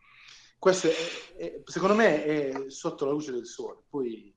[0.59, 0.93] Questo è,
[1.37, 3.79] è, secondo me è sotto la luce del sole.
[3.89, 4.32] Poi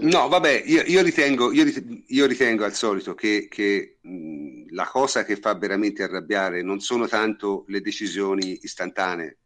[0.00, 4.86] No, vabbè, io, io, ritengo, io, ritengo, io, ritengo, al solito che, che mh, la
[4.86, 9.38] cosa che fa veramente arrabbiare non sono tanto le decisioni istantanee.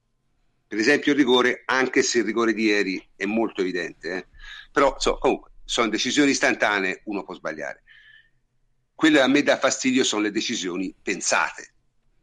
[0.66, 4.26] Per esempio il rigore, anche se il rigore di ieri è molto evidente, eh?
[4.70, 7.82] però so, comunque sono decisioni istantanee, uno può sbagliare.
[8.94, 11.74] Quelle a me dà fastidio sono le decisioni pensate,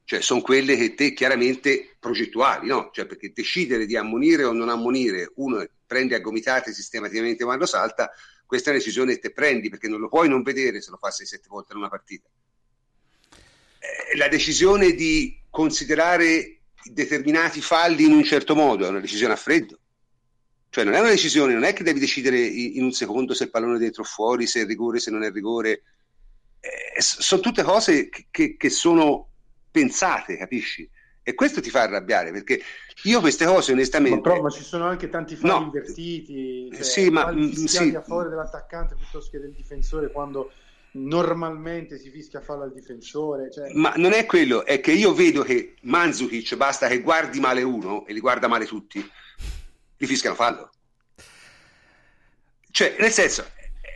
[0.06, 2.90] cioè sono quelle che te chiaramente progettuali, no?
[2.94, 8.12] Cioè perché decidere di ammonire o non ammonire uno prende a gomitate sistematicamente quando salta,
[8.46, 10.98] questa è una decisione che te prendi perché non lo puoi non vedere se lo
[10.98, 12.30] fa 6-7 volte in una partita.
[13.80, 19.36] Eh, la decisione di considerare determinati falli in un certo modo è una decisione a
[19.36, 19.80] freddo.
[20.70, 23.50] Cioè non è una decisione, non è che devi decidere in un secondo se il
[23.50, 25.82] pallone è dentro o fuori, se è rigore, se non è rigore.
[26.60, 29.30] Eh, sono tutte cose che, che sono
[29.72, 30.88] pensate, capisci?
[31.24, 32.62] E questo ti fa arrabbiare perché
[33.04, 34.18] io queste cose onestamente...
[34.18, 35.64] Ma, però, ma ci sono anche tanti falli no.
[35.66, 37.96] invertiti, cioè, sì, ma, mm, sì.
[37.96, 40.52] a favore dell'attaccante piuttosto che del difensore quando
[40.92, 43.52] normalmente si fischia fallo al difensore.
[43.52, 43.74] Cioè...
[43.74, 48.06] Ma non è quello, è che io vedo che Manzukic basta che guardi male uno
[48.08, 49.08] e li guarda male tutti,
[49.98, 50.72] gli fischiano fallo.
[52.72, 53.46] Cioè, nel senso,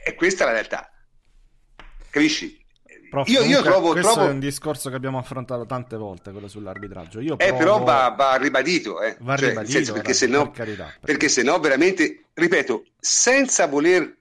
[0.03, 0.91] è questa la realtà.
[2.09, 2.62] Capisci?
[3.14, 4.28] Prof, io, io trovo, questo trovo...
[4.28, 7.20] è un discorso che abbiamo affrontato tante volte, quello sull'arbitraggio.
[7.20, 7.53] Io provo...
[7.53, 9.16] Eh, però va, va ribadito, eh.
[9.20, 13.68] va cioè, ribadito senso, perché, se no, per carità, perché se no veramente, ripeto, senza
[13.68, 14.18] voler...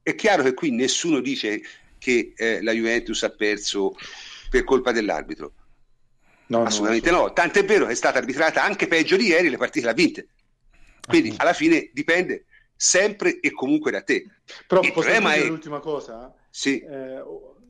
[0.00, 1.60] È chiaro che qui nessuno dice
[1.98, 3.96] che eh, la Juventus ha perso
[4.48, 5.52] per colpa dell'arbitro.
[6.46, 7.32] No, Assolutamente no, no.
[7.32, 10.28] Tant'è vero che è stata arbitrata anche peggio di ieri, le partite l'ha vinte.
[11.04, 12.44] Quindi alla fine dipende
[12.76, 14.24] sempre e comunque da te.
[14.68, 16.32] Però il problema è l'ultima cosa?
[16.48, 16.78] Sì.
[16.78, 17.20] Eh,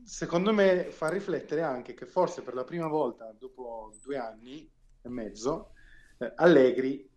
[0.09, 4.67] secondo me fa riflettere anche che forse per la prima volta dopo due anni
[5.01, 5.73] e mezzo
[6.17, 7.07] eh, Allegri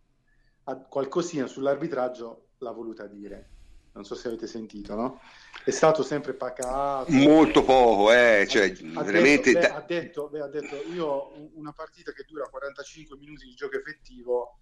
[0.65, 3.49] ha qualcosina sull'arbitraggio l'ha voluta dire.
[3.95, 5.21] Non so se avete sentito, no?
[5.65, 7.11] È stato sempre pacato.
[7.13, 9.53] Molto poco, eh, cioè, ha, veramente...
[9.53, 13.55] Detto, beh, ha, detto, beh, ha detto, io una partita che dura 45 minuti di
[13.55, 14.61] gioco effettivo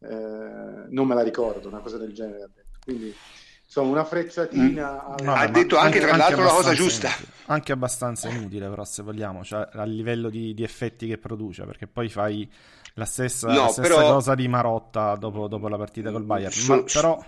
[0.00, 2.78] eh, non me la ricordo, una cosa del genere ha detto.
[2.82, 3.14] Quindi
[3.68, 5.24] insomma una frecciatina mm.
[5.24, 7.32] no, ha detto anche, anche tra l'altro la cosa giusta inutile.
[7.46, 11.86] anche abbastanza inutile però se vogliamo cioè a livello di, di effetti che produce perché
[11.86, 12.50] poi fai
[12.94, 14.14] la stessa, no, la stessa però...
[14.14, 17.24] cosa di Marotta dopo, dopo, la partita col Bayern ma però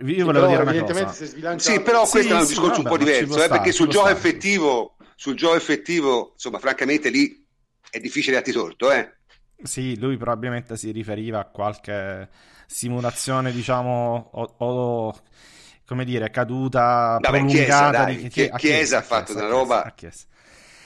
[0.00, 2.98] io volevo dire una cosa sì però questo sì, è un discorso sì, un po'
[2.98, 7.46] diverso eh, perché sul gioco effettivo sul gioco effettivo insomma francamente lì
[7.90, 9.18] è difficile darti torto eh
[9.64, 12.28] Sì, lui probabilmente si riferiva a qualche
[12.66, 15.14] simulazione, diciamo, o, o
[15.86, 19.94] come dire, caduta Vabbè, prolungata Chiesa, di dai, Chiesa, Chiesa ha fatto una roba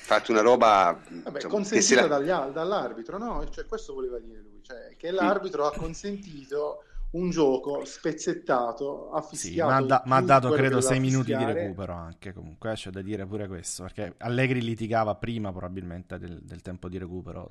[0.09, 2.19] fatto una roba Vabbè, insomma, consentita la...
[2.19, 3.47] dagli, dall'arbitro, no?
[3.51, 9.83] Cioè, questo voleva dire lui, cioè, che l'arbitro ha consentito un gioco spezzettato, affischiato.
[9.83, 13.49] Sì, ma, ha dato credo sei minuti di recupero anche comunque, c'è da dire pure
[13.49, 17.51] questo, perché Allegri litigava prima probabilmente del, del tempo di recupero.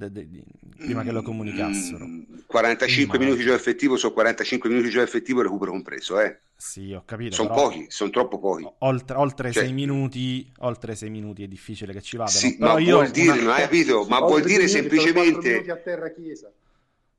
[0.00, 0.42] De, de, de,
[0.78, 2.08] prima che lo comunicassero.
[2.46, 3.24] 45 prima.
[3.24, 6.38] minuti di gioco effettivo su 45 minuti di gioco effettivo recupero compreso, eh.
[6.56, 7.34] Sì, ho capito.
[7.34, 8.66] Sono pochi, sono troppo pochi.
[8.78, 12.38] Oltre, oltre cioè, 6 minuti, oltre 6 minuti è difficile che ci vadano.
[12.38, 13.42] Sì, però ma io vuol dire, una...
[13.42, 16.50] non hai capito, ma vuol dire semplicemente a terra chiesa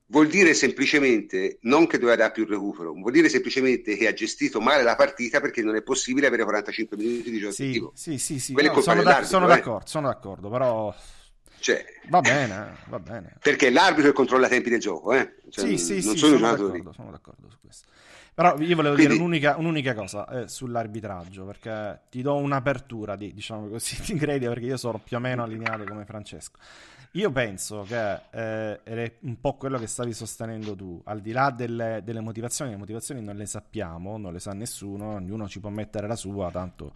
[0.06, 4.60] vuol dire semplicemente non che doveva dare più recupero, vuol dire semplicemente che ha gestito
[4.60, 8.38] male la partita perché non è possibile avere 45 minuti di gioco sì, sì, sì,
[8.38, 9.48] sì, no, sono, da, sono, eh.
[9.48, 10.94] d'accordo, sono d'accordo, però
[11.62, 13.36] cioè, va bene, va bene.
[13.40, 15.36] Perché l'arbitro controlla i tempi del gioco, eh?
[15.48, 17.86] Cioè, sì, sì, sì, sono, d'accordo, sono d'accordo su questo.
[18.34, 19.12] Però io volevo Quindi...
[19.12, 24.50] dire un'unica, un'unica cosa eh, sull'arbitraggio, perché ti do un'apertura di, diciamo così, di credito,
[24.50, 26.58] perché io sono più o meno allineato come Francesco.
[27.12, 31.30] Io penso che, eh, ed è un po' quello che stavi sostenendo tu, al di
[31.30, 35.60] là delle, delle, motivazioni, le motivazioni non le sappiamo, non le sa nessuno, ognuno ci
[35.60, 36.92] può mettere la sua, tanto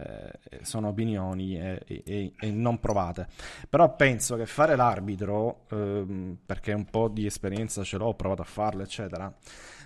[0.00, 3.28] eh, sono opinioni e, e, e, non provate.
[3.68, 8.42] Però penso che fare l'arbitro, ehm, perché un po' di esperienza ce l'ho, ho provato
[8.42, 9.32] a farlo, eccetera,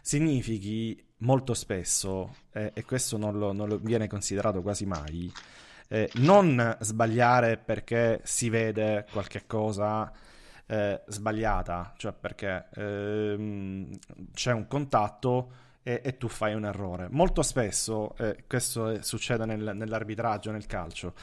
[0.01, 5.33] significhi molto spesso, eh, e questo non lo, non lo viene considerato quasi mai,
[5.89, 10.13] eh, non sbagliare perché si vede qualche cosa
[10.67, 13.91] eh, sbagliata, cioè perché ehm,
[14.33, 17.07] c'è un contatto e, e, tu fai un errore.
[17.11, 21.15] Molto spesso eh, questo succede nel, nell'arbitraggio, nel calcio.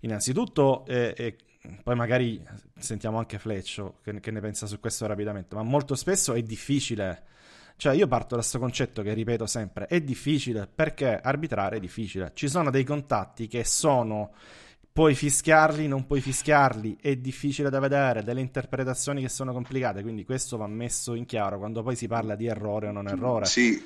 [0.00, 1.36] Innanzitutto, e
[1.82, 2.44] poi magari
[2.78, 7.24] sentiamo anche Fleccio che, che ne pensa su questo rapidamente, ma molto spesso è difficile
[7.78, 12.32] cioè io parto da questo concetto che ripeto sempre, è difficile perché arbitrare è difficile.
[12.34, 14.32] Ci sono dei contatti che sono
[14.98, 20.24] puoi fischiarli, non puoi fischiarli, è difficile da vedere, delle interpretazioni che sono complicate, quindi
[20.24, 23.44] questo va messo in chiaro quando poi si parla di errore o non errore.
[23.44, 23.80] Sì,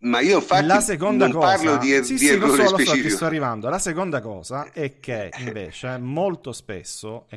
[0.00, 2.68] ma io infatti la seconda non cosa, parlo di, er- sì, di sì, errore lo
[2.68, 3.02] so, specifico.
[3.02, 3.70] Lo so, sto arrivando.
[3.70, 7.28] La seconda cosa è che invece molto spesso,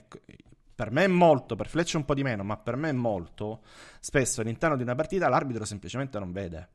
[0.76, 3.62] per me è molto, per Fletch un po' di meno, ma per me è molto,
[4.02, 6.68] spesso all'interno di una partita l'arbitro semplicemente non vede.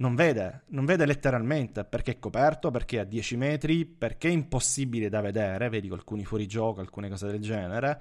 [0.00, 4.32] Non vede, non vede letteralmente perché è coperto, perché è a 10 metri, perché è
[4.32, 8.00] impossibile da vedere, vedi alcuni fuorigioco, alcune cose del genere,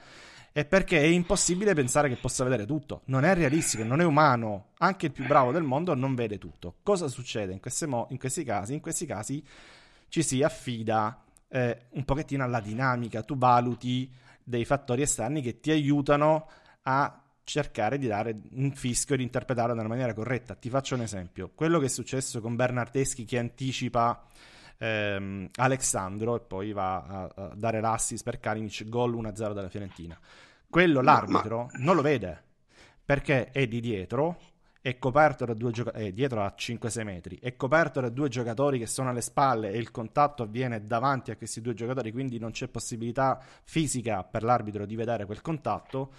[0.54, 3.02] e perché è impossibile pensare che possa vedere tutto.
[3.06, 4.70] Non è realistico, non è umano.
[4.78, 6.76] Anche il più bravo del mondo non vede tutto.
[6.84, 8.74] Cosa succede in, mo- in questi casi?
[8.74, 9.44] In questi casi
[10.08, 14.10] ci si affida eh, un pochettino alla dinamica, tu valuti
[14.42, 16.48] dei fattori esterni che ti aiutano
[16.84, 17.19] a
[17.50, 20.54] cercare di dare un fischio e di interpretarlo nella maniera corretta.
[20.54, 21.50] Ti faccio un esempio.
[21.56, 24.24] Quello che è successo con Bernardeschi che anticipa
[24.78, 30.18] ehm, Alexandro e poi va a, a dare l'assist per Kalinic, gol 1-0 della Fiorentina.
[30.70, 32.44] Quello l'arbitro non lo vede
[33.04, 34.38] perché è di dietro
[34.82, 38.80] è coperto da due giocatori, eh, dietro a 5-6 metri, è coperto da due giocatori
[38.80, 42.52] che sono alle spalle e il contatto avviene davanti a questi due giocatori, quindi non
[42.52, 46.12] c'è possibilità fisica per l'arbitro di vedere quel contatto.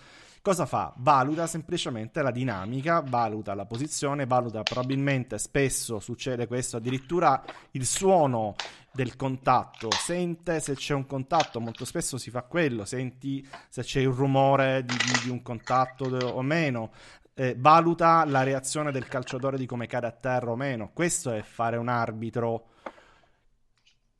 [0.43, 0.95] Cosa fa?
[0.97, 8.55] Valuta semplicemente la dinamica, valuta la posizione, valuta probabilmente spesso succede questo, addirittura il suono
[8.91, 14.01] del contatto, sente se c'è un contatto, molto spesso si fa quello, senti se c'è
[14.01, 16.91] il rumore di, di, di un contatto o meno,
[17.35, 20.91] eh, valuta la reazione del calciatore di come cade a terra o meno.
[20.95, 22.69] Questo è fare un arbitro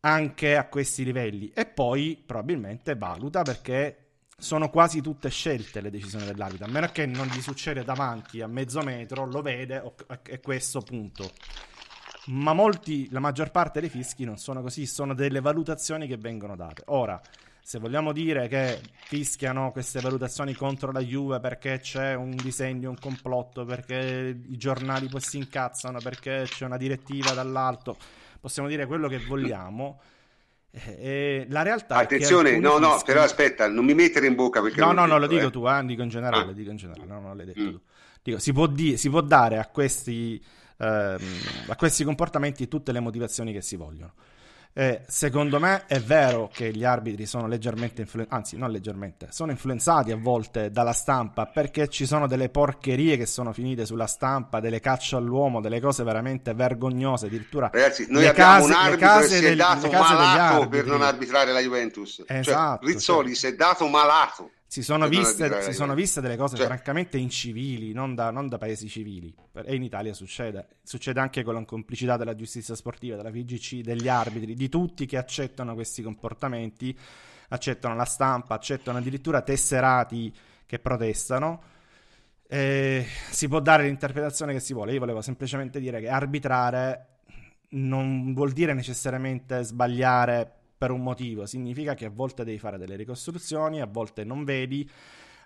[0.01, 1.51] anche a questi livelli.
[1.55, 4.10] E poi probabilmente valuta perché
[4.41, 8.47] sono quasi tutte scelte le decisioni dell'arbitro, a meno che non gli succede davanti a
[8.47, 11.31] mezzo metro, lo vede e questo punto.
[12.27, 16.57] Ma molti, la maggior parte dei fischi non sono così, sono delle valutazioni che vengono
[16.57, 16.83] date.
[16.87, 17.21] Ora,
[17.63, 22.99] se vogliamo dire che fischiano queste valutazioni contro la Juve perché c'è un disegno, un
[22.99, 27.97] complotto, perché i giornali poi si incazzano, perché c'è una direttiva dall'alto,
[28.41, 30.01] possiamo dire quello che vogliamo.
[30.73, 33.07] E la realtà attenzione, no, no, fischi...
[33.07, 35.51] però aspetta, non mi mettere in bocca perché no, no, no, lo dico eh.
[35.51, 36.53] tu, eh, dico in generale, ah.
[36.53, 37.71] dico in generale, no, non l'hai detto mm.
[37.71, 37.81] tu.
[38.23, 40.41] Dico, si può, di- si può dare a questi,
[40.79, 41.19] ehm,
[41.69, 44.13] a questi comportamenti tutte le motivazioni che si vogliono.
[44.73, 49.51] Eh, secondo me è vero che gli arbitri sono leggermente influenzati, anzi non leggermente, sono
[49.51, 54.61] influenzati a volte dalla stampa perché ci sono delle porcherie che sono finite sulla stampa,
[54.61, 59.27] delle cacce all'uomo, delle cose veramente vergognose, addirittura Ragazzi, noi abbiamo case, un arbitro che
[59.27, 62.23] si è dato malato per non arbitrare la Juventus.
[62.27, 63.37] Cioè, esatto, cioè, Rizzoli cioè...
[63.37, 66.67] si è dato malato Si sono, viste, si sono viste, delle cose cioè...
[66.67, 69.35] francamente incivili, non da, non da, paesi civili.
[69.65, 70.77] E in Italia succede.
[70.85, 75.17] Succede anche con la complicità della giustizia sportiva, della VGC, degli arbitri, di tutti che
[75.17, 76.97] accettano questi comportamenti,
[77.49, 80.33] accettano la stampa, accettano addirittura tesserati
[80.65, 81.63] che protestano.
[82.47, 84.93] E si può dare l'interpretazione che si vuole.
[84.93, 87.07] Io volevo semplicemente dire che arbitrare
[87.71, 92.97] non vuol dire necessariamente sbagliare per un motivo, significa che a volte devi fare delle
[92.97, 94.89] ricostruzioni, a volte non vedi,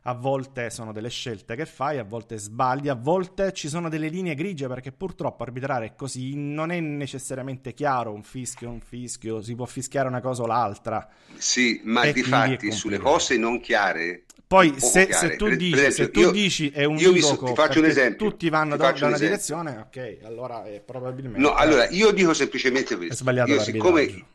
[0.02, 4.06] a volte sono delle scelte che fai, a volte sbagli, a volte ci sono delle
[4.06, 9.42] linee grigie perché purtroppo arbitrare è così, non è necessariamente chiaro un fischio, un fischio,
[9.42, 11.04] si può fischiare una cosa o l'altra.
[11.36, 16.04] Sì, ma di fatti sulle cose non chiare poi se, se, tu, dici, per esempio,
[16.04, 19.06] se tu io, dici è un gioco ti faccio un esempio tutti vanno da, da
[19.06, 23.14] una direzione ok allora è probabilmente no allora io dico semplicemente questo.
[23.14, 24.26] è sbagliato io, siccome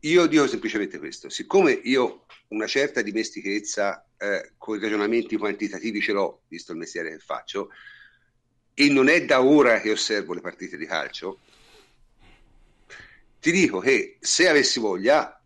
[0.00, 6.12] io dico semplicemente questo, siccome io una certa dimestichezza eh, con i ragionamenti quantitativi ce
[6.12, 7.70] l'ho, visto il mestiere che faccio,
[8.74, 11.40] e non è da ora che osservo le partite di calcio,
[13.40, 15.40] ti dico che se avessi voglia,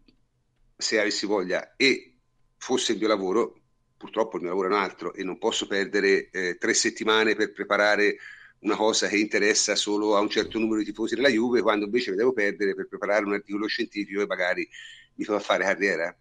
[0.77, 2.15] se avessi voglia e
[2.57, 3.61] fosse il mio lavoro,
[3.97, 7.53] purtroppo il mio lavoro è un altro e non posso perdere eh, tre settimane per
[7.53, 8.17] preparare
[8.63, 12.11] una cosa che interessa solo a un certo numero di tifosi della Juve, quando invece
[12.11, 14.69] la devo perdere per preparare un articolo scientifico e magari
[15.15, 16.17] mi fa fare carriera.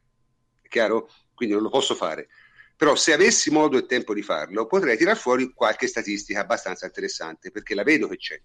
[0.61, 1.09] È chiaro?
[1.33, 2.27] Quindi non lo posso fare.
[2.75, 7.51] Però se avessi modo e tempo di farlo, potrei tirar fuori qualche statistica abbastanza interessante,
[7.51, 8.41] perché la vedo che c'è.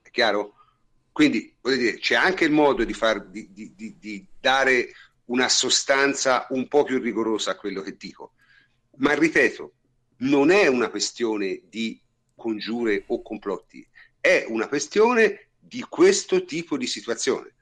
[0.00, 0.54] È chiaro?
[1.12, 4.92] Quindi, dire, c'è anche il modo di, far, di, di, di dare
[5.26, 8.32] una sostanza un po' più rigorosa a quello che dico.
[8.96, 9.74] Ma ripeto,
[10.18, 12.00] non è una questione di
[12.40, 13.86] congiure o complotti,
[14.18, 17.52] è una questione di questo tipo di situazione,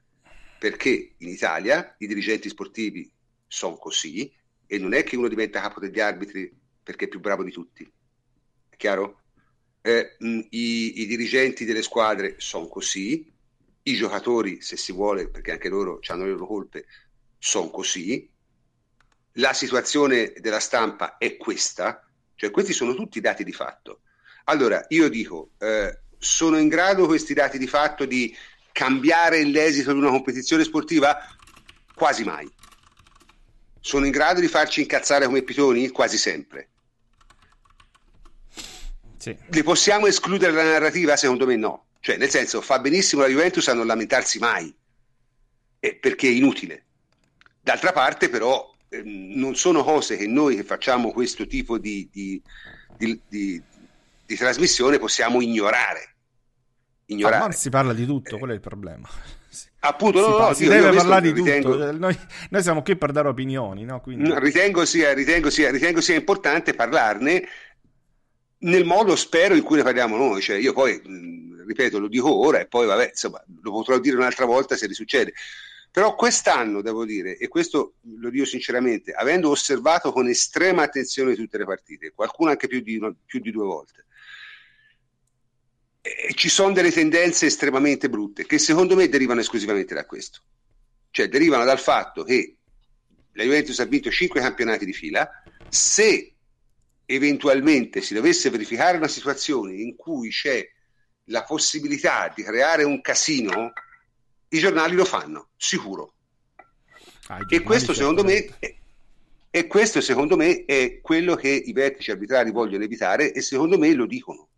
[0.57, 3.11] perché in Italia i dirigenti sportivi
[3.45, 4.31] sono così
[4.65, 6.51] e non è che uno diventa capo degli arbitri
[6.81, 7.83] perché è più bravo di tutti,
[8.69, 9.21] è chiaro?
[9.81, 13.31] Eh, i, i, dirigenti delle squadre sono così,
[13.83, 16.85] i giocatori, se si vuole, perché anche loro hanno le loro colpe,
[17.37, 18.29] sono così,
[19.33, 22.05] la situazione della stampa è questa,
[22.35, 24.01] cioè questi sono tutti dati di fatto.
[24.45, 28.35] Allora, io dico, eh, sono in grado questi dati di fatto di
[28.71, 31.17] cambiare l'esito di una competizione sportiva?
[31.93, 32.49] Quasi mai.
[33.79, 35.89] Sono in grado di farci incazzare come pitoni?
[35.89, 36.69] Quasi sempre.
[39.17, 39.35] Sì.
[39.49, 41.17] Li possiamo escludere dalla narrativa?
[41.17, 41.85] Secondo me no.
[41.99, 44.73] Cioè, nel senso, fa benissimo la Juventus a non lamentarsi mai,
[45.79, 46.85] eh, perché è inutile.
[47.61, 52.41] D'altra parte, però, eh, non sono cose che noi che facciamo questo tipo di, di,
[52.97, 53.61] di, di
[54.35, 56.15] trasmissione possiamo ignorare.
[57.05, 57.45] ignorare.
[57.45, 59.07] Ah, si parla di tutto, quello è il problema.
[59.81, 61.71] Appunto, si, no, no, si io, deve io parlare di ritengo...
[61.71, 61.91] tutto.
[61.97, 62.17] Noi,
[62.49, 64.01] noi, siamo qui per dare opinioni, no?
[64.01, 64.31] Quindi...
[64.37, 67.47] Ritengo, sia, ritengo, sia, ritengo sia importante parlarne
[68.59, 70.41] nel modo, spero, in cui ne parliamo noi.
[70.41, 71.01] Cioè, io poi,
[71.65, 75.33] ripeto, lo dico ora e poi, vabbè, insomma, lo potrò dire un'altra volta se risuccede.
[75.91, 81.57] Però quest'anno, devo dire, e questo lo dico sinceramente, avendo osservato con estrema attenzione tutte
[81.57, 84.05] le partite, qualcuno anche più di, più di due volte,
[86.01, 90.41] eh, ci sono delle tendenze estremamente brutte che secondo me derivano esclusivamente da questo.
[91.11, 92.57] Cioè derivano dal fatto che
[93.33, 95.29] la Juventus ha vinto 5 campionati di fila,
[95.67, 96.35] se
[97.05, 100.67] eventualmente si dovesse verificare una situazione in cui c'è
[101.25, 103.73] la possibilità di creare un casino,
[104.49, 106.13] i giornali lo fanno, sicuro.
[107.27, 108.57] Ah, e questo secondo me
[109.51, 113.93] e questo secondo me è quello che i vertici arbitrari vogliono evitare e secondo me
[113.93, 114.48] lo dicono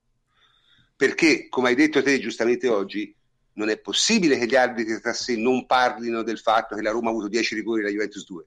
[1.02, 3.12] perché, come hai detto te giustamente oggi,
[3.54, 7.08] non è possibile che gli arbitri tra sé non parlino del fatto che la Roma
[7.08, 8.46] ha avuto 10 rigori e la Juventus 2.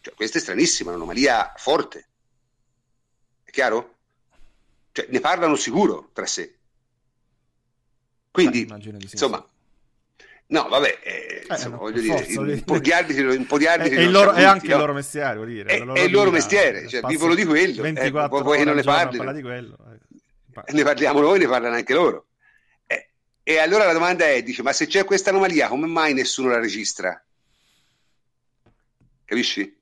[0.00, 2.08] Cioè, questa è stranissima, è un'anomalia forte.
[3.44, 3.96] È chiaro?
[4.92, 6.56] Cioè, ne parlano sicuro tra sé.
[8.30, 9.46] Quindi, ah, insomma,
[10.46, 13.58] No, vabbè, eh, eh, insomma, no, voglio dire, forza, un, po di arbitri, un po'
[13.58, 14.72] di arbitri è, loro, è anche no?
[14.72, 15.68] il loro mestiere, vuol dire.
[15.68, 17.82] È, è il loro mestiere, cioè, vivono di quello.
[17.82, 19.34] 24 eh, poi che non ne parli.
[19.34, 19.76] Di quello.
[20.64, 22.26] Eh ne parliamo noi, ne parlano anche loro.
[22.86, 23.10] Eh,
[23.42, 26.58] e allora la domanda è, dice, ma se c'è questa anomalia, come mai nessuno la
[26.58, 27.22] registra?
[29.24, 29.78] Capisci?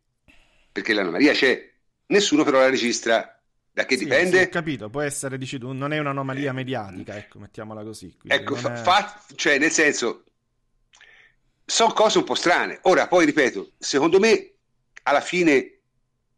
[0.71, 1.73] Perché l'anomalia c'è,
[2.07, 3.33] nessuno però la registra.
[3.73, 4.39] Da che sì, dipende?
[4.39, 8.14] Sì, ho capito, può essere, dici tu, non è un'anomalia mediatica, ecco, mettiamola così.
[8.27, 8.83] Ecco, fa, è...
[8.83, 10.25] fa, cioè nel senso,
[11.64, 12.81] sono cose un po' strane.
[12.83, 14.53] Ora, poi ripeto, secondo me,
[15.05, 15.78] alla fine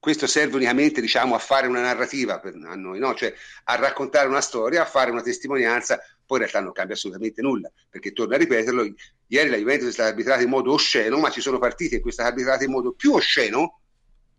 [0.00, 3.14] questo serve unicamente diciamo, a fare una narrativa per, a noi, no?
[3.14, 3.32] cioè
[3.64, 7.70] a raccontare una storia, a fare una testimonianza, poi in realtà non cambia assolutamente nulla,
[7.88, 8.94] perché torno a ripeterlo,
[9.26, 12.10] ieri la Juventus è stata arbitrata in modo osceno, ma ci sono partite in cui
[12.10, 13.82] è stata arbitrata in modo più osceno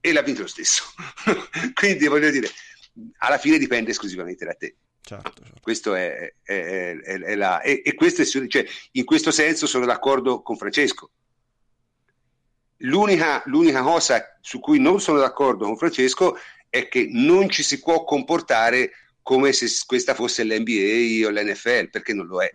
[0.01, 0.84] e l'ha vinto lo stesso.
[1.76, 2.49] Quindi voglio dire,
[3.20, 4.76] alla fine dipende esclusivamente da te.
[5.03, 5.59] Certo, certo.
[5.62, 10.41] Questo è, è, è, è la, e, e questo cioè, in questo senso sono d'accordo
[10.41, 11.12] con Francesco.
[12.82, 16.38] L'unica, l'unica cosa su cui non sono d'accordo con Francesco
[16.69, 22.13] è che non ci si può comportare come se questa fosse l'NBA o l'NFL, perché
[22.13, 22.51] non lo è.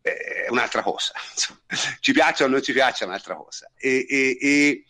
[0.00, 1.12] È un'altra cosa.
[2.00, 3.70] ci piaccia o non ci piaccia, è un'altra cosa.
[3.76, 4.84] E, e, e,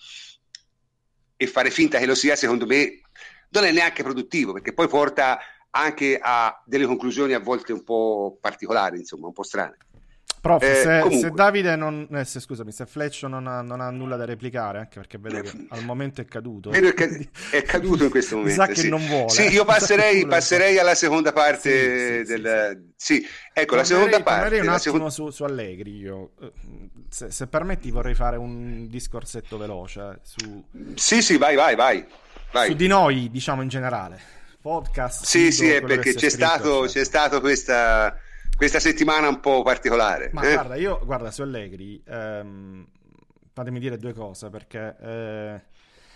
[1.37, 3.01] e fare finta che lo sia, secondo me,
[3.51, 5.39] non è neanche produttivo, perché poi porta
[5.71, 9.77] anche a delle conclusioni a volte un po' particolari, insomma, un po' strane.
[10.41, 13.91] Prof, eh, se, se, Davide non, eh, se, scusami, se Fletch non ha, non ha,
[13.91, 16.71] nulla da replicare, anche perché vedo che al momento è caduto.
[16.71, 18.63] Vedo che è caduto in questo momento.
[18.63, 18.89] Sa che sì.
[18.89, 19.31] non vuole.
[19.31, 22.93] Sì, io passerei, passerei alla seconda parte sì, del...
[22.95, 24.61] Sì, ecco, la seconda parte.
[24.61, 25.11] un attimo seconda...
[25.11, 26.33] su, su, Allegri, io.
[26.41, 26.53] Eh,
[27.09, 30.65] se, se, permetti vorrei fare un discorsetto veloce su...
[30.95, 32.07] Sì, sì, vai, vai, vai.
[32.53, 32.69] vai.
[32.69, 34.21] Su di noi, diciamo in generale.
[34.61, 35.25] Podcast.
[35.25, 38.17] Sì, sì, è perché c'è stato, c'è stato questa
[38.59, 40.31] questa settimana un po' particolare.
[40.33, 40.55] Ma eh?
[40.55, 42.85] guarda, io guarda su Allegri, ehm,
[43.53, 45.63] fatemi dire due cose perché eh,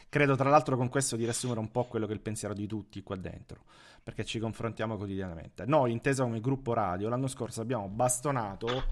[0.09, 2.67] credo tra l'altro con questo di riassumere un po' quello che è il pensiero di
[2.67, 3.61] tutti qua dentro,
[4.03, 5.67] perché ci confrontiamo quotidianamente.
[5.67, 8.87] Noi, inteso come gruppo radio, l'anno scorso abbiamo bastonato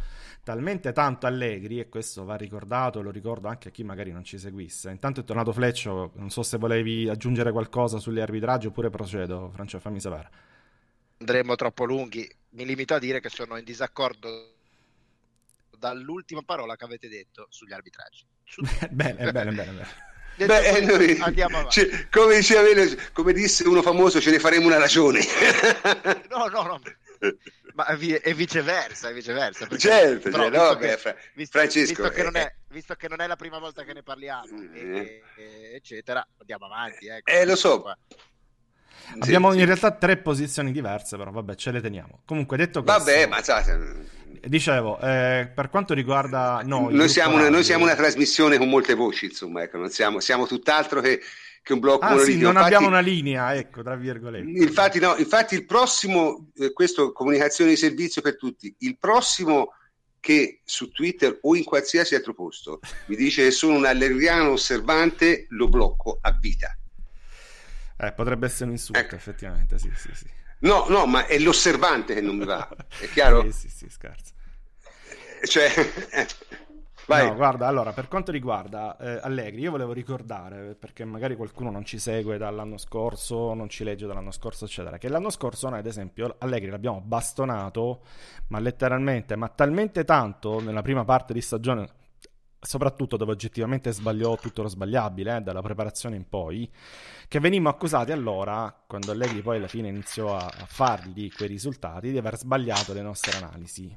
[0.45, 4.39] talmente tanto Allegri, e questo va ricordato, lo ricordo anche a chi magari non ci
[4.39, 4.91] seguisse.
[4.91, 9.83] Intanto è tornato Fleccio, non so se volevi aggiungere qualcosa sugli arbitraggi oppure procedo, Francesco,
[9.83, 10.50] fammi sapere
[11.21, 12.29] andremo troppo lunghi.
[12.51, 14.57] Mi limito a dire che sono in disaccordo
[15.79, 18.27] dall'ultima parola che avete detto sugli arbitraggi.
[18.45, 18.63] Su...
[18.91, 20.09] bene, bene, bene, bene.
[20.37, 21.81] Beh, noi, andiamo avanti.
[21.81, 22.63] Cioè, come, diceva,
[23.13, 25.21] come disse uno famoso, ce ne faremo una ragione.
[26.31, 26.81] no, no, no.
[27.75, 29.69] Ma è viceversa, è viceversa.
[29.77, 33.21] Certo, però, cioè, no, beh, che, visto, Francesco, visto, che è, è, visto, che non
[33.21, 35.23] è, la prima volta che ne parliamo, eh.
[35.37, 37.07] e, eccetera, andiamo avanti.
[37.07, 37.83] Ecco, eh, lo so.
[37.83, 37.99] Qua.
[39.19, 42.21] Abbiamo in realtà tre posizioni diverse, però vabbè, ce le teniamo.
[42.25, 43.03] Comunque, detto questo...
[43.03, 43.41] Vabbè, ma...
[44.43, 46.95] Dicevo, eh, per quanto riguarda noi...
[46.95, 50.47] Noi siamo, una, noi siamo, una, trasmissione con molte voci, insomma, ecco, non siamo, siamo
[50.47, 51.21] tutt'altro che,
[51.63, 52.19] che, un blocco ah.
[52.19, 54.63] Sì, non infatti, abbiamo una linea, ecco, tra virgolette.
[54.63, 59.75] Infatti, no, infatti il prossimo, eh, questo comunicazione di servizio per tutti, il prossimo
[60.21, 65.47] che su Twitter o in qualsiasi altro posto mi dice che sono un allergiano osservante,
[65.51, 66.75] lo blocco a vita.
[68.03, 69.15] Eh, potrebbe essere un insulto, ecco.
[69.15, 70.27] effettivamente, sì, sì, sì.
[70.61, 73.51] No, no, ma è l'osservante che non mi va, è chiaro?
[73.51, 74.33] sì, sì, sì, scherzo.
[75.43, 75.69] Eh, cioè,
[77.07, 77.27] vai.
[77.27, 81.85] No, guarda, allora, per quanto riguarda eh, Allegri, io volevo ricordare, perché magari qualcuno non
[81.85, 85.87] ci segue dall'anno scorso, non ci legge dall'anno scorso, eccetera, che l'anno scorso noi, ad
[85.87, 88.03] esempio, Allegri l'abbiamo bastonato,
[88.49, 91.89] ma letteralmente, ma talmente tanto nella prima parte di stagione,
[92.61, 96.71] soprattutto dove oggettivamente sbagliò tutto lo sbagliabile, eh, dalla preparazione in poi,
[97.27, 102.11] che venimmo accusati allora, quando Allegri poi alla fine iniziò a, a fargli quei risultati,
[102.11, 103.97] di aver sbagliato le nostre analisi.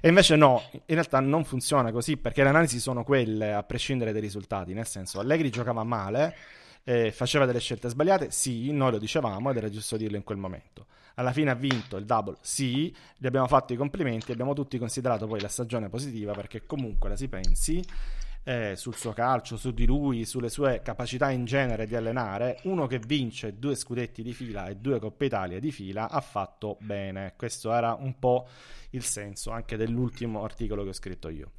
[0.00, 4.12] E invece no, in realtà non funziona così, perché le analisi sono quelle a prescindere
[4.12, 6.36] dai risultati, nel senso Allegri giocava male,
[6.84, 10.38] eh, faceva delle scelte sbagliate, sì, noi lo dicevamo ed era giusto dirlo in quel
[10.38, 10.86] momento.
[11.14, 15.26] Alla fine ha vinto il double, sì, gli abbiamo fatto i complimenti, abbiamo tutti considerato
[15.26, 17.82] poi la stagione positiva perché comunque la si pensi
[18.44, 22.86] eh, sul suo calcio, su di lui, sulle sue capacità in genere di allenare, uno
[22.86, 27.32] che vince due scudetti di fila e due Coppe Italia di fila ha fatto bene.
[27.36, 28.46] Questo era un po'
[28.90, 31.52] il senso anche dell'ultimo articolo che ho scritto io.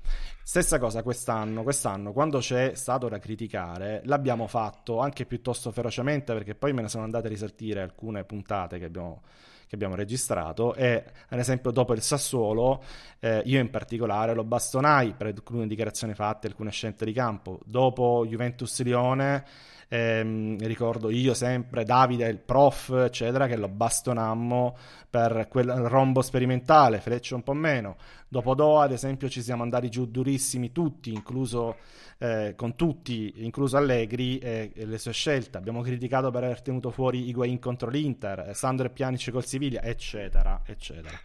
[0.43, 6.55] Stessa cosa quest'anno, quest'anno quando c'è stato da criticare l'abbiamo fatto anche piuttosto ferocemente perché
[6.55, 9.23] poi me ne sono andate a risaltire alcune puntate che abbiamo
[9.68, 12.84] che abbiamo registrato e ad esempio dopo il Sassuolo
[13.20, 17.59] eh, io in particolare lo bastonai per alcune dichiarazioni fatte, alcune scelte di campo.
[17.66, 19.43] Dopo Juventus Lione
[19.88, 24.76] ehm, ricordo io sempre Davide, il prof, eccetera, che lo bastonammo
[25.09, 27.95] per quel rombo sperimentale, Fleccio un po' meno.
[28.28, 31.78] Dopo Doha, ad esempio, ci siamo andati giù durissimi tutti, incluso
[32.18, 35.57] eh, con tutti, incluso Allegri e, e, le sue scelte.
[35.57, 40.61] Abbiamo criticato per aver tenuto fuori Higuain contro l'Inter, Sandro e Pianici col Siviglia, eccetera,
[40.66, 41.18] eccetera.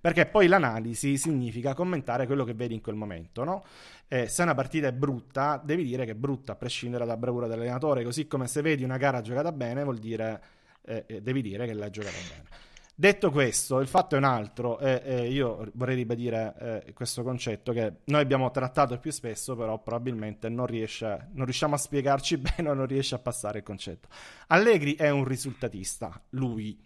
[0.00, 3.64] Perché poi l'analisi significa commentare quello che vedi in quel momento, no?
[4.06, 7.48] E se una partita è brutta, devi dire che è brutta a prescindere dalla bravura
[7.48, 10.40] dell'allenatore, così come se vedi una gara giocata bene, vuol dire
[10.84, 12.67] eh, eh devi dire che l'hai giocata bene.
[13.00, 17.70] Detto questo, il fatto è un altro, e eh, io vorrei ribadire eh, questo concetto
[17.70, 22.70] che noi abbiamo trattato più spesso, però probabilmente non, riesce, non riusciamo a spiegarci bene
[22.70, 24.08] o non riesce a passare il concetto.
[24.48, 26.76] Allegri è un risultatista, lui.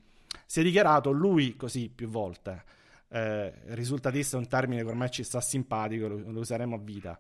[0.45, 2.63] Si è dichiarato lui così più volte.
[3.09, 7.19] Eh, risultatista è un termine che ormai ci sta simpatico, lo, lo useremo a vita.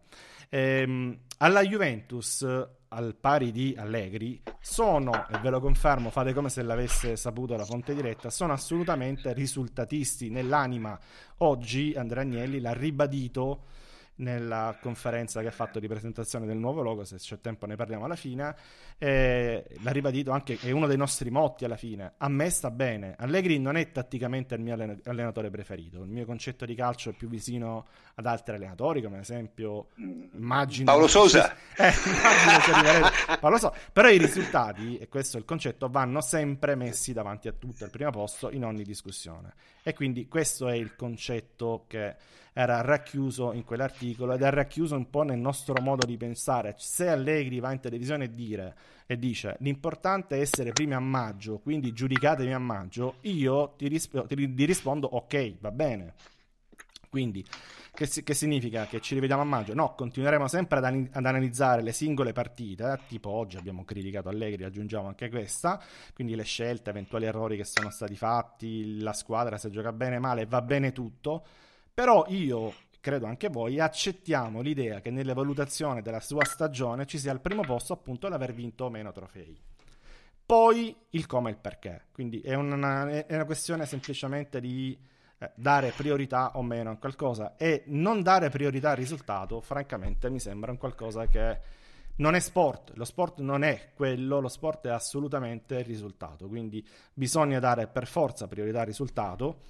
[0.50, 2.46] Ehm, alla Juventus
[2.92, 7.64] al pari di Allegri, sono, e ve lo confermo, fate come se l'avesse saputo la
[7.64, 10.28] fonte diretta, sono assolutamente risultatisti.
[10.28, 10.98] Nell'anima.
[11.38, 13.64] Oggi Andrea Agnelli l'ha ribadito
[14.16, 18.04] nella conferenza che ha fatto di presentazione del nuovo logo, se c'è tempo ne parliamo
[18.04, 18.54] alla fine,
[18.98, 23.14] eh, l'ha ribadito anche, è uno dei nostri motti alla fine, a me sta bene,
[23.18, 27.28] Allegri non è tatticamente il mio allenatore preferito, il mio concetto di calcio è più
[27.28, 30.84] vicino ad altri allenatori, come ad esempio immagino...
[30.84, 31.54] Paolo Sosa!
[31.76, 33.08] Eh, immagino
[33.40, 37.52] Paolo Sosa, però i risultati, e questo è il concetto, vanno sempre messi davanti a
[37.52, 39.54] tutto, al primo posto, in ogni discussione.
[39.82, 42.14] E quindi questo è il concetto che
[42.52, 46.74] era racchiuso in quell'articolo ed è racchiuso un po' nel nostro modo di pensare.
[46.76, 51.58] Se Allegri va in televisione e, dire, e dice l'importante è essere primi a maggio,
[51.58, 56.14] quindi giudicatemi a maggio, io ti, risp- ti rispondo ok, va bene.
[57.12, 57.44] Quindi
[57.92, 59.74] che, che, significa che ci rivediamo a maggio?
[59.74, 63.00] No, continueremo sempre ad, ad analizzare le singole partite, eh?
[63.06, 65.78] tipo oggi abbiamo criticato Allegri, aggiungiamo anche questa,
[66.14, 70.20] quindi le scelte, eventuali errori che sono stati fatti, la squadra se gioca bene o
[70.20, 71.44] male, va bene tutto,
[71.92, 77.30] però io credo anche voi, accettiamo l'idea che nelle valutazioni della sua stagione ci sia
[77.30, 79.54] al primo posto appunto l'aver vinto meno trofei.
[80.46, 85.10] Poi il come e il perché, quindi è una, è una questione semplicemente di
[85.54, 90.70] dare priorità o meno a qualcosa e non dare priorità al risultato, francamente mi sembra
[90.70, 91.58] un qualcosa che
[92.16, 96.86] non è sport, lo sport non è quello, lo sport è assolutamente il risultato, quindi
[97.12, 99.62] bisogna dare per forza priorità al risultato,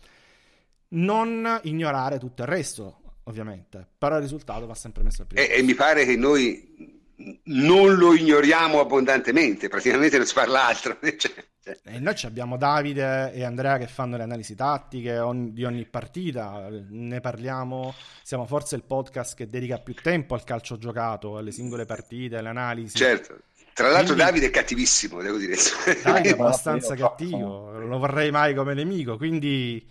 [0.88, 5.46] non ignorare tutto il resto, ovviamente, però il risultato va sempre messo al primo.
[5.46, 7.00] E, e mi pare che noi
[7.44, 10.98] non lo ignoriamo abbondantemente, praticamente non si parla altro.
[11.16, 11.50] Cioè.
[11.64, 16.66] E noi abbiamo Davide e Andrea che fanno le analisi tattiche ogni, di ogni partita,
[16.68, 17.94] ne parliamo,
[18.24, 22.48] siamo forse il podcast che dedica più tempo al calcio giocato, alle singole partite, alle
[22.48, 22.96] analisi.
[22.96, 23.38] Certo.
[23.74, 25.54] Tra l'altro quindi, Davide è cattivissimo, devo dire.
[26.02, 29.88] Davide è abbastanza cattivo, non lo vorrei mai come nemico, quindi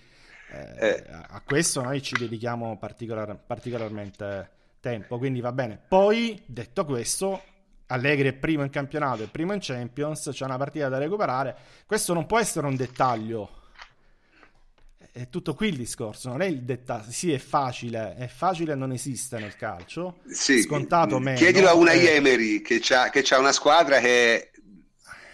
[0.52, 1.04] eh, eh.
[1.08, 4.50] a questo noi ci dedichiamo particolar, particolarmente
[4.82, 5.80] tempo, quindi va bene.
[5.88, 7.42] Poi, detto questo,
[7.92, 11.56] Allegri è primo in campionato e primo in Champions, c'è una partita da recuperare.
[11.86, 13.60] Questo non può essere un dettaglio.
[15.12, 17.12] È tutto qui il discorso, non è il dettaglio.
[17.12, 20.20] Sì, è facile, è facile non esiste nel calcio.
[20.26, 21.38] Sì, scontato meno.
[21.38, 22.16] Chiedilo a una è...
[22.16, 24.52] Emery che ha una squadra che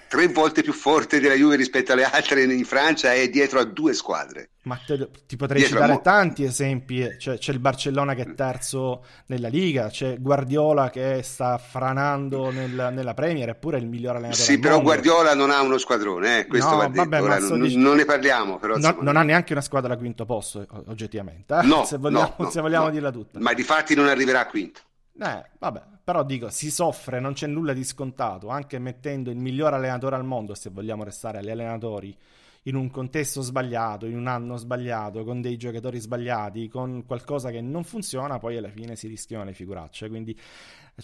[0.08, 3.94] tre volte più forte della Juve rispetto alle altre in Francia e dietro a due
[3.94, 4.52] squadre.
[4.64, 8.34] Ma te, ti potrei dietro citare mo- tanti esempi, c'è, c'è, il Barcellona che è
[8.34, 14.18] terzo nella Liga, c'è Guardiola che sta franando nel, nella Premier, eppure è il migliore
[14.18, 14.90] allenatore Sì, però mondo.
[14.90, 18.04] Guardiola non ha uno squadrone, eh, questo no, va vabbè, Ora, non, dic- non, ne
[18.04, 18.58] parliamo.
[18.58, 21.64] Però, no, non ha neanche una squadra a quinto posto, oggettivamente, eh?
[21.66, 23.40] no, se vogliamo, no, se vogliamo dirla tutta.
[23.40, 24.82] Ma di fatti non arriverà a quinto.
[25.20, 29.74] Eh, vabbè, però dico, si soffre, non c'è nulla di scontato, anche mettendo il miglior
[29.74, 32.16] allenatore al mondo, se vogliamo restare agli allenatori,
[32.64, 37.62] in un contesto sbagliato, in un anno sbagliato, con dei giocatori sbagliati, con qualcosa che
[37.62, 40.08] non funziona, poi alla fine si rischiano le figuracce.
[40.10, 40.38] Quindi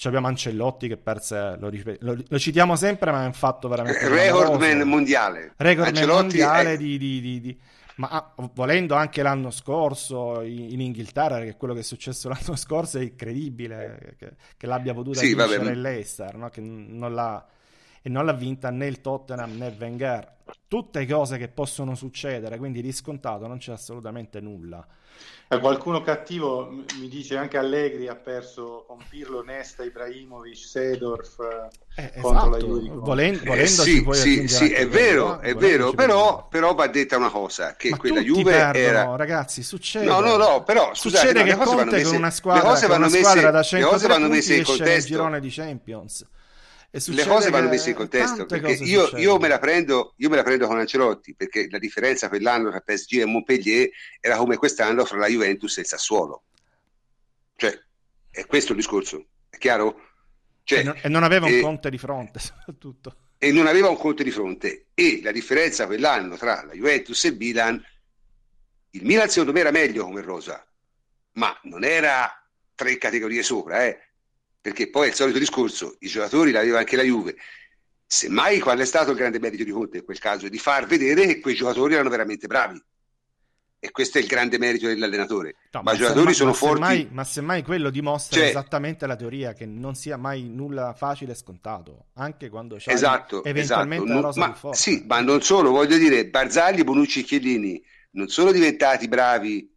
[0.04, 4.08] abbiamo Ancellotti che perse, lo, lo, lo, citiamo sempre, ma è un fatto veramente...
[4.08, 5.54] Recordman mondiale.
[5.56, 6.78] Recordman mondiale è...
[6.78, 7.60] di, di, di, di
[7.96, 12.56] ma ah, volendo anche l'anno scorso in, in, Inghilterra, che quello che è successo l'anno
[12.56, 16.50] scorso è incredibile che, che l'abbia potuta sì, vincere l'Eister, no?
[16.50, 17.46] che non l'ha,
[18.02, 20.32] e non l'ha vinta né il Tottenham né Wenger.
[20.68, 24.86] Tutte cose che possono succedere, quindi riscontato non c'è assolutamente nulla.
[25.54, 26.70] Eh, qualcuno cattivo
[27.00, 31.40] mi dice anche Allegri ha perso con Pirlo, Nesta, Ibrahimovic, Sedorf
[31.96, 32.50] eh, eh contro esatto.
[32.50, 32.90] la Juve.
[32.96, 37.30] Volen- volendo eh, sì, sì, sì è vero, è vero, però, però, va detta una
[37.30, 39.16] cosa, che Ma quella Juve perdono, era...
[39.16, 40.06] ragazzi, succede.
[40.06, 42.88] No, no, no, però scusate, succede no, che Conte messe, con una squadra, le cose
[42.88, 44.92] vanno messe, da 100 le cose vanno messe in contesto.
[44.92, 46.26] nel girone di Champions
[46.94, 50.68] le cose vanno messe in contesto perché io, io, me prendo, io, me la prendo,
[50.68, 53.90] con Ancelotti perché la differenza quell'anno tra PSG e Montpellier
[54.20, 56.44] era come quest'anno fra la Juventus e il Sassuolo.
[57.56, 57.80] Cioè
[58.30, 60.10] è questo il discorso è chiaro?
[60.64, 63.18] Cioè, e, non, e, non, aveva un eh, Conte di fronte soprattutto.
[63.40, 64.88] E non aveva un Conte di fronte.
[64.94, 67.84] E la differenza quell'anno tra la Juventus e il Milan
[68.96, 70.64] il Milan secondo me era meglio come rosa
[71.34, 72.32] ma non era
[72.76, 74.13] tre categorie sopra eh
[74.64, 77.36] perché poi è il solito discorso, i giocatori l'aveva anche la Juve.
[78.06, 80.48] Semmai qual è stato il grande merito di Conte in quel caso?
[80.48, 82.82] Di far vedere che quei giocatori erano veramente bravi.
[83.78, 85.56] E questo è il grande merito dell'allenatore.
[85.74, 86.82] No, ma, ma, i giocatori ma, sono ma forti.
[86.82, 91.34] Semmai, ma semmai quello dimostra cioè, esattamente la teoria che non sia mai nulla facile
[91.34, 94.22] e scontato, anche quando c'è esatto, eventualmente esatto.
[94.22, 94.78] la rosa ma, forte.
[94.78, 99.70] Sì, ma non solo, voglio dire, Barzagli, Bonucci e Chiellini non sono diventati bravi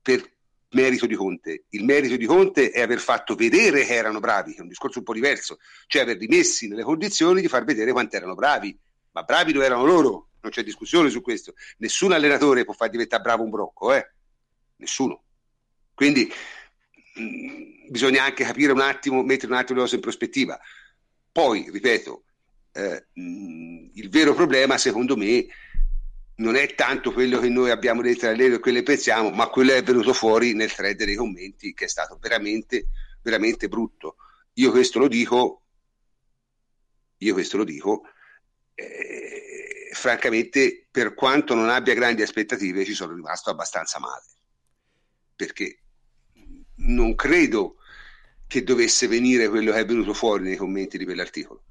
[0.00, 0.32] per
[0.74, 1.64] merito di Conte.
[1.70, 4.98] Il merito di Conte è aver fatto vedere che erano bravi, che è un discorso
[4.98, 8.76] un po' diverso, cioè averli messi nelle condizioni di far vedere quanto erano bravi.
[9.12, 11.54] Ma bravi lo erano loro, non c'è discussione su questo.
[11.78, 14.12] Nessun allenatore può far diventare bravo un brocco, eh?
[14.76, 15.22] Nessuno.
[15.94, 16.30] Quindi
[17.14, 20.58] mh, mm, bisogna anche capire un attimo, mettere un attimo le cose in prospettiva.
[21.30, 22.24] Poi, ripeto,
[22.72, 25.46] eh, mh, mm, il vero problema, secondo me,
[26.36, 29.72] non è tanto quello che noi abbiamo detto all'aereo e quello che pensiamo, ma quello
[29.72, 32.88] è venuto fuori nel thread dei commenti che è stato veramente,
[33.22, 34.16] veramente brutto.
[34.54, 35.62] Io questo lo dico,
[37.18, 38.02] io questo lo dico,
[38.74, 44.24] eh, francamente, per quanto non abbia grandi aspettative, ci sono rimasto abbastanza male,
[45.36, 45.82] perché
[46.76, 47.76] non credo
[48.48, 51.62] che dovesse venire quello che è venuto fuori nei commenti di quell'articolo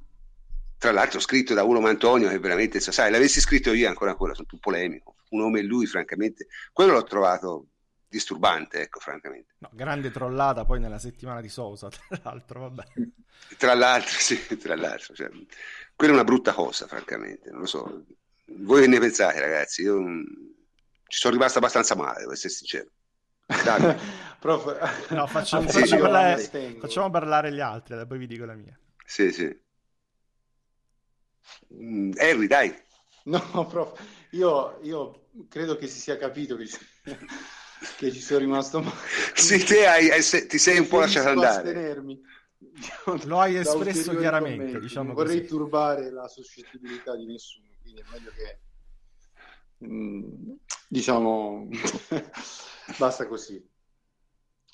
[0.83, 4.33] tra l'altro scritto da uno come Antonio che veramente, sai, l'avessi scritto io ancora ancora,
[4.33, 7.67] sono più polemico, un nome e lui francamente, quello l'ho trovato
[8.09, 9.53] disturbante, ecco, francamente.
[9.59, 12.83] No, grande trollata poi nella settimana di Sousa, tra l'altro, vabbè.
[13.57, 15.29] Tra l'altro, sì, tra l'altro, cioè,
[15.95, 18.03] quella è una brutta cosa, francamente, non lo so.
[18.47, 19.83] Voi che ne pensate, ragazzi?
[19.83, 20.25] Io mh,
[21.07, 22.89] ci sono rimasto abbastanza male, devo essere sincero.
[24.37, 25.11] Prof...
[25.11, 28.77] No, facciamo, sì, facciamo, parlare, facciamo parlare gli altri, poi vi dico la mia.
[29.05, 29.62] Sì, sì.
[31.73, 32.73] Mm, Harry, dai.
[33.25, 33.99] No, prof,
[34.31, 36.77] io, io, credo che si sia capito che ci,
[37.97, 38.97] che ci sono rimasto male.
[39.33, 41.95] Sì, te hai, hai, ti sei un po' lasciato andare.
[43.25, 44.79] Lo hai espresso chiaramente.
[44.79, 48.59] Diciamo non vorrei turbare la suscettibilità di nessuno, quindi è meglio che
[49.85, 50.51] mm,
[50.87, 51.67] diciamo
[52.97, 53.65] basta così.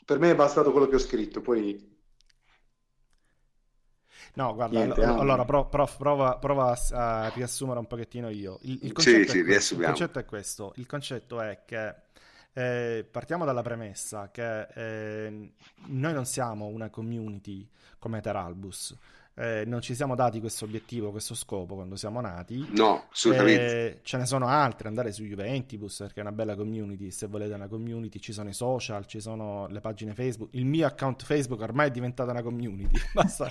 [0.05, 1.98] Per me è bastato quello che ho scritto, poi
[4.39, 8.57] No, guarda, Niente, all- allora prof, prova, prova, a riassumere un pochettino io.
[8.61, 11.93] Il, il, concetto, sì, sì, il concetto, è questo, il concetto è che
[12.53, 15.51] eh, partiamo dalla premessa che eh,
[15.87, 18.95] noi non siamo una community come Teralbus,
[19.39, 22.67] eh, non ci siamo dati questo obiettivo, questo scopo quando siamo nati.
[22.71, 23.63] No, assolutamente.
[23.63, 27.53] Eh, ce ne sono altri, andare su Juventibus perché è una bella community, se volete
[27.53, 31.61] una community ci sono i social, ci sono le pagine Facebook, il mio account Facebook
[31.61, 33.49] ormai è diventata una community, basta,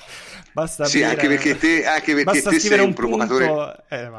[0.53, 4.11] basta Sì, aprire, anche perché te, anche perché te sei un, un provocatore, eh,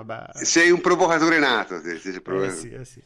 [0.43, 1.79] sei un provocatore nato.
[1.81, 3.03] Te, te, eh, sì, eh, sì.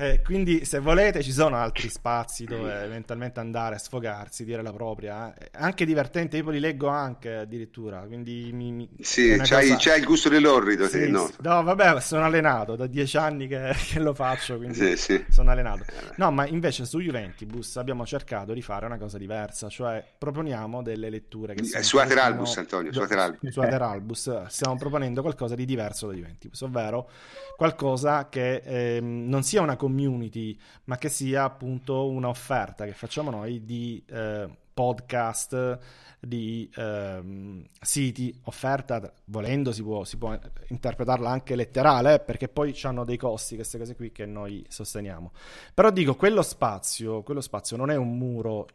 [0.00, 4.72] Eh, quindi se volete ci sono altri spazi dove eventualmente andare a sfogarsi, dire la
[4.72, 5.48] propria, eh.
[5.54, 8.88] anche divertente, io li leggo anche addirittura, quindi mi, mi...
[9.00, 9.76] Sì, c'hai, cosa...
[9.76, 11.26] c'hai, il gusto dell'orrido, sì, sì, no?
[11.26, 11.34] Sì.
[11.40, 11.64] no?
[11.64, 15.84] vabbè, sono allenato, da dieci anni che, che lo faccio, quindi sì, sono allenato.
[16.14, 21.10] No, ma invece su Juventibus abbiamo cercato di fare una cosa diversa, cioè proponiamo delle
[21.10, 21.82] letture che sono...
[21.82, 23.50] Su Ateralbus, Antonio, su Ateralbus.
[23.50, 27.10] Su Ateralbus stiamo proponendo qualcosa di diverso da Juventibus, ovvero
[27.56, 33.64] qualcosa che eh, non sia una community, ma che sia appunto un'offerta che facciamo noi
[33.64, 35.78] di eh, podcast,
[36.20, 40.38] di eh, siti, offerta, volendo si può, si può,
[40.68, 45.32] interpretarla anche letterale, perché poi hanno dei costi queste cose qui che noi sosteniamo.
[45.74, 48.68] Però dico, quello spazio, quello spazio non è un muro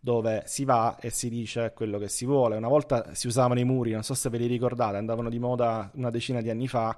[0.00, 2.56] dove si va e si dice quello che si vuole.
[2.56, 5.90] Una volta si usavano i muri, non so se ve li ricordate, andavano di moda
[5.94, 6.96] una decina di anni fa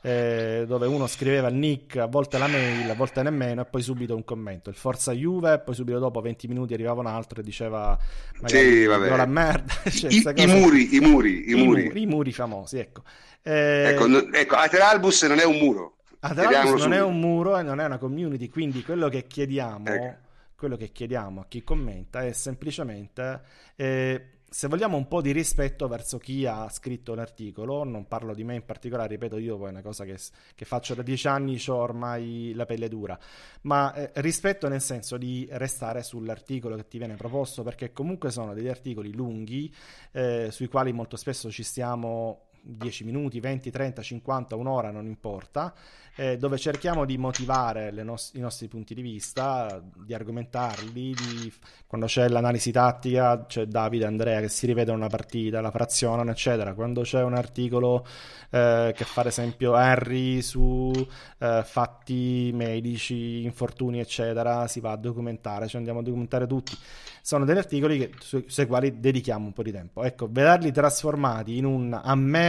[0.00, 3.82] eh, dove uno scriveva il nick, a volte la mail, a volte nemmeno, e poi
[3.82, 4.70] subito un commento.
[4.70, 7.98] Il Forza Juve, poi subito dopo 20 minuti arrivava un altro e diceva
[8.40, 9.16] magari sì, vabbè.
[9.16, 9.72] la merda.
[9.90, 12.02] cioè, I, i, muri, I muri, i, i muri, muri.
[12.02, 13.02] I muri famosi, ecco.
[13.42, 15.96] Eh, ecco, no, ecco, Ateralbus non è un muro.
[16.20, 19.86] Ateralbus non è un muro e non è una community, quindi quello che chiediamo...
[19.86, 20.26] Ecco.
[20.58, 23.42] Quello che chiediamo a chi commenta è semplicemente
[23.76, 28.44] eh, se vogliamo un po' di rispetto verso chi ha scritto l'articolo, non parlo di
[28.44, 30.16] me in particolare, ripeto, io poi è una cosa che,
[30.54, 33.18] che faccio da dieci anni, ho ormai la pelle dura,
[33.62, 38.54] ma eh, rispetto nel senso di restare sull'articolo che ti viene proposto, perché comunque sono
[38.54, 39.72] degli articoli lunghi
[40.12, 45.74] eh, sui quali molto spesso ci stiamo 10 minuti, 20, 30, 50, un'ora, non importa,
[46.20, 51.52] eh, dove cerchiamo di motivare nos- i nostri punti di vista, di argomentarli, di...
[51.86, 56.30] quando c'è l'analisi tattica c'è Davide e Andrea che si rivedono una partita, la frazionano,
[56.32, 56.74] eccetera.
[56.74, 58.04] Quando c'è un articolo
[58.50, 60.90] eh, che fa ad esempio Harry su
[61.38, 66.76] eh, fatti medici, infortuni, eccetera, si va a documentare, cioè andiamo a documentare tutti.
[67.22, 70.02] Sono degli articoli che, su, sui quali dedichiamo un po' di tempo.
[70.02, 72.47] Ecco, vederli trasformati in un a me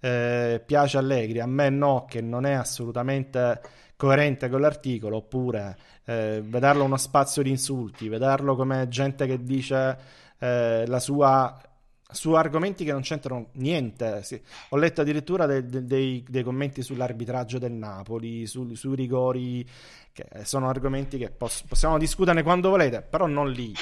[0.00, 3.60] eh, piace Allegri, a me no, che non è assolutamente
[3.96, 9.98] coerente con l'articolo, oppure eh, vederlo uno spazio di insulti, vederlo come gente che dice
[10.38, 11.60] eh, la sua
[12.08, 14.22] su argomenti che non c'entrano niente.
[14.22, 14.40] Sì.
[14.70, 19.68] Ho letto addirittura de, de, dei, dei, commenti sull'arbitraggio del Napoli, su, sui rigori,
[20.12, 23.74] che sono argomenti che poss- possiamo discuterne quando volete, però non lì.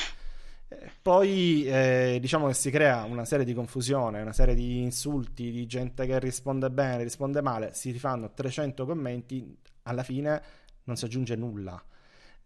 [1.02, 5.66] Poi eh, diciamo che si crea una serie di confusione, una serie di insulti, di
[5.66, 10.42] gente che risponde bene, risponde male, si rifanno 300 commenti, alla fine
[10.84, 11.82] non si aggiunge nulla.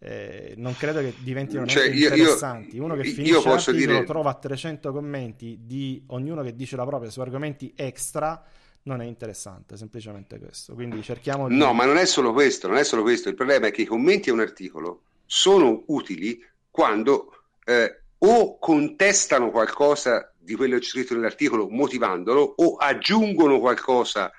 [0.01, 2.77] Eh, non credo che diventino cioè, io, interessanti.
[2.77, 4.05] Io, Uno che finisce l'articolo dire...
[4.05, 8.45] trova 300 commenti di ognuno che dice la propria su argomenti extra
[8.83, 10.75] non è interessante, semplicemente questo.
[10.75, 11.57] Quindi cerchiamo di...
[11.57, 13.29] No, ma non è solo questo, non è solo questo.
[13.29, 19.51] Il problema è che i commenti a un articolo sono utili quando eh, o contestano
[19.51, 24.31] qualcosa di quello scritto nell'articolo motivandolo o aggiungono qualcosa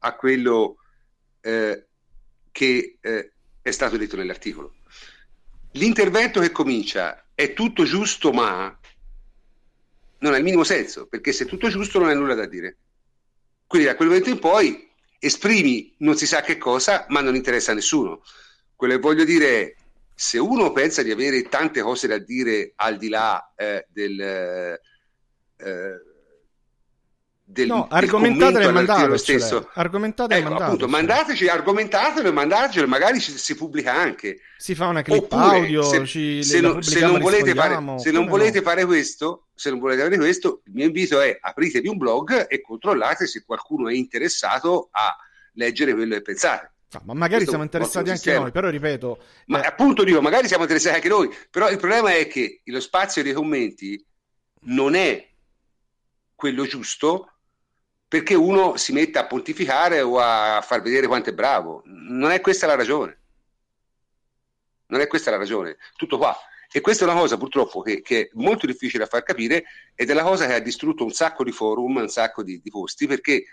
[0.00, 0.76] a quello
[1.40, 1.86] eh,
[2.50, 3.32] che eh,
[3.62, 4.74] è stato detto nell'articolo
[5.72, 8.76] l'intervento che comincia è tutto giusto ma
[10.20, 12.76] non ha il minimo senso, perché se è tutto giusto non hai nulla da dire.
[13.66, 14.90] Quindi da quel momento in poi
[15.20, 18.22] esprimi non si sa che cosa, ma non interessa a nessuno.
[18.74, 19.74] Quello che voglio dire è,
[20.20, 24.20] se uno pensa di avere tante cose da dire al di là eh, del...
[24.20, 24.80] Eh,
[27.44, 29.16] del, no, argomentatele e mandatecele.
[29.16, 29.70] Stesso.
[29.74, 34.40] Argomentate ecco, appunto, mandateci, argomentatelo e mandatecelo, magari ci, si pubblica anche.
[34.56, 38.10] Si fa una clip Oppure, audio, se, ci, se, non, se non, volete, fare, se
[38.10, 41.96] non volete fare questo, se non volete fare questo, il mio invito è apritevi un
[41.96, 45.16] blog e controllate se qualcuno è interessato a
[45.52, 46.72] leggere quello che pensate.
[46.90, 48.40] No, ma magari Questo siamo interessati anche sistema.
[48.40, 49.22] noi, però ripeto...
[49.46, 49.66] Ma eh...
[49.66, 53.34] appunto dico, magari siamo interessati anche noi, però il problema è che lo spazio dei
[53.34, 54.02] commenti
[54.60, 55.28] non è
[56.34, 57.32] quello giusto
[58.08, 61.82] perché uno si mette a pontificare o a far vedere quanto è bravo.
[61.84, 63.20] Non è questa la ragione.
[64.86, 65.76] Non è questa la ragione.
[65.94, 66.34] Tutto qua.
[66.70, 70.08] E questa è una cosa purtroppo che, che, è molto difficile da far capire ed
[70.08, 73.06] è la cosa che ha distrutto un sacco di forum, un sacco di, di posti,
[73.06, 73.44] perché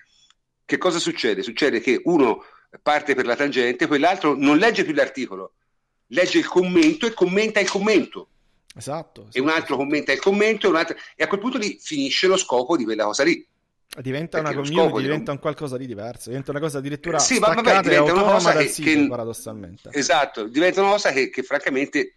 [0.64, 1.44] che cosa succede?
[1.44, 2.44] Succede che uno
[2.82, 5.54] parte per la tangente, quell'altro non legge più l'articolo,
[6.08, 8.30] legge il commento e commenta il commento.
[8.78, 9.22] Esatto.
[9.22, 10.98] esatto e un altro commenta il commento e, altro...
[11.16, 13.46] e a quel punto lì finisce lo scopo di quella cosa lì.
[13.98, 17.80] Diventa una community, diventa un qualcosa di diverso, diventa una cosa addirittura sì, ma vabbè,
[17.82, 19.90] diventa una cosa che, sito, che, paradossalmente.
[19.94, 22.16] Esatto, diventa una cosa che, che francamente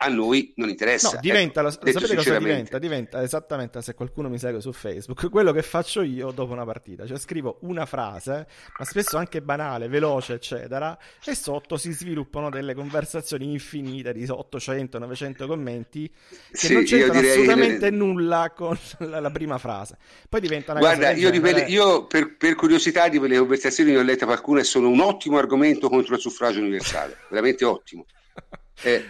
[0.00, 1.14] a noi non interessa.
[1.14, 2.78] No, diventa, ecco, la, sapete cosa diventa?
[2.78, 7.04] Diventa esattamente, se qualcuno mi segue su Facebook, quello che faccio io dopo una partita.
[7.04, 8.46] Cioè scrivo una frase,
[8.78, 14.98] ma spesso anche banale, veloce, eccetera, e sotto si sviluppano delle conversazioni infinite di 800,
[14.98, 19.98] 900 commenti che sì, non c'entrano assolutamente nulla con la, la, prima frase.
[20.28, 24.02] Poi diventa una Guarda, io, quelle, io per, per, curiosità di quelle conversazioni ne ho
[24.02, 28.06] lette qualcuna e sono un ottimo argomento contro il suffragio universale, veramente ottimo.
[28.80, 29.04] Eh,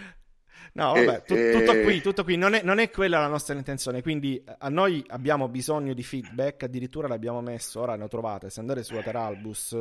[0.73, 2.35] No, vabbè, eh, tutto qui, tutto qui.
[2.35, 4.01] Non è, non è, quella la nostra intenzione.
[4.01, 6.63] Quindi a noi abbiamo bisogno di feedback.
[6.63, 7.81] Addirittura l'abbiamo messo.
[7.81, 8.49] Ora lo trovate.
[8.49, 9.77] Se andate su Wateralbus,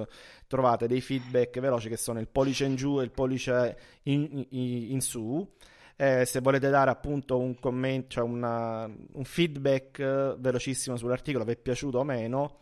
[0.46, 4.92] trovate dei feedback veloci che sono il pollice in giù e il pollice in, in,
[4.92, 5.46] in su.
[6.00, 11.56] Eh, se volete dare appunto un commento, cioè una, un feedback velocissimo sull'articolo, vi è
[11.56, 12.58] piaciuto o meno,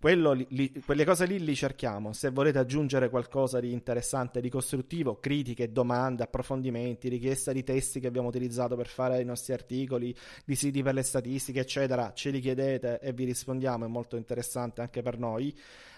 [0.00, 2.12] li, quelle cose lì li cerchiamo.
[2.12, 8.06] Se volete aggiungere qualcosa di interessante, di costruttivo, critiche, domande, approfondimenti, richiesta di testi che
[8.06, 10.14] abbiamo utilizzato per fare i nostri articoli,
[10.44, 13.84] di siti per le statistiche, eccetera, ce li chiedete e vi rispondiamo.
[13.86, 15.56] È molto interessante anche per noi.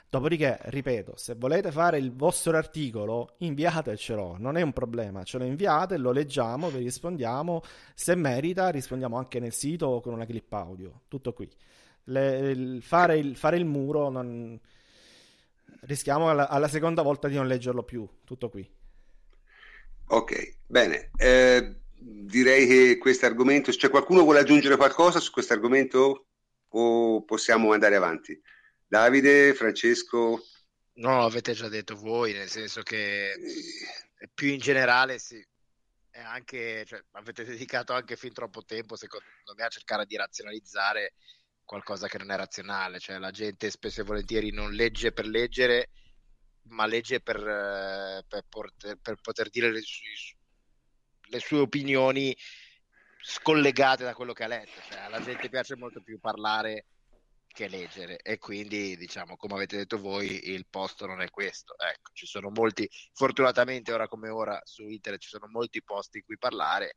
[0.09, 5.45] Dopodiché, ripeto, se volete fare il vostro articolo, inviatecelo, non è un problema, ce lo
[5.45, 7.63] inviate, lo leggiamo, vi rispondiamo,
[7.95, 11.49] se merita rispondiamo anche nel sito o con una clip audio, tutto qui
[12.11, 14.59] le, il, fare, il, fare, il, muro non...
[15.83, 18.69] rischiamo alla, alla, seconda volta di non leggerlo più, tutto qui.
[20.09, 21.11] Ok, bene.
[21.17, 26.27] Eh, direi che questo argomento, c'è qualcuno vuole aggiungere qualcosa su questo argomento
[26.69, 28.41] o possiamo andare avanti?
[28.87, 30.43] Davide, Francesco?
[30.95, 33.35] No, avete già detto voi, nel senso che
[34.35, 35.43] più in generale sì,
[36.25, 39.25] anche, cioè, avete dedicato anche fin troppo tempo, secondo
[39.57, 41.15] me, a cercare di razionalizzare
[41.71, 45.91] qualcosa che non è razionale, cioè la gente spesso e volentieri non legge per leggere,
[46.71, 50.37] ma legge per, eh, per, porter, per poter dire le sue,
[51.29, 52.37] le sue, opinioni
[53.23, 56.87] scollegate da quello che ha letto, cioè alla gente piace molto più parlare
[57.47, 58.19] che leggere.
[58.19, 61.79] E quindi diciamo come avete detto voi il posto non è questo.
[61.79, 66.25] Ecco ci sono molti fortunatamente ora come ora su internet ci sono molti posti in
[66.25, 66.97] cui parlare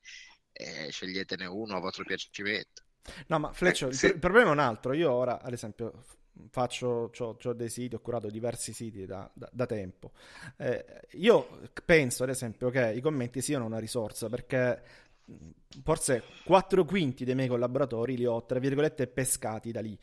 [0.52, 2.86] eh, sceglietene uno a vostro piacimento
[3.28, 4.08] No, ma Fleccio, eh, sì.
[4.08, 4.94] il, problema è un altro.
[4.94, 6.04] Io ora, ad esempio,
[6.50, 10.12] faccio ho dei siti, ho curato diversi siti da, da, da tempo.
[10.58, 14.82] Eh, io penso, ad esempio, che i commenti siano una risorsa perché
[15.84, 19.98] forse 4 quinti dei miei collaboratori li ho, tra virgolette, pescati da lì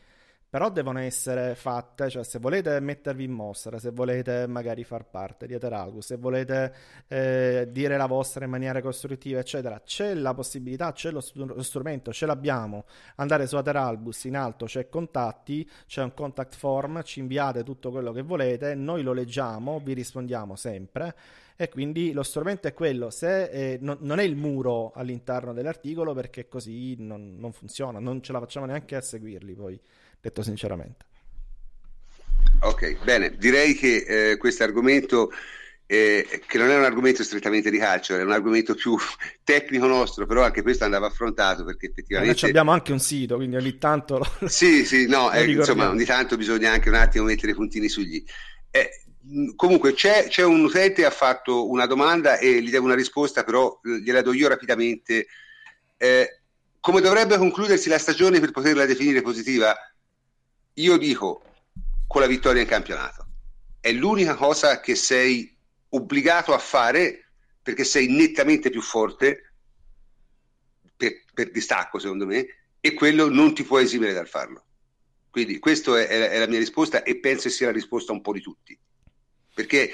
[0.50, 5.46] però devono essere fatte, cioè se volete mettervi in mostra, se volete magari far parte
[5.46, 6.74] di Eteralgus, se volete
[7.06, 12.12] eh, dire la vostra in maniera costruttiva, eccetera, c'è la possibilità, c'è lo, lo strumento,
[12.12, 12.84] ce l'abbiamo,
[13.16, 18.10] andare su Eteralbus, in alto c'è contatti, c'è un contact form, ci inviate tutto quello
[18.10, 21.14] che volete, noi lo leggiamo, vi rispondiamo sempre
[21.54, 26.12] e quindi lo strumento è quello, se eh, no, non è il muro all'interno dell'articolo
[26.12, 29.80] perché così non, non funziona, non ce la facciamo neanche a seguirli poi
[30.20, 31.06] detto sinceramente.
[32.62, 35.30] Ok, bene, direi che eh, questo argomento,
[35.86, 38.96] eh, che non è un argomento strettamente di calcio, è un argomento più
[39.44, 42.38] tecnico nostro, però anche questo andava affrontato perché effettivamente...
[42.42, 44.18] Noi abbiamo anche un sito, quindi ogni tanto...
[44.18, 44.30] Lo...
[44.48, 48.22] Sì, sì, no, eh, insomma, ogni tanto bisogna anche un attimo mettere i puntini sugli.
[48.70, 48.90] Eh,
[49.56, 53.42] comunque c'è, c'è, un utente che ha fatto una domanda e gli devo una risposta,
[53.42, 55.26] però eh, gliela do io rapidamente.
[55.96, 56.40] Eh,
[56.78, 59.74] come dovrebbe concludersi la stagione per poterla definire positiva?
[60.80, 61.42] Io dico
[62.06, 63.26] con la vittoria in campionato.
[63.80, 65.56] È l'unica cosa che sei
[65.90, 67.30] obbligato a fare
[67.62, 69.52] perché sei nettamente più forte
[70.96, 72.46] per, per distacco, secondo me,
[72.80, 74.64] e quello non ti può esimere dal farlo.
[75.30, 78.40] Quindi questa è, è, la mia risposta e penso sia la risposta un po' di
[78.40, 78.78] tutti.
[79.54, 79.92] Perché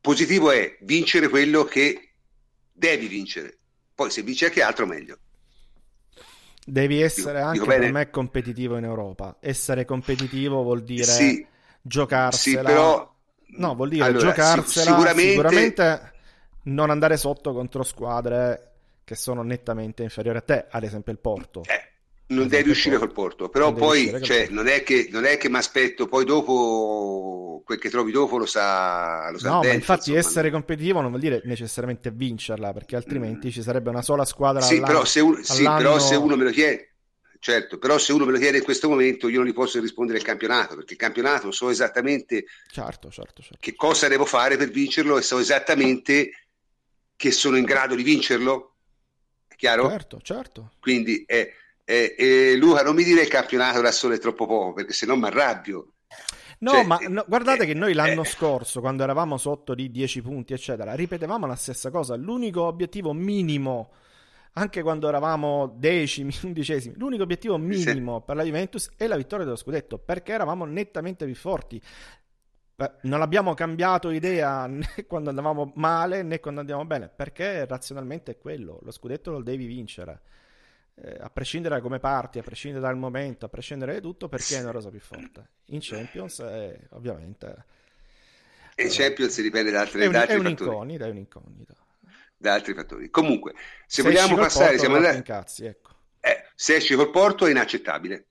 [0.00, 2.14] positivo è vincere quello che
[2.72, 3.58] devi vincere.
[3.94, 5.18] Poi se vinci anche altro meglio.
[6.64, 9.36] Devi essere dico, anche dico per me competitivo in Europa.
[9.40, 11.46] Essere competitivo vuol dire sì,
[11.80, 12.60] giocarsela.
[12.60, 13.10] Sì, però...
[13.54, 14.90] No, vuol dire allora, giocarsela.
[14.90, 15.30] Sicuramente...
[15.30, 16.12] sicuramente
[16.64, 18.70] non andare sotto contro squadre
[19.04, 21.62] che sono nettamente inferiori a te, ad esempio il Porto.
[21.66, 21.91] Eh,
[22.34, 25.56] non devi uscire col Porto, però poi cioè, non è che, non è che mi
[25.56, 30.18] aspetto, poi dopo quel che trovi dopo lo sa, lo sa No, dentro, infatti insomma.
[30.18, 33.50] essere competitivo non vuol dire necessariamente vincerla, perché altrimenti mm.
[33.50, 36.50] ci sarebbe una sola squadra sì, però se, un, sì però se uno me lo
[36.50, 36.92] chiede
[37.38, 40.18] certo, però se uno me lo chiede in questo momento io non gli posso rispondere
[40.18, 43.58] il campionato, perché il campionato so esattamente certo, certo, certo.
[43.60, 46.30] che cosa devo fare per vincerlo e so esattamente
[47.16, 48.76] che sono in grado di vincerlo.
[49.46, 49.88] È chiaro?
[49.88, 50.72] Certo, certo.
[50.80, 51.48] Quindi è
[51.84, 55.06] eh, eh, Luca, non mi dire il campionato da solo è troppo poco, perché se
[55.06, 55.94] no mi arrabbio.
[56.60, 59.90] No, cioè, ma no, guardate eh, che noi l'anno eh, scorso, quando eravamo sotto di
[59.90, 62.14] 10 punti, eccetera, ripetevamo la stessa cosa.
[62.14, 63.90] L'unico obiettivo minimo,
[64.52, 68.24] anche quando eravamo decimi, undicesimi, l'unico obiettivo minimo sì.
[68.26, 71.82] per la Juventus è la vittoria dello scudetto, perché eravamo nettamente più forti.
[73.02, 78.38] Non abbiamo cambiato idea né quando andavamo male né quando andiamo bene, perché razionalmente è
[78.38, 80.20] quello, lo scudetto lo devi vincere
[80.94, 84.58] eh, a prescindere da come parti, a prescindere dal momento, a prescindere da tutto, perché
[84.58, 85.48] è una rosa più forte.
[85.66, 87.64] In Champions è ovviamente...
[88.76, 91.74] In Champions dipende da altri, è un, da altri è un'incognita, è un'incognita.
[92.36, 93.10] Da altri fattori.
[93.10, 93.52] Comunque,
[93.86, 94.70] se, se vogliamo passare...
[94.70, 95.16] Porto, siamo andati...
[95.16, 95.90] incazzi, ecco.
[96.20, 98.26] eh, se esci col Porto è inaccettabile.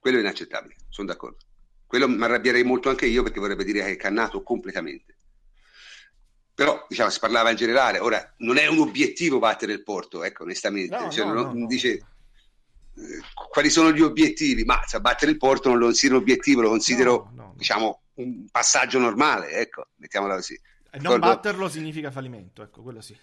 [0.00, 1.38] Quello è inaccettabile, sono d'accordo.
[1.86, 5.16] Quello mi arrabbierei molto anche io perché vorrebbe dire che è cannato completamente
[6.54, 10.42] però diciamo, si parlava in generale, ora non è un obiettivo battere il Porto, ecco,
[10.42, 15.30] onestamente, no, cioè, no, non, no, dice eh, quali sono gli obiettivi, ma cioè, battere
[15.30, 20.34] il Porto non lo considero un obiettivo, lo considero diciamo un passaggio normale, ecco, mettiamola
[20.34, 20.58] così.
[20.90, 23.16] E non batterlo significa fallimento, ecco, quello sì.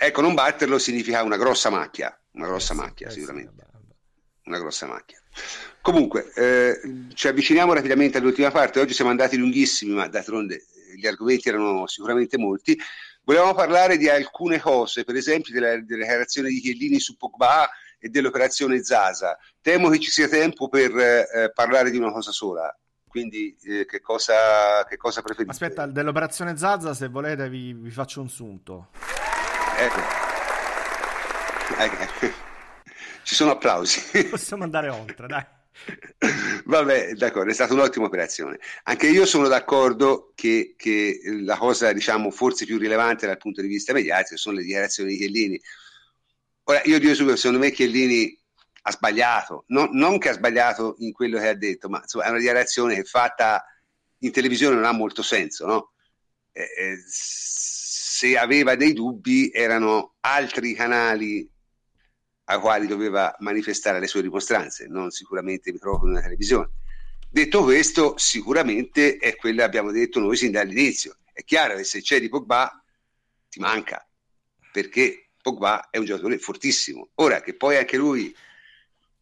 [0.00, 3.50] Ecco, non batterlo significa una grossa macchia, una grossa eh sì, macchia eh sicuramente.
[3.50, 3.94] Sì, vabbè, vabbè.
[4.44, 5.20] Una grossa macchia.
[5.80, 6.80] Comunque, eh,
[7.14, 8.78] ci avviciniamo rapidamente all'ultima parte.
[8.78, 10.64] Oggi siamo andati lunghissimi, ma d'altronde
[10.96, 12.78] gli argomenti erano sicuramente molti.
[13.22, 18.08] Volevamo parlare di alcune cose, per esempio della, della dichiarazione di Chiellini su Pogba e
[18.08, 19.36] dell'operazione Zaza.
[19.60, 22.74] Temo che ci sia tempo per eh, parlare di una cosa sola.
[23.06, 25.50] Quindi, eh, che, cosa, che cosa preferite?
[25.50, 28.88] Aspetta, dell'operazione Zaza, se volete, vi, vi faccio un sunto.
[29.78, 30.00] Ecco.
[31.78, 32.46] ecco.
[33.22, 34.26] Ci sono applausi.
[34.28, 35.44] Possiamo andare oltre, dai.
[36.64, 38.58] Vabbè, d'accordo, è stata un'ottima operazione.
[38.84, 43.68] Anche io sono d'accordo che, che, la cosa, diciamo, forse più rilevante dal punto di
[43.68, 45.60] vista mediatico sono le dichiarazioni di Chiellini.
[46.64, 48.38] Ora, io dico subito, secondo me Chiellini
[48.82, 52.28] ha sbagliato, non, non, che ha sbagliato in quello che ha detto, ma insomma, è
[52.28, 53.64] una dichiarazione che fatta
[54.18, 55.92] in televisione non ha molto senso, no?
[56.52, 61.48] Eh, eh, se aveva dei dubbi erano altri canali
[62.50, 66.70] ai quali doveva manifestare le sue dimostranze, non sicuramente il microfono della televisione.
[67.30, 71.18] Detto questo, sicuramente è quello che abbiamo detto noi sin dall'inizio.
[71.30, 72.82] È chiaro che se c'è di Pogba
[73.50, 74.06] ti manca,
[74.72, 77.10] perché Pogba è un giocatore fortissimo.
[77.16, 78.34] Ora che poi anche lui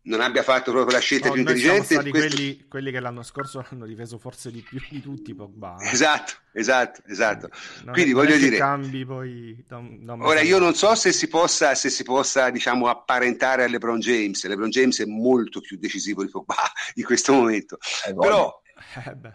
[0.07, 1.85] non abbia fatto proprio la scelta no, più intelligente.
[1.85, 2.37] Siamo stati questo...
[2.37, 5.77] quelli, quelli, che l'anno scorso hanno difeso forse di più di tutti Pogba.
[5.81, 5.91] Eh.
[5.91, 7.51] Esatto, esatto, esatto.
[7.85, 8.57] Non Quindi è, voglio dire...
[8.57, 12.05] Cambi poi da un, da un ora io non so se si possa, se si
[12.05, 14.45] possa diciamo, apparentare a LeBron James.
[14.47, 16.55] LeBron James è molto più decisivo di Pogba
[16.95, 17.79] in questo momento.
[18.07, 18.63] Eh, però,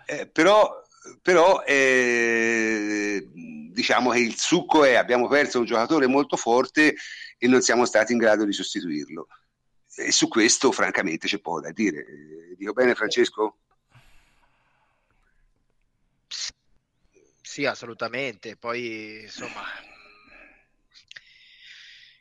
[0.06, 0.82] eh, eh, però,
[1.22, 6.96] però eh, diciamo che il succo è abbiamo perso un giocatore molto forte
[7.38, 9.28] e non siamo stati in grado di sostituirlo
[9.96, 12.06] e su questo francamente c'è poco da dire.
[12.58, 13.58] Dico bene Francesco?
[17.42, 18.56] Sì, assolutamente.
[18.56, 19.64] Poi insomma,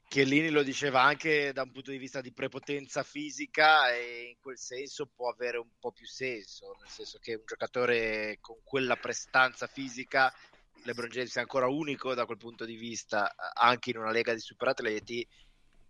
[0.08, 4.58] Chiellini lo diceva anche da un punto di vista di prepotenza fisica e in quel
[4.58, 9.68] senso può avere un po' più senso, nel senso che un giocatore con quella prestanza
[9.68, 10.34] fisica,
[10.82, 14.40] LeBron James è ancora unico da quel punto di vista, anche in una lega di
[14.40, 15.24] superatleti,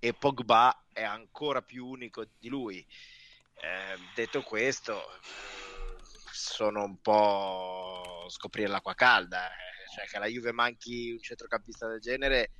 [0.00, 2.84] e Pogba è ancora più unico di lui.
[3.54, 5.02] Eh, detto questo,
[6.32, 9.88] sono un po' scoprire l'acqua calda, eh.
[9.94, 12.52] cioè che la Juve manchi un centrocampista del genere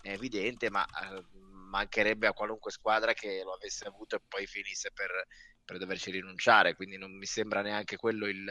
[0.00, 1.22] è evidente, ma eh,
[1.68, 5.10] mancherebbe a qualunque squadra che lo avesse avuto e poi finisse per,
[5.62, 8.50] per doverci rinunciare, quindi non mi sembra neanche quello il,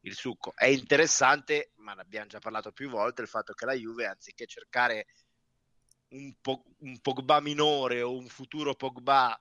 [0.00, 0.54] il succo.
[0.56, 4.46] È interessante, ma ne abbiamo già parlato più volte, il fatto che la Juve, anziché
[4.46, 5.06] cercare
[6.10, 9.40] un, po- un Pogba minore o un futuro Pogba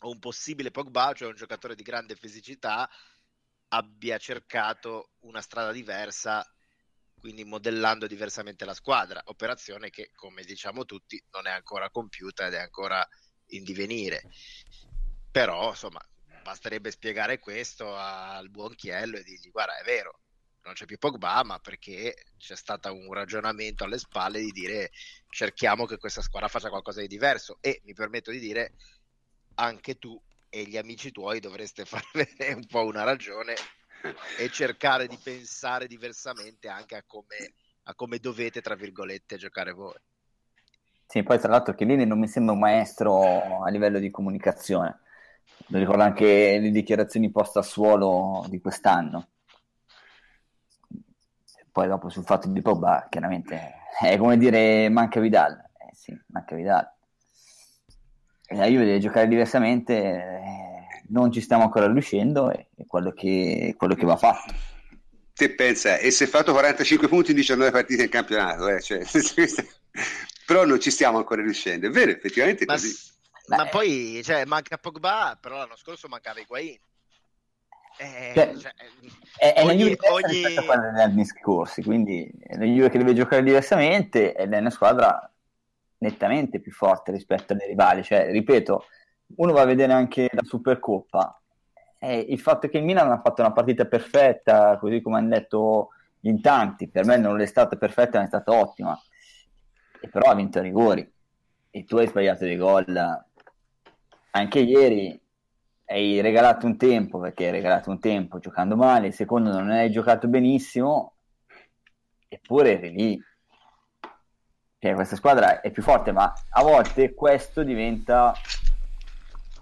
[0.00, 2.88] o un possibile Pogba, cioè un giocatore di grande fisicità,
[3.68, 6.44] abbia cercato una strada diversa,
[7.18, 12.54] quindi modellando diversamente la squadra, operazione che, come diciamo tutti, non è ancora compiuta ed
[12.54, 13.06] è ancora
[13.48, 14.22] in divenire.
[15.30, 16.00] Però, insomma,
[16.42, 20.20] basterebbe spiegare questo al buon Chiello e dirgli, guarda, è vero,
[20.62, 24.90] non c'è più Pogba, ma perché c'è stato un ragionamento alle spalle di dire
[25.28, 28.72] cerchiamo che questa squadra faccia qualcosa di diverso e mi permetto di dire
[29.54, 33.54] anche tu e gli amici tuoi dovreste fare un po' una ragione
[34.38, 37.54] e cercare di pensare diversamente anche a come,
[37.84, 39.98] a come dovete, tra virgolette, giocare voi.
[41.06, 45.00] Sì, poi tra l'altro Chiellini non mi sembra un maestro a livello di comunicazione.
[45.66, 49.28] Lo ricordo anche le dichiarazioni post a suolo di quest'anno
[51.72, 55.52] poi dopo sul fatto di Pogba, chiaramente è come dire manca Vidal.
[55.52, 56.88] Eh sì, manca Vidal.
[58.46, 63.74] E la Juve deve giocare diversamente, eh, non ci stiamo ancora riuscendo, è quello che,
[63.76, 64.52] quello che va fatto.
[65.32, 68.80] Te pensa, e si è fatto 45 punti in 19 partite in campionato, eh?
[68.82, 69.02] cioè,
[70.44, 72.94] però non ci stiamo ancora riuscendo, è vero, effettivamente è ma, così.
[73.46, 73.70] Ma Beh.
[73.70, 76.78] poi cioè, manca Pogba, però l'anno scorso mancava Higuain
[78.00, 78.72] eh, cioè, cioè,
[79.36, 80.42] è, è ogni, ogni...
[80.42, 85.30] rispetto anni scorsi, quindi è una Juve che deve giocare diversamente ed è una squadra
[85.98, 88.02] nettamente più forte rispetto alle rivali.
[88.02, 88.84] Cioè, ripeto,
[89.36, 91.38] uno va a vedere anche la Supercoppa.
[91.98, 95.88] Eh, il fatto che il Milan ha fatto una partita perfetta, così come hanno detto
[96.20, 98.98] in tanti, per me non è stata perfetta, ma è stata ottima.
[100.00, 101.06] E però ha vinto a rigori.
[101.70, 103.24] E tu hai sbagliato dei gol.
[104.30, 105.19] Anche ieri
[105.90, 109.90] hai regalato un tempo perché hai regalato un tempo giocando male, il secondo non hai
[109.90, 111.14] giocato benissimo,
[112.28, 113.24] eppure eri lì.
[114.78, 118.32] Cioè, questa squadra è più forte, ma a volte questo diventa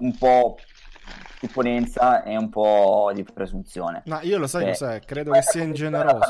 [0.01, 0.59] un po'
[1.41, 4.03] supponenza e un po' di presunzione.
[4.05, 6.25] Ma io lo sai cioè, credo che sia ingeneroso.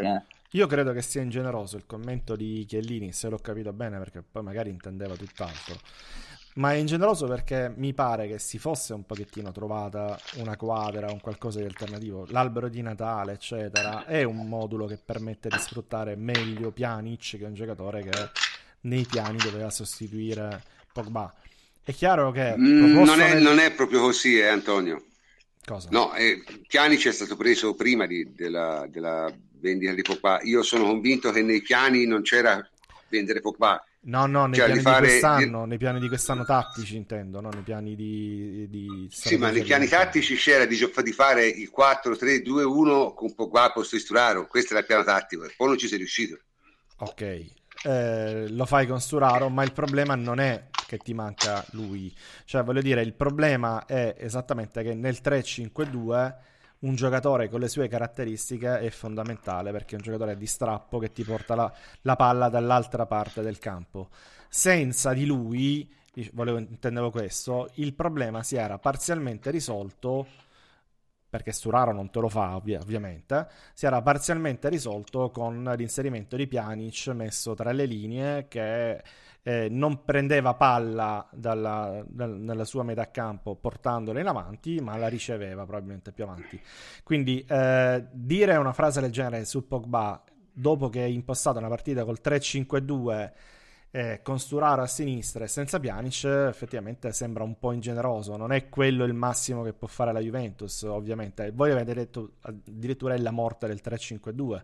[0.00, 0.22] Eh.
[0.52, 4.42] Io credo che sia ingeneroso il commento di Chiellini, se l'ho capito bene, perché poi
[4.42, 5.76] magari intendeva tutt'altro.
[6.56, 11.20] Ma è ingeneroso perché mi pare che si fosse un pochettino trovata una quadra, un
[11.20, 12.26] qualcosa di alternativo.
[12.30, 17.46] L'albero di Natale, eccetera, è un modulo che permette di sfruttare meglio Pjanic, che è
[17.46, 18.30] un giocatore che
[18.82, 20.62] nei piani doveva sostituire
[20.92, 21.32] Pogba.
[21.82, 22.56] È chiaro che...
[22.56, 23.42] Mm, non, è, nel...
[23.42, 25.04] non, è, proprio così, eh, Antonio.
[25.62, 25.88] Cosa?
[25.90, 29.30] No, eh, Pjanic è stato preso prima di, della, della
[29.60, 30.40] vendita di Pogba.
[30.42, 32.66] Io sono convinto che nei piani non c'era
[33.08, 35.00] vendere Pogba No, no, nei, cioè, piani fare...
[35.00, 37.48] di quest'anno, nei piani di quest'anno tattici intendo, no?
[37.48, 38.66] nei piani di...
[38.68, 43.98] di sì, ma nei piani tattici c'era di, di fare il 4-3-2-1 con Pogba posto
[43.98, 46.38] Sturaro, questo era il piano tattico, e poi non ci sei riuscito.
[46.98, 47.46] Ok,
[47.82, 52.14] eh, lo fai con Sturaro, ma il problema non è che ti manca lui,
[52.44, 56.34] cioè voglio dire, il problema è esattamente che nel 3-5-2
[56.80, 61.12] un giocatore con le sue caratteristiche è fondamentale perché è un giocatore di strappo che
[61.12, 61.72] ti porta la,
[62.02, 64.10] la palla dall'altra parte del campo.
[64.48, 65.90] Senza di lui,
[66.32, 70.26] volevo, intendevo questo, il problema si era parzialmente risolto
[71.28, 76.46] perché Sturaro non te lo fa ovvia, ovviamente, si era parzialmente risolto con l'inserimento di
[76.46, 79.02] Pjanic messo tra le linee che
[79.46, 85.06] eh, non prendeva palla dalla, dal, nella sua metà campo portandola in avanti, ma la
[85.06, 86.60] riceveva probabilmente più avanti.
[87.04, 90.20] Quindi eh, dire una frase del genere su Pogba
[90.52, 93.32] dopo che è impostata una partita col 3-5-2
[93.92, 98.36] eh, con Sturaro a sinistra e senza Pjanic effettivamente sembra un po' ingeneroso.
[98.36, 101.52] Non è quello il massimo che può fare la Juventus ovviamente.
[101.52, 104.62] Voi avete detto addirittura è la morte del 3-5-2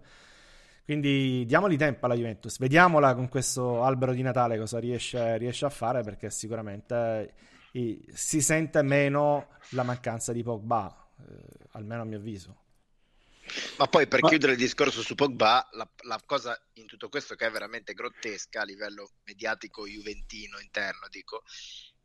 [0.92, 5.70] quindi diamogli tempo alla Juventus, vediamola con questo albero di Natale cosa riesce, riesce a
[5.70, 7.34] fare perché sicuramente
[7.72, 12.56] eh, si sente meno la mancanza di Pogba, eh, almeno a mio avviso.
[13.78, 14.28] Ma poi per Ma...
[14.28, 18.60] chiudere il discorso su Pogba, la, la, cosa in tutto questo che è veramente grottesca
[18.60, 21.42] a livello mediatico juventino interno, dico,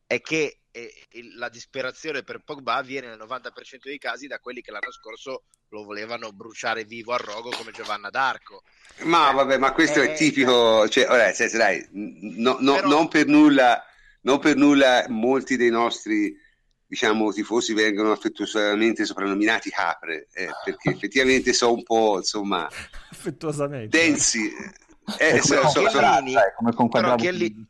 [0.08, 0.92] è che eh,
[1.36, 3.52] la disperazione per Pogba viene nel 90%
[3.84, 8.10] dei casi da quelli che l'anno scorso lo volevano bruciare vivo a rogo come Giovanna
[8.10, 8.64] d'Arco.
[9.04, 12.88] Ma eh, vabbè, ma questo è, è tipico, cioè, ora, senso, dai, no, no, Però...
[12.88, 13.84] non, per nulla,
[14.22, 16.34] non per nulla molti dei nostri
[16.88, 22.66] diciamo, tifosi vengono affettuosamente soprannominati capre, eh, perché effettivamente sono un po', insomma,
[23.12, 24.50] affettuosamente densi.
[25.20, 26.00] Eh, so, so, so,
[26.58, 27.68] come con Chiellini,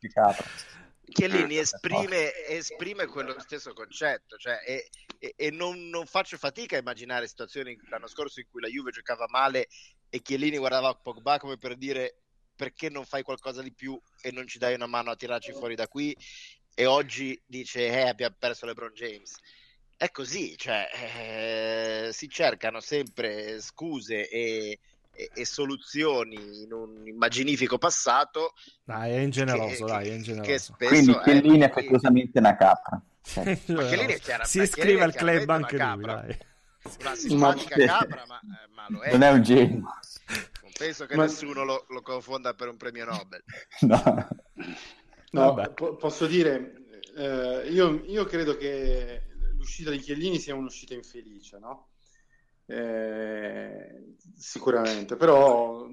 [1.17, 4.87] Chiellini esprime, esprime, quello stesso concetto, cioè, e,
[5.17, 8.91] e, e non, non, faccio fatica a immaginare situazioni l'anno scorso in cui la Juve
[8.91, 9.67] giocava male
[10.09, 12.21] e Chiellini guardava Pogba come per dire
[12.55, 15.73] perché non fai qualcosa di più e non ci dai una mano a tirarci fuori
[15.73, 16.15] da qui?
[16.75, 19.39] E oggi dice eh abbiamo perso LeBron James.
[19.97, 24.79] È così cioè eh, si cercano sempre scuse e,
[25.17, 28.53] e, e, soluzioni in un immaginifico passato.
[28.83, 30.75] Dai, è ingeneroso, che, dai, è ingeneroso.
[30.77, 33.01] Quindi Chiellini è effettuosamente una capra.
[33.27, 34.19] Cioè.
[34.21, 36.37] chiara, si iscrive al club anche lui, dai.
[37.01, 39.11] Una simpatica capra, ma, eh, ma, lo è.
[39.11, 39.79] Non è un genio.
[40.61, 41.23] Non penso che ma...
[41.23, 43.43] nessuno lo, lo, confonda per un premio Nobel.
[45.29, 46.85] No, no po- posso dire,
[47.17, 49.23] eh, io, io credo che
[49.57, 51.89] l'uscita di Chiellini sia un'uscita infelice, no?
[52.67, 55.87] Eh, sicuramente, però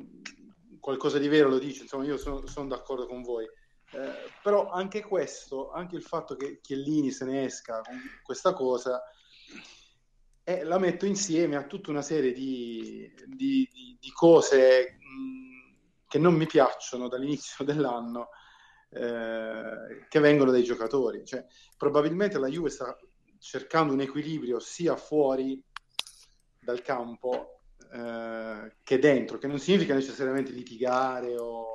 [0.80, 3.44] qualcosa di vero lo dice, insomma io sono, sono d'accordo con voi.
[3.44, 9.02] Eh, però anche questo, anche il fatto che Chiellini se ne esca con questa cosa,
[10.42, 16.18] eh, la metto insieme a tutta una serie di, di, di, di cose mh, che
[16.18, 18.30] non mi piacciono dall'inizio dell'anno,
[18.90, 21.24] eh, che vengono dai giocatori.
[21.24, 21.46] Cioè,
[21.76, 22.96] probabilmente la Juve sta
[23.38, 25.62] cercando un equilibrio sia fuori
[26.64, 27.60] dal campo
[27.92, 31.70] eh, che dentro, che non significa necessariamente litigare o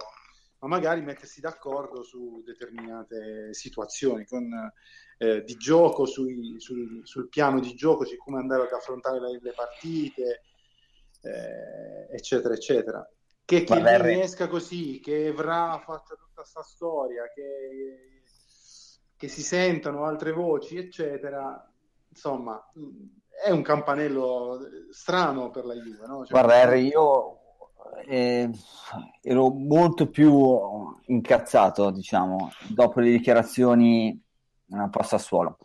[0.60, 4.49] ma magari mettersi d'accordo su determinate situazioni con,
[5.18, 9.40] eh, di gioco, sui, sul, sul, piano di gioco, su come andare ad affrontare le,
[9.41, 10.44] le partite,
[11.22, 13.10] eh, eccetera, eccetera.
[13.45, 18.24] Che, che ne esca così, che Evra faccia tutta questa storia, che,
[19.16, 21.70] che si sentano altre voci, eccetera,
[22.10, 22.61] insomma,
[23.44, 24.60] è un campanello
[24.91, 26.07] strano per la Juve.
[26.07, 26.26] No?
[26.26, 27.40] Cioè, Guarda, Harry, io
[28.07, 28.49] eh,
[29.22, 34.22] ero molto più incazzato, diciamo, dopo le dichiarazioni
[34.72, 35.57] a post Sassuolo.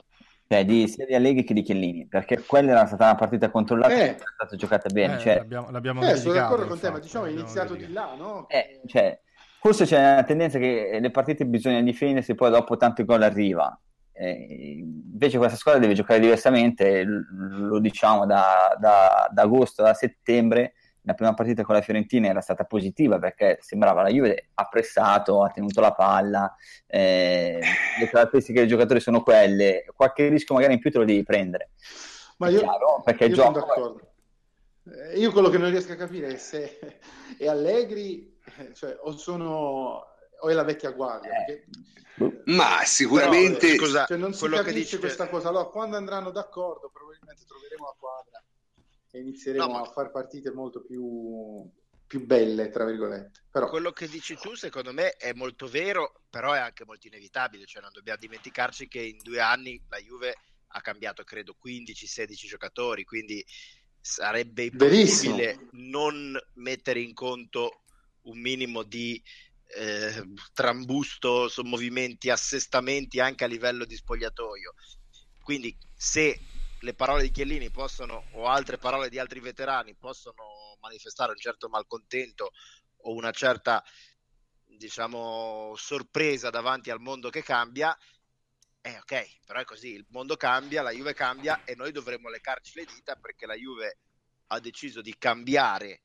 [0.47, 3.95] Cioè, di, sia di Allegri che di Chiellini, perché quella era stata una partita controllata
[3.95, 5.17] eh, e è stata giocata bene.
[5.17, 8.15] Eh, cioè, l'abbiamo, l'abbiamo eh, sono d'accordo con te, ma diciamo è iniziato di là,
[8.15, 8.47] no?
[8.49, 9.19] Eh, cioè,
[9.59, 13.77] forse c'è una tendenza che le partite bisogna difendersi, poi dopo tanto gol arriva.
[14.17, 20.75] Eh, invece questa squadra deve giocare diversamente, lo diciamo da, da, da, agosto, da settembre.
[21.03, 25.43] La prima partita con la Fiorentina era stata positiva perché sembrava la Juve ha pressato,
[25.43, 26.55] ha tenuto la palla,
[26.87, 27.61] eh,
[28.01, 31.73] le caratteristiche dei giocatori sono quelle, qualche rischio magari in più te lo devi prendere.
[32.39, 33.59] Ma io, chiaro, perché io gioco...
[33.59, 34.13] d'accordo.
[34.87, 36.79] Eh, io quello che non riesco a capire è se
[37.39, 38.39] è Allegri,
[38.73, 40.14] cioè, o sono
[40.45, 41.31] o è la vecchia guardia?
[41.31, 41.45] Eh.
[42.17, 42.43] Perché...
[42.45, 44.99] Ma sicuramente Però, eh, scusa, cioè, non si capisce dice...
[44.99, 45.49] questa cosa.
[45.49, 48.45] Allora, quando andranno d'accordo, probabilmente troveremo la quadra
[49.11, 49.81] e inizieremo no, ma...
[49.81, 51.69] a fare partite molto più,
[52.07, 53.45] più belle, tra virgolette.
[53.51, 53.69] Però...
[53.69, 57.65] Quello che dici tu, secondo me, è molto vero, però è anche molto inevitabile.
[57.65, 60.35] Cioè, non dobbiamo dimenticarci che in due anni la Juve
[60.69, 63.45] ha cambiato, credo, 15-16 giocatori, quindi
[64.01, 65.69] sarebbe impossibile Verissimo.
[65.73, 67.81] non mettere in conto
[68.23, 69.23] un minimo di
[69.77, 74.75] eh, trambusto, movimenti, assestamenti anche a livello di spogliatoio.
[75.43, 76.41] Quindi se
[76.81, 81.69] le parole di Chiellini possono, o altre parole di altri veterani, possono manifestare un certo
[81.69, 82.53] malcontento
[83.03, 83.83] o una certa,
[84.65, 87.97] diciamo, sorpresa davanti al mondo che cambia,
[88.81, 92.79] eh ok, però è così, il mondo cambia, la Juve cambia e noi dovremmo leccarci
[92.79, 93.99] le dita perché la Juve
[94.49, 96.03] ha deciso di cambiare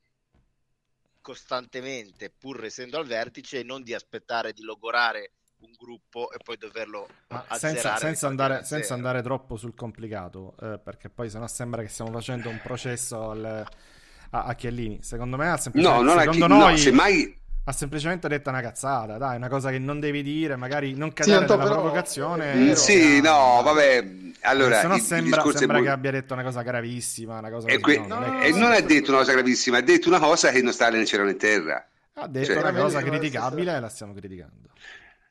[1.30, 6.58] costantemente pur essendo al vertice e non di aspettare di logorare un gruppo e poi
[6.58, 7.08] doverlo
[7.52, 12.12] senza, senza, andare, senza, andare, troppo sul complicato, eh, perché poi sennò sembra che stiamo
[12.12, 15.04] facendo un processo al, a, a Chiellini.
[15.04, 17.39] Secondo me, semplicemente, no, non secondo a chi, noi, no, semmai
[17.70, 21.46] ha semplicemente detto una cazzata, dai, una cosa che non devi dire, magari non cadere
[21.46, 21.80] sì, nella però...
[21.80, 22.56] provocazione.
[22.56, 24.80] Mm, sì, no, vabbè, allora...
[24.80, 25.82] Se no sembra, sembra molto...
[25.84, 27.68] che abbia detto una cosa gravissima, una cosa...
[27.68, 28.00] E, que...
[28.00, 30.74] no, no, e non ha detto una cosa gravissima, ha detto una cosa che non
[30.74, 31.88] sta nel cielo in terra.
[32.14, 34.70] Ha detto cioè, una cosa criticabile e la stiamo criticando.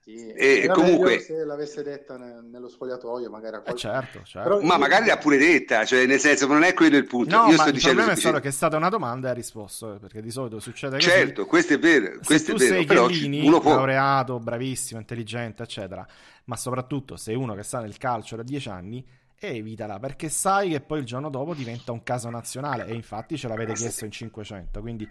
[0.09, 3.77] Sì, e comunque se l'avesse detta nello spogliatoio magari a qualcuno...
[3.77, 4.49] eh certo, certo.
[4.49, 4.61] Però...
[4.63, 7.37] ma magari l'ha pure detta cioè nel senso non è quello il punto.
[7.37, 9.97] No, io sto dicendo il è solo che è stata una domanda e ha risposto
[9.97, 11.11] eh, perché di solito succede così.
[11.11, 13.75] Certo questo è vero questo se tu è vero, sei però Chiellini, uno può...
[13.75, 16.07] laureato bravissimo intelligente eccetera
[16.45, 19.07] ma soprattutto sei uno che sta nel calcio da dieci anni
[19.39, 23.47] evitala perché sai che poi il giorno dopo diventa un caso nazionale e infatti ce
[23.49, 25.09] l'avete chiesto in 500 quindi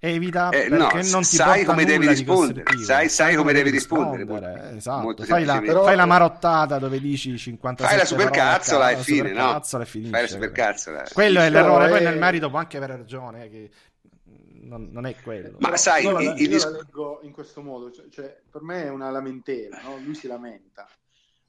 [0.00, 4.76] evita eh, no, non ti sai come devi rispondere sai, sai, come devi rispondere, rispondere.
[4.76, 5.24] esatto.
[5.24, 5.84] fai, la, Però...
[5.84, 9.60] fai, la, marottata dove dici 50 fai la supercazzola e fine no?
[9.60, 11.90] e finisce, fai la supercazzola quello è l'errore è...
[11.90, 13.70] poi nel merito può anche avere ragione eh, che
[14.62, 18.06] non, non, è quello ma sai io, la, io la leggo in questo modo cioè,
[18.10, 19.98] cioè, per me è una lamentela no?
[19.98, 20.86] lui si lamenta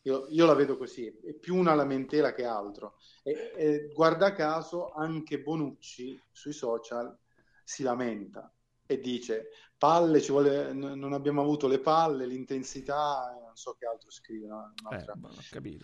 [0.04, 2.98] io, io, la vedo così, è più una lamentela che altro.
[3.24, 7.18] E, e, guarda caso anche Bonucci sui social
[7.64, 8.52] si lamenta
[8.86, 9.50] e dice
[9.80, 14.48] palle, ci vuole, non abbiamo avuto le palle, l'intensità, non so che altro scrive.
[14.48, 14.50] Eh,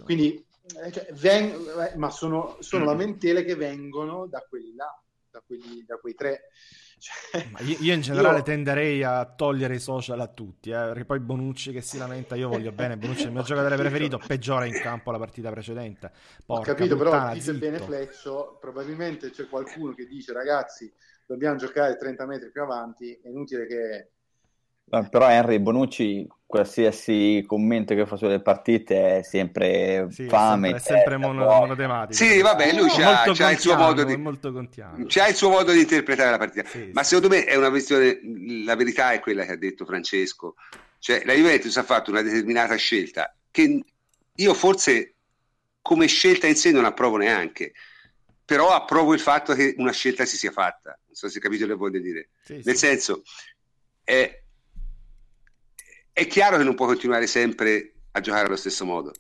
[0.04, 0.46] Quindi,
[0.84, 2.88] eh, cioè, veng- eh, ma sono, sono mm.
[2.88, 6.50] lamentele che vengono da quelli là, da, quelli, da quei tre.
[7.06, 8.44] Cioè, io, io, in generale io...
[8.44, 12.50] tenderei a togliere i social a tutti, eh, perché poi Bonucci che si lamenta, io
[12.50, 16.12] voglio bene, Bonucci è il mio giocatore preferito, peggiora in campo la partita precedente.
[16.44, 20.92] Porca Ho capito, puttana, però dice bene Fleccio, probabilmente c'è qualcuno che dice ragazzi
[21.28, 24.10] dobbiamo giocare 30 metri più avanti, è inutile che...
[24.88, 30.76] Però Henry Bonucci, qualsiasi commento che fa sulle partite è sempre sì, fame.
[30.76, 32.14] È sempre, è sempre mono, monotematico.
[32.14, 34.16] Sì, vabbè, lui c'ha, c'ha il suo modo di...
[35.08, 36.68] C'ha il suo modo di interpretare la partita.
[36.70, 37.16] Sì, Ma sì.
[37.16, 38.20] secondo me è una questione...
[38.64, 40.56] La verità è quella che ha detto Francesco.
[41.00, 43.84] Cioè, la Juventus ha fatto una determinata scelta che
[44.36, 45.14] io forse
[45.82, 47.74] come scelta in sé non approvo neanche
[48.46, 50.98] però approvo il fatto che una scelta si sia fatta.
[51.08, 52.30] Non so se capito che voglio dire.
[52.44, 52.86] Sì, Nel sì.
[52.86, 53.24] senso,
[54.04, 54.44] è,
[56.18, 59.12] è, chiaro che non può continuare sempre a giocare allo stesso modo,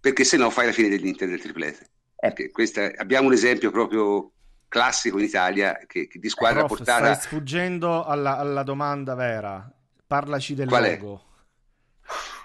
[0.00, 1.90] perché se no fai la fine dell'Inter del triplete.
[2.16, 2.50] Eh.
[2.50, 4.32] Questa, abbiamo un esempio proprio
[4.68, 7.12] classico in Italia che, che di squadra eh, prof, portata...
[7.12, 9.70] Stai sfuggendo alla, alla, domanda vera.
[10.06, 11.24] Parlaci del Qual logo.
[11.26, 11.30] È?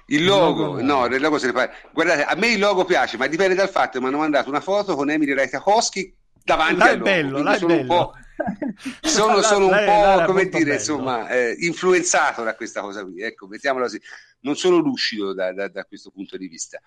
[0.07, 1.73] Il logo, il logo no, il logo se ne parla.
[1.93, 4.61] Guardate, a me il logo piace, ma dipende dal fatto che mi hanno mandato una
[4.61, 7.03] foto con Emily Ratajkowski davanti là al logo.
[7.03, 7.81] Bello, là sono bello.
[7.81, 8.13] un po',
[9.01, 10.73] sono, sono un po' come dire, bello.
[10.73, 13.21] insomma, eh, influenzato da questa cosa qui.
[13.21, 14.01] Ecco, mettiamola così.
[14.41, 16.79] Non sono lucido da, da, da, questo punto di vista.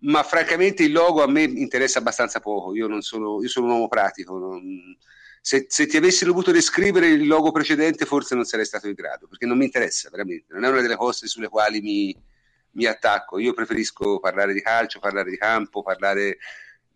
[0.00, 2.74] Ma francamente il logo a me interessa abbastanza poco.
[2.74, 4.38] Io, non sono, io sono un uomo pratico.
[4.38, 4.96] Non...
[5.40, 9.28] Se, se, ti avessi dovuto descrivere il logo precedente, forse non sarei stato in grado,
[9.28, 10.52] perché non mi interessa veramente.
[10.52, 12.16] Non è una delle cose sulle quali mi,
[12.72, 13.38] mi attacco.
[13.38, 16.38] Io preferisco parlare di calcio, parlare di campo, parlare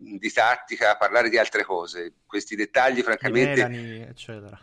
[0.01, 2.13] di tattica, parlare di altre cose.
[2.25, 3.67] Questi dettagli, francamente.
[3.67, 4.59] Melanie, eccetera.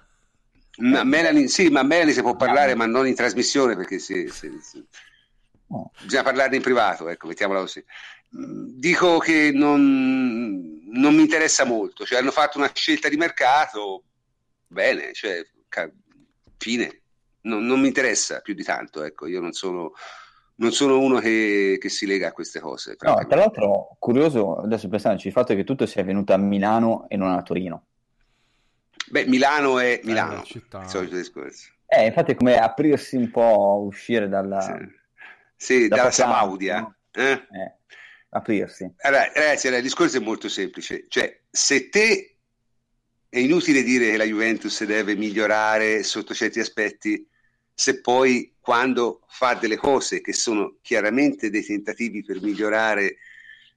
[0.79, 4.59] Ma Melanie, sì, ma Melanie si può parlare, ma non in trasmissione perché si, si,
[4.61, 4.87] si...
[5.69, 5.91] Oh.
[6.03, 7.85] bisogna parlarne in privato, ecco, mettiamola così.
[8.31, 14.05] Dico che non, non, mi interessa molto, cioè hanno fatto una scelta di mercato,
[14.67, 15.45] bene, cioè,
[16.59, 17.03] fine,
[17.43, 19.93] non, non mi interessa più di tanto, ecco, io non sono
[20.59, 22.97] non sono uno che, che, si lega a queste cose.
[23.01, 27.17] No, tra l'altro, curioso, adesso pensandoci, il fatto che tutto sia venuto a Milano e
[27.17, 27.87] non a Torino.
[29.11, 31.71] Beh, Milano è Milano, eh, il solito discorso.
[31.87, 34.61] Eh, infatti è come aprirsi un po', uscire dalla...
[34.61, 34.89] Sì,
[35.57, 36.81] sì da dalla Sabaudia.
[36.81, 36.95] No?
[37.13, 37.31] Eh?
[37.31, 37.77] Eh,
[38.31, 38.93] aprirsi.
[38.99, 41.07] Allora, ragazzi, allora, il discorso è molto semplice.
[41.09, 42.33] Cioè, se te...
[43.31, 47.29] È inutile dire che la Juventus deve migliorare sotto certi aspetti
[47.81, 53.19] se poi quando fa delle cose che sono chiaramente dei tentativi per migliorare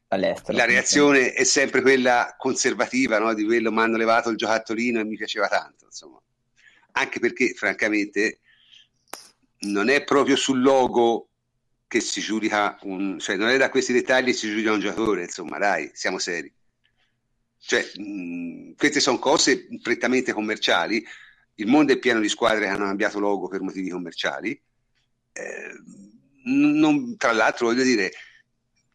[0.08, 3.36] All'estero, la reazione è sempre quella conservativa no?
[3.36, 6.20] di quello mi hanno levato il giocattolino e mi piaceva tanto insomma.
[6.94, 8.40] anche perché francamente
[9.60, 11.28] non è proprio sul logo
[11.88, 15.26] che si giudica un, cioè non è da questi dettagli che si giudica un giocatore
[15.26, 16.52] insomma dai siamo seri
[17.60, 21.06] cioè, mh, queste sono cose prettamente commerciali
[21.62, 24.60] il mondo è pieno di squadre che hanno cambiato logo per motivi commerciali.
[25.34, 25.72] Eh,
[26.44, 28.12] non, tra l'altro, voglio dire,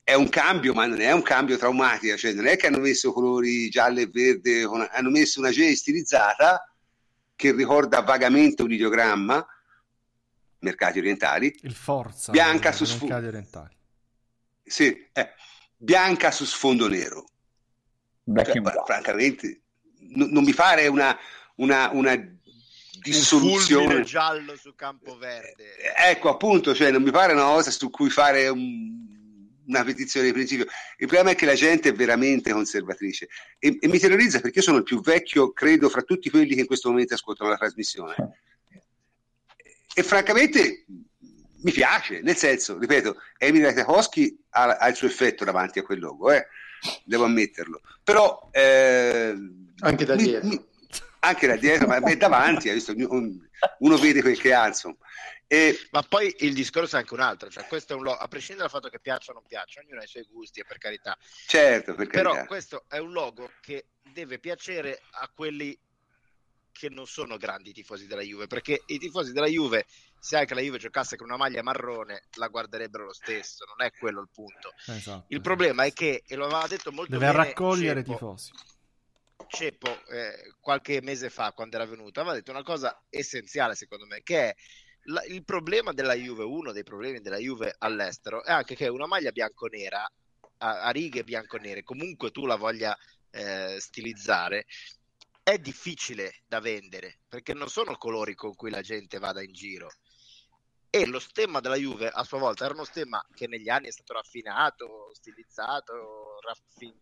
[0.02, 3.12] è un cambio, ma non è un cambio traumatico, cioè non è che hanno messo
[3.12, 6.72] colori giallo e verde, hanno messo una J stilizzata
[7.36, 9.46] che ricorda vagamente un ideogramma,
[10.60, 11.56] mercati orientali.
[11.62, 12.32] Il Forza.
[12.32, 13.14] Bianca su sfondo.
[13.14, 13.76] Orientali.
[14.64, 15.30] Sì, eh,
[15.76, 17.28] bianca su sfondo nero.
[18.24, 19.60] Cioè, francamente,
[20.00, 21.16] n- non mi pare una,
[21.56, 22.12] una, una
[23.00, 24.02] dissoluzione.
[24.02, 25.76] Giallo su campo verde.
[25.76, 29.06] Eh, ecco, appunto, cioè, non mi pare una cosa su cui fare un,
[29.66, 30.66] una petizione di principio.
[30.98, 33.28] Il problema è che la gente è veramente conservatrice
[33.58, 36.60] e, e, mi terrorizza perché io sono il più vecchio, credo, fra tutti quelli che
[36.60, 38.14] in questo momento ascoltano la trasmissione.
[39.94, 40.84] E francamente
[41.62, 46.00] mi piace, nel senso, ripeto, Emily Ratajkowski ha, ha, il suo effetto davanti a quel
[46.00, 46.46] logo, eh?
[47.04, 47.80] devo ammetterlo.
[48.04, 48.48] Però...
[48.52, 49.34] Eh,
[49.78, 50.48] anche da dietro.
[50.48, 50.64] Mi,
[51.26, 54.96] anche da dietro, ma davanti, visto, uno vede quel che ha, insomma.
[55.48, 55.78] E...
[55.90, 58.68] Ma poi il discorso è anche un altro, cioè questo è un logo, a prescindere
[58.68, 61.16] dal fatto che piaccia o non piaccia, ognuno ha i suoi gusti e per carità.
[61.46, 62.46] Certo, per Però carità.
[62.46, 65.78] questo è un logo che deve piacere a quelli
[66.72, 69.86] che non sono grandi tifosi della Juve, perché i tifosi della Juve,
[70.18, 73.92] se anche la Juve giocasse con una maglia marrone, la guarderebbero lo stesso, non è
[73.92, 74.74] quello il punto.
[74.86, 75.24] Esatto.
[75.28, 78.50] Il problema è che, e lo aveva detto molto deve bene raccogliere Ceppo, i tifosi.
[79.48, 84.22] Ceppo eh, qualche mese fa, quando era venuto, aveva detto una cosa essenziale secondo me,
[84.22, 84.54] che è
[85.04, 89.06] la, il problema della Juve, uno dei problemi della Juve all'estero, è anche che una
[89.06, 90.02] maglia bianco-nera,
[90.58, 92.96] a, a righe bianco-nere, comunque tu la voglia
[93.30, 94.66] eh, stilizzare,
[95.42, 99.90] è difficile da vendere perché non sono colori con cui la gente vada in giro.
[100.90, 103.92] E lo stemma della Juve a sua volta era uno stemma che negli anni è
[103.92, 106.98] stato raffinato, stilizzato, raffin...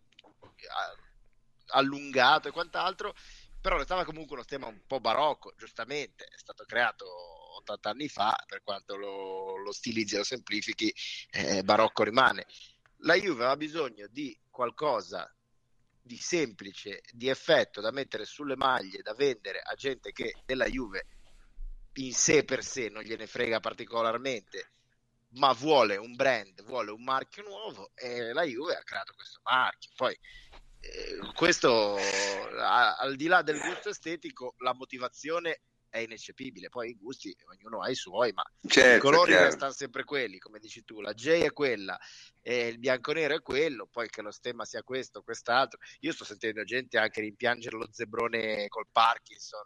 [1.67, 3.15] allungato e quant'altro,
[3.59, 7.05] però restava comunque uno stemma un po' barocco, giustamente, è stato creato
[7.57, 10.93] 80 anni fa, per quanto lo, lo stilizzi e lo semplifichi,
[11.31, 12.45] eh, barocco rimane.
[12.99, 15.29] La Juve aveva bisogno di qualcosa
[16.01, 21.07] di semplice, di effetto da mettere sulle maglie, da vendere a gente che della Juve
[21.93, 24.71] in sé per sé non gliene frega particolarmente,
[25.29, 29.91] ma vuole un brand, vuole un marchio nuovo e la Juve ha creato questo marchio.
[29.95, 30.17] Poi
[31.33, 31.97] questo
[32.59, 35.61] a, al di là del gusto estetico, la motivazione
[35.95, 36.69] è ineccepibile.
[36.69, 39.45] Poi i gusti, ognuno ha i suoi, ma certo, i colori chiaro.
[39.45, 40.99] restano sempre quelli, come dici tu.
[40.99, 41.97] La J è quella,
[42.41, 45.79] e il bianco-nero è quello, poi che lo stemma sia questo o quest'altro.
[46.01, 49.65] Io sto sentendo gente anche rimpiangere lo zebrone col Parkinson.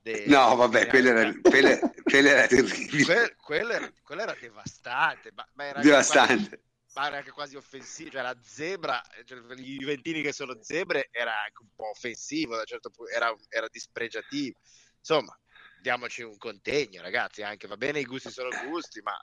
[0.00, 3.04] De, no, vabbè, quello era, quello, quello era terribile.
[3.04, 6.48] Que, quello, era, quello, era, devastante, ma, ma era devastante.
[6.48, 6.62] Quasi,
[7.06, 11.32] era anche quasi offensivo, cioè la zebra, cioè, per gli juventini che sono zebre era
[11.44, 14.58] anche un po' offensivo, da certo punto, era, era dispregiativo.
[14.98, 15.38] Insomma,
[15.80, 17.42] diamoci un contegno, ragazzi.
[17.42, 19.16] Anche va bene, i gusti sono gusti, ma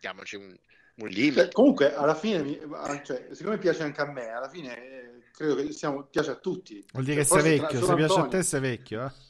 [0.00, 0.56] diamoci un,
[0.96, 1.42] un limite.
[1.42, 2.58] Cioè, comunque, alla fine,
[3.04, 6.84] cioè, siccome piace anche a me, alla fine eh, credo che siamo, piace a tutti.
[6.92, 7.84] Vuol dire cioè, che sei vecchio.
[7.84, 9.26] Se piace a te, sei vecchio, eh?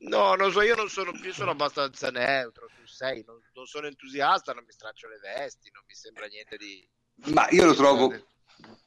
[0.00, 2.66] No, non so, io non sono più, sono abbastanza neutro.
[2.66, 6.56] Tu sei, non, non sono entusiasta, non mi straccio le vesti, non mi sembra niente
[6.56, 6.88] di.
[7.32, 8.12] Ma io lo trovo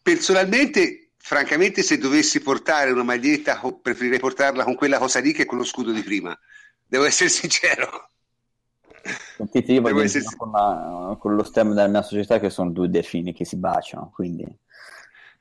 [0.02, 5.60] personalmente francamente se dovessi portare una maglietta preferirei portarla con quella cosa lì che con
[5.60, 6.38] lo scudo di prima
[6.86, 8.10] devo essere sincero
[9.36, 10.26] Sentite, io voglio essere...
[10.36, 14.12] con, la, con, lo stemma della mia società che sono due delfini che si baciano
[14.14, 14.46] quindi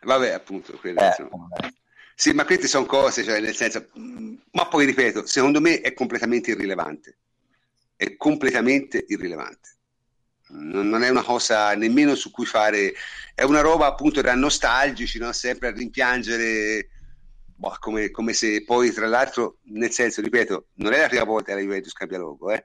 [0.02, 0.94] vabbè appunto eh,
[2.14, 3.88] sì ma queste sono cose cioè nel senso
[4.52, 7.16] ma poi ripeto secondo me è completamente irrilevante
[7.96, 9.78] è completamente irrilevante
[10.52, 12.92] non è una cosa nemmeno su cui fare,
[13.34, 15.32] è una roba appunto da nostalgici, no?
[15.32, 16.88] sempre a rimpiangere,
[17.54, 21.52] boh, come, come, se poi tra l'altro, nel senso, ripeto, non è la prima volta
[21.52, 22.64] che la Juventus cambia logo, eh?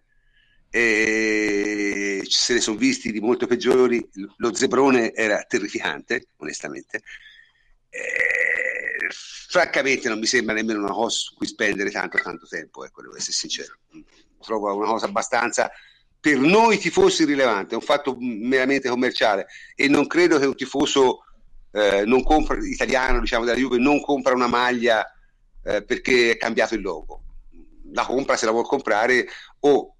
[0.70, 4.06] e se ne sono visti di molto peggiori,
[4.38, 7.02] lo zebrone era terrificante, onestamente.
[7.90, 8.65] E,
[9.10, 13.15] francamente non mi sembra nemmeno una cosa su cui spendere tanto tanto tempo, ecco, devo
[13.15, 13.77] essere sincero.
[14.40, 15.72] Trovo una cosa abbastanza
[16.19, 19.45] per noi tifosi rilevante, è un fatto meramente commerciale
[19.76, 21.23] e non credo che un tifoso
[21.72, 25.06] eh, compra, italiano diciamo, della Juve non compra una maglia
[25.64, 27.22] eh, perché è cambiato il logo.
[27.91, 29.27] La compra se la vuol comprare
[29.60, 29.95] o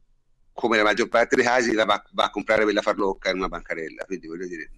[0.52, 3.38] come la maggior parte dei casi la va, va a comprare per la farlocca in
[3.38, 4.06] una bancarella.
[4.06, 4.72] Quindi voglio dire,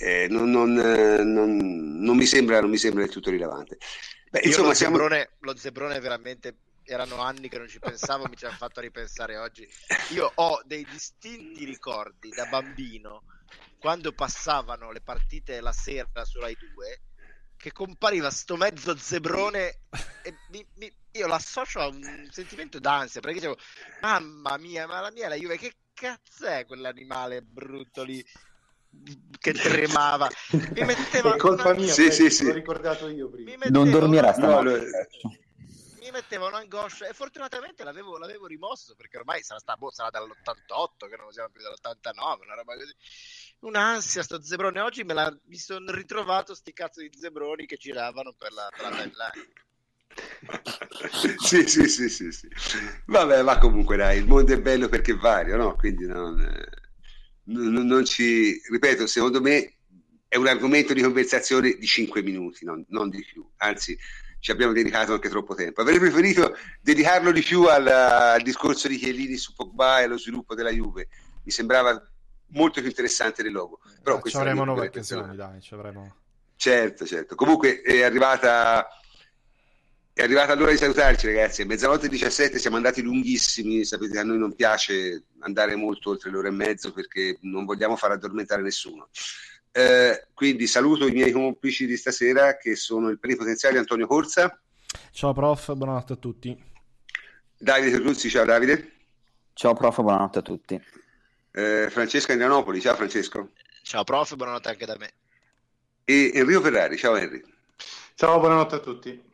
[0.00, 3.76] eh, non, non, non, non, mi sembra, non mi sembra del tutto rilevante.
[4.30, 4.96] Beh, insomma, lo, siamo...
[4.96, 9.36] zebrone, lo zebrone veramente erano anni che non ci pensavo, mi ci hanno fatto ripensare
[9.36, 9.68] oggi.
[10.12, 13.24] Io ho dei distinti ricordi da bambino
[13.78, 17.00] quando passavano le partite la sera su Rai 2
[17.56, 19.80] che compariva sto mezzo zebrone
[20.22, 23.58] e mi, mi, io l'associo a un sentimento d'ansia perché dicevo
[24.00, 28.24] mamma mia ma la mia è la Juve che cazzo è quell'animale brutto lì
[29.38, 31.78] che tremava mi metteva è colpa una...
[31.78, 32.44] mia sì, sì, sì.
[32.44, 35.08] l'ho ricordato io prima non dormirà no, stanotte
[36.10, 41.08] mi metteva un'angoscia e fortunatamente l'avevo, l'avevo rimosso perché ormai sarà, sta, boh, sarà dall'88
[41.08, 42.94] che non siamo più dall'89, una roba così.
[43.60, 44.80] Un'ansia sto zebrone.
[44.80, 48.90] Oggi me la, mi sono ritrovato sti cazzo di zebroni che giravano per la, per
[48.90, 49.52] la timeline.
[51.38, 52.48] sì, sì, sì, sì, sì.
[53.06, 55.76] Vabbè, ma comunque dai, il mondo è bello perché è vario, no?
[55.76, 56.40] Quindi non,
[57.50, 58.60] non, non ci...
[58.68, 59.74] Ripeto, secondo me
[60.28, 63.46] è un argomento di conversazione di 5 minuti, non, non di più.
[63.58, 63.98] Anzi,
[64.38, 65.80] ci abbiamo dedicato anche troppo tempo.
[65.80, 70.54] Avrei preferito dedicarlo di più al, al discorso di Chiellini su Pogba e allo sviluppo
[70.54, 71.08] della Juve.
[71.44, 72.00] Mi sembrava
[72.48, 73.80] molto più interessante del logo.
[74.02, 76.16] Però eh, ci avremo nuove occasioni, dai, ci avremo...
[76.56, 77.34] Certo, certo.
[77.34, 78.86] Comunque è arrivata
[80.12, 81.64] è arrivata l'ora di salutarci, ragazzi.
[81.64, 83.84] Mezzanotte e 17 siamo andati lunghissimi.
[83.84, 87.96] Sapete che a noi non piace andare molto oltre l'ora e mezzo perché non vogliamo
[87.96, 89.08] far addormentare nessuno.
[89.72, 94.60] Eh, quindi saluto i miei complici di stasera che sono il plenipotenziario Antonio Corsa.
[95.12, 96.64] Ciao prof, buonanotte a tutti.
[97.56, 98.92] Davide Terruzzi, ciao Davide.
[99.52, 100.82] Ciao prof, buonanotte a tutti.
[101.52, 103.50] Eh, Francesco Andrianopoli, ciao Francesco.
[103.82, 105.12] Ciao prof, buonanotte anche da me.
[106.04, 107.42] E Enrico Ferrari, ciao Henry.
[108.16, 109.29] Ciao, buonanotte a tutti.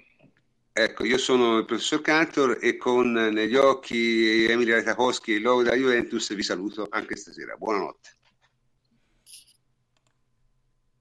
[0.78, 5.62] Ecco, io sono il professor Cantor e con negli occhi Emilia Retakowski e il logo
[5.62, 7.56] della Juventus vi saluto anche stasera.
[7.56, 8.16] Buonanotte.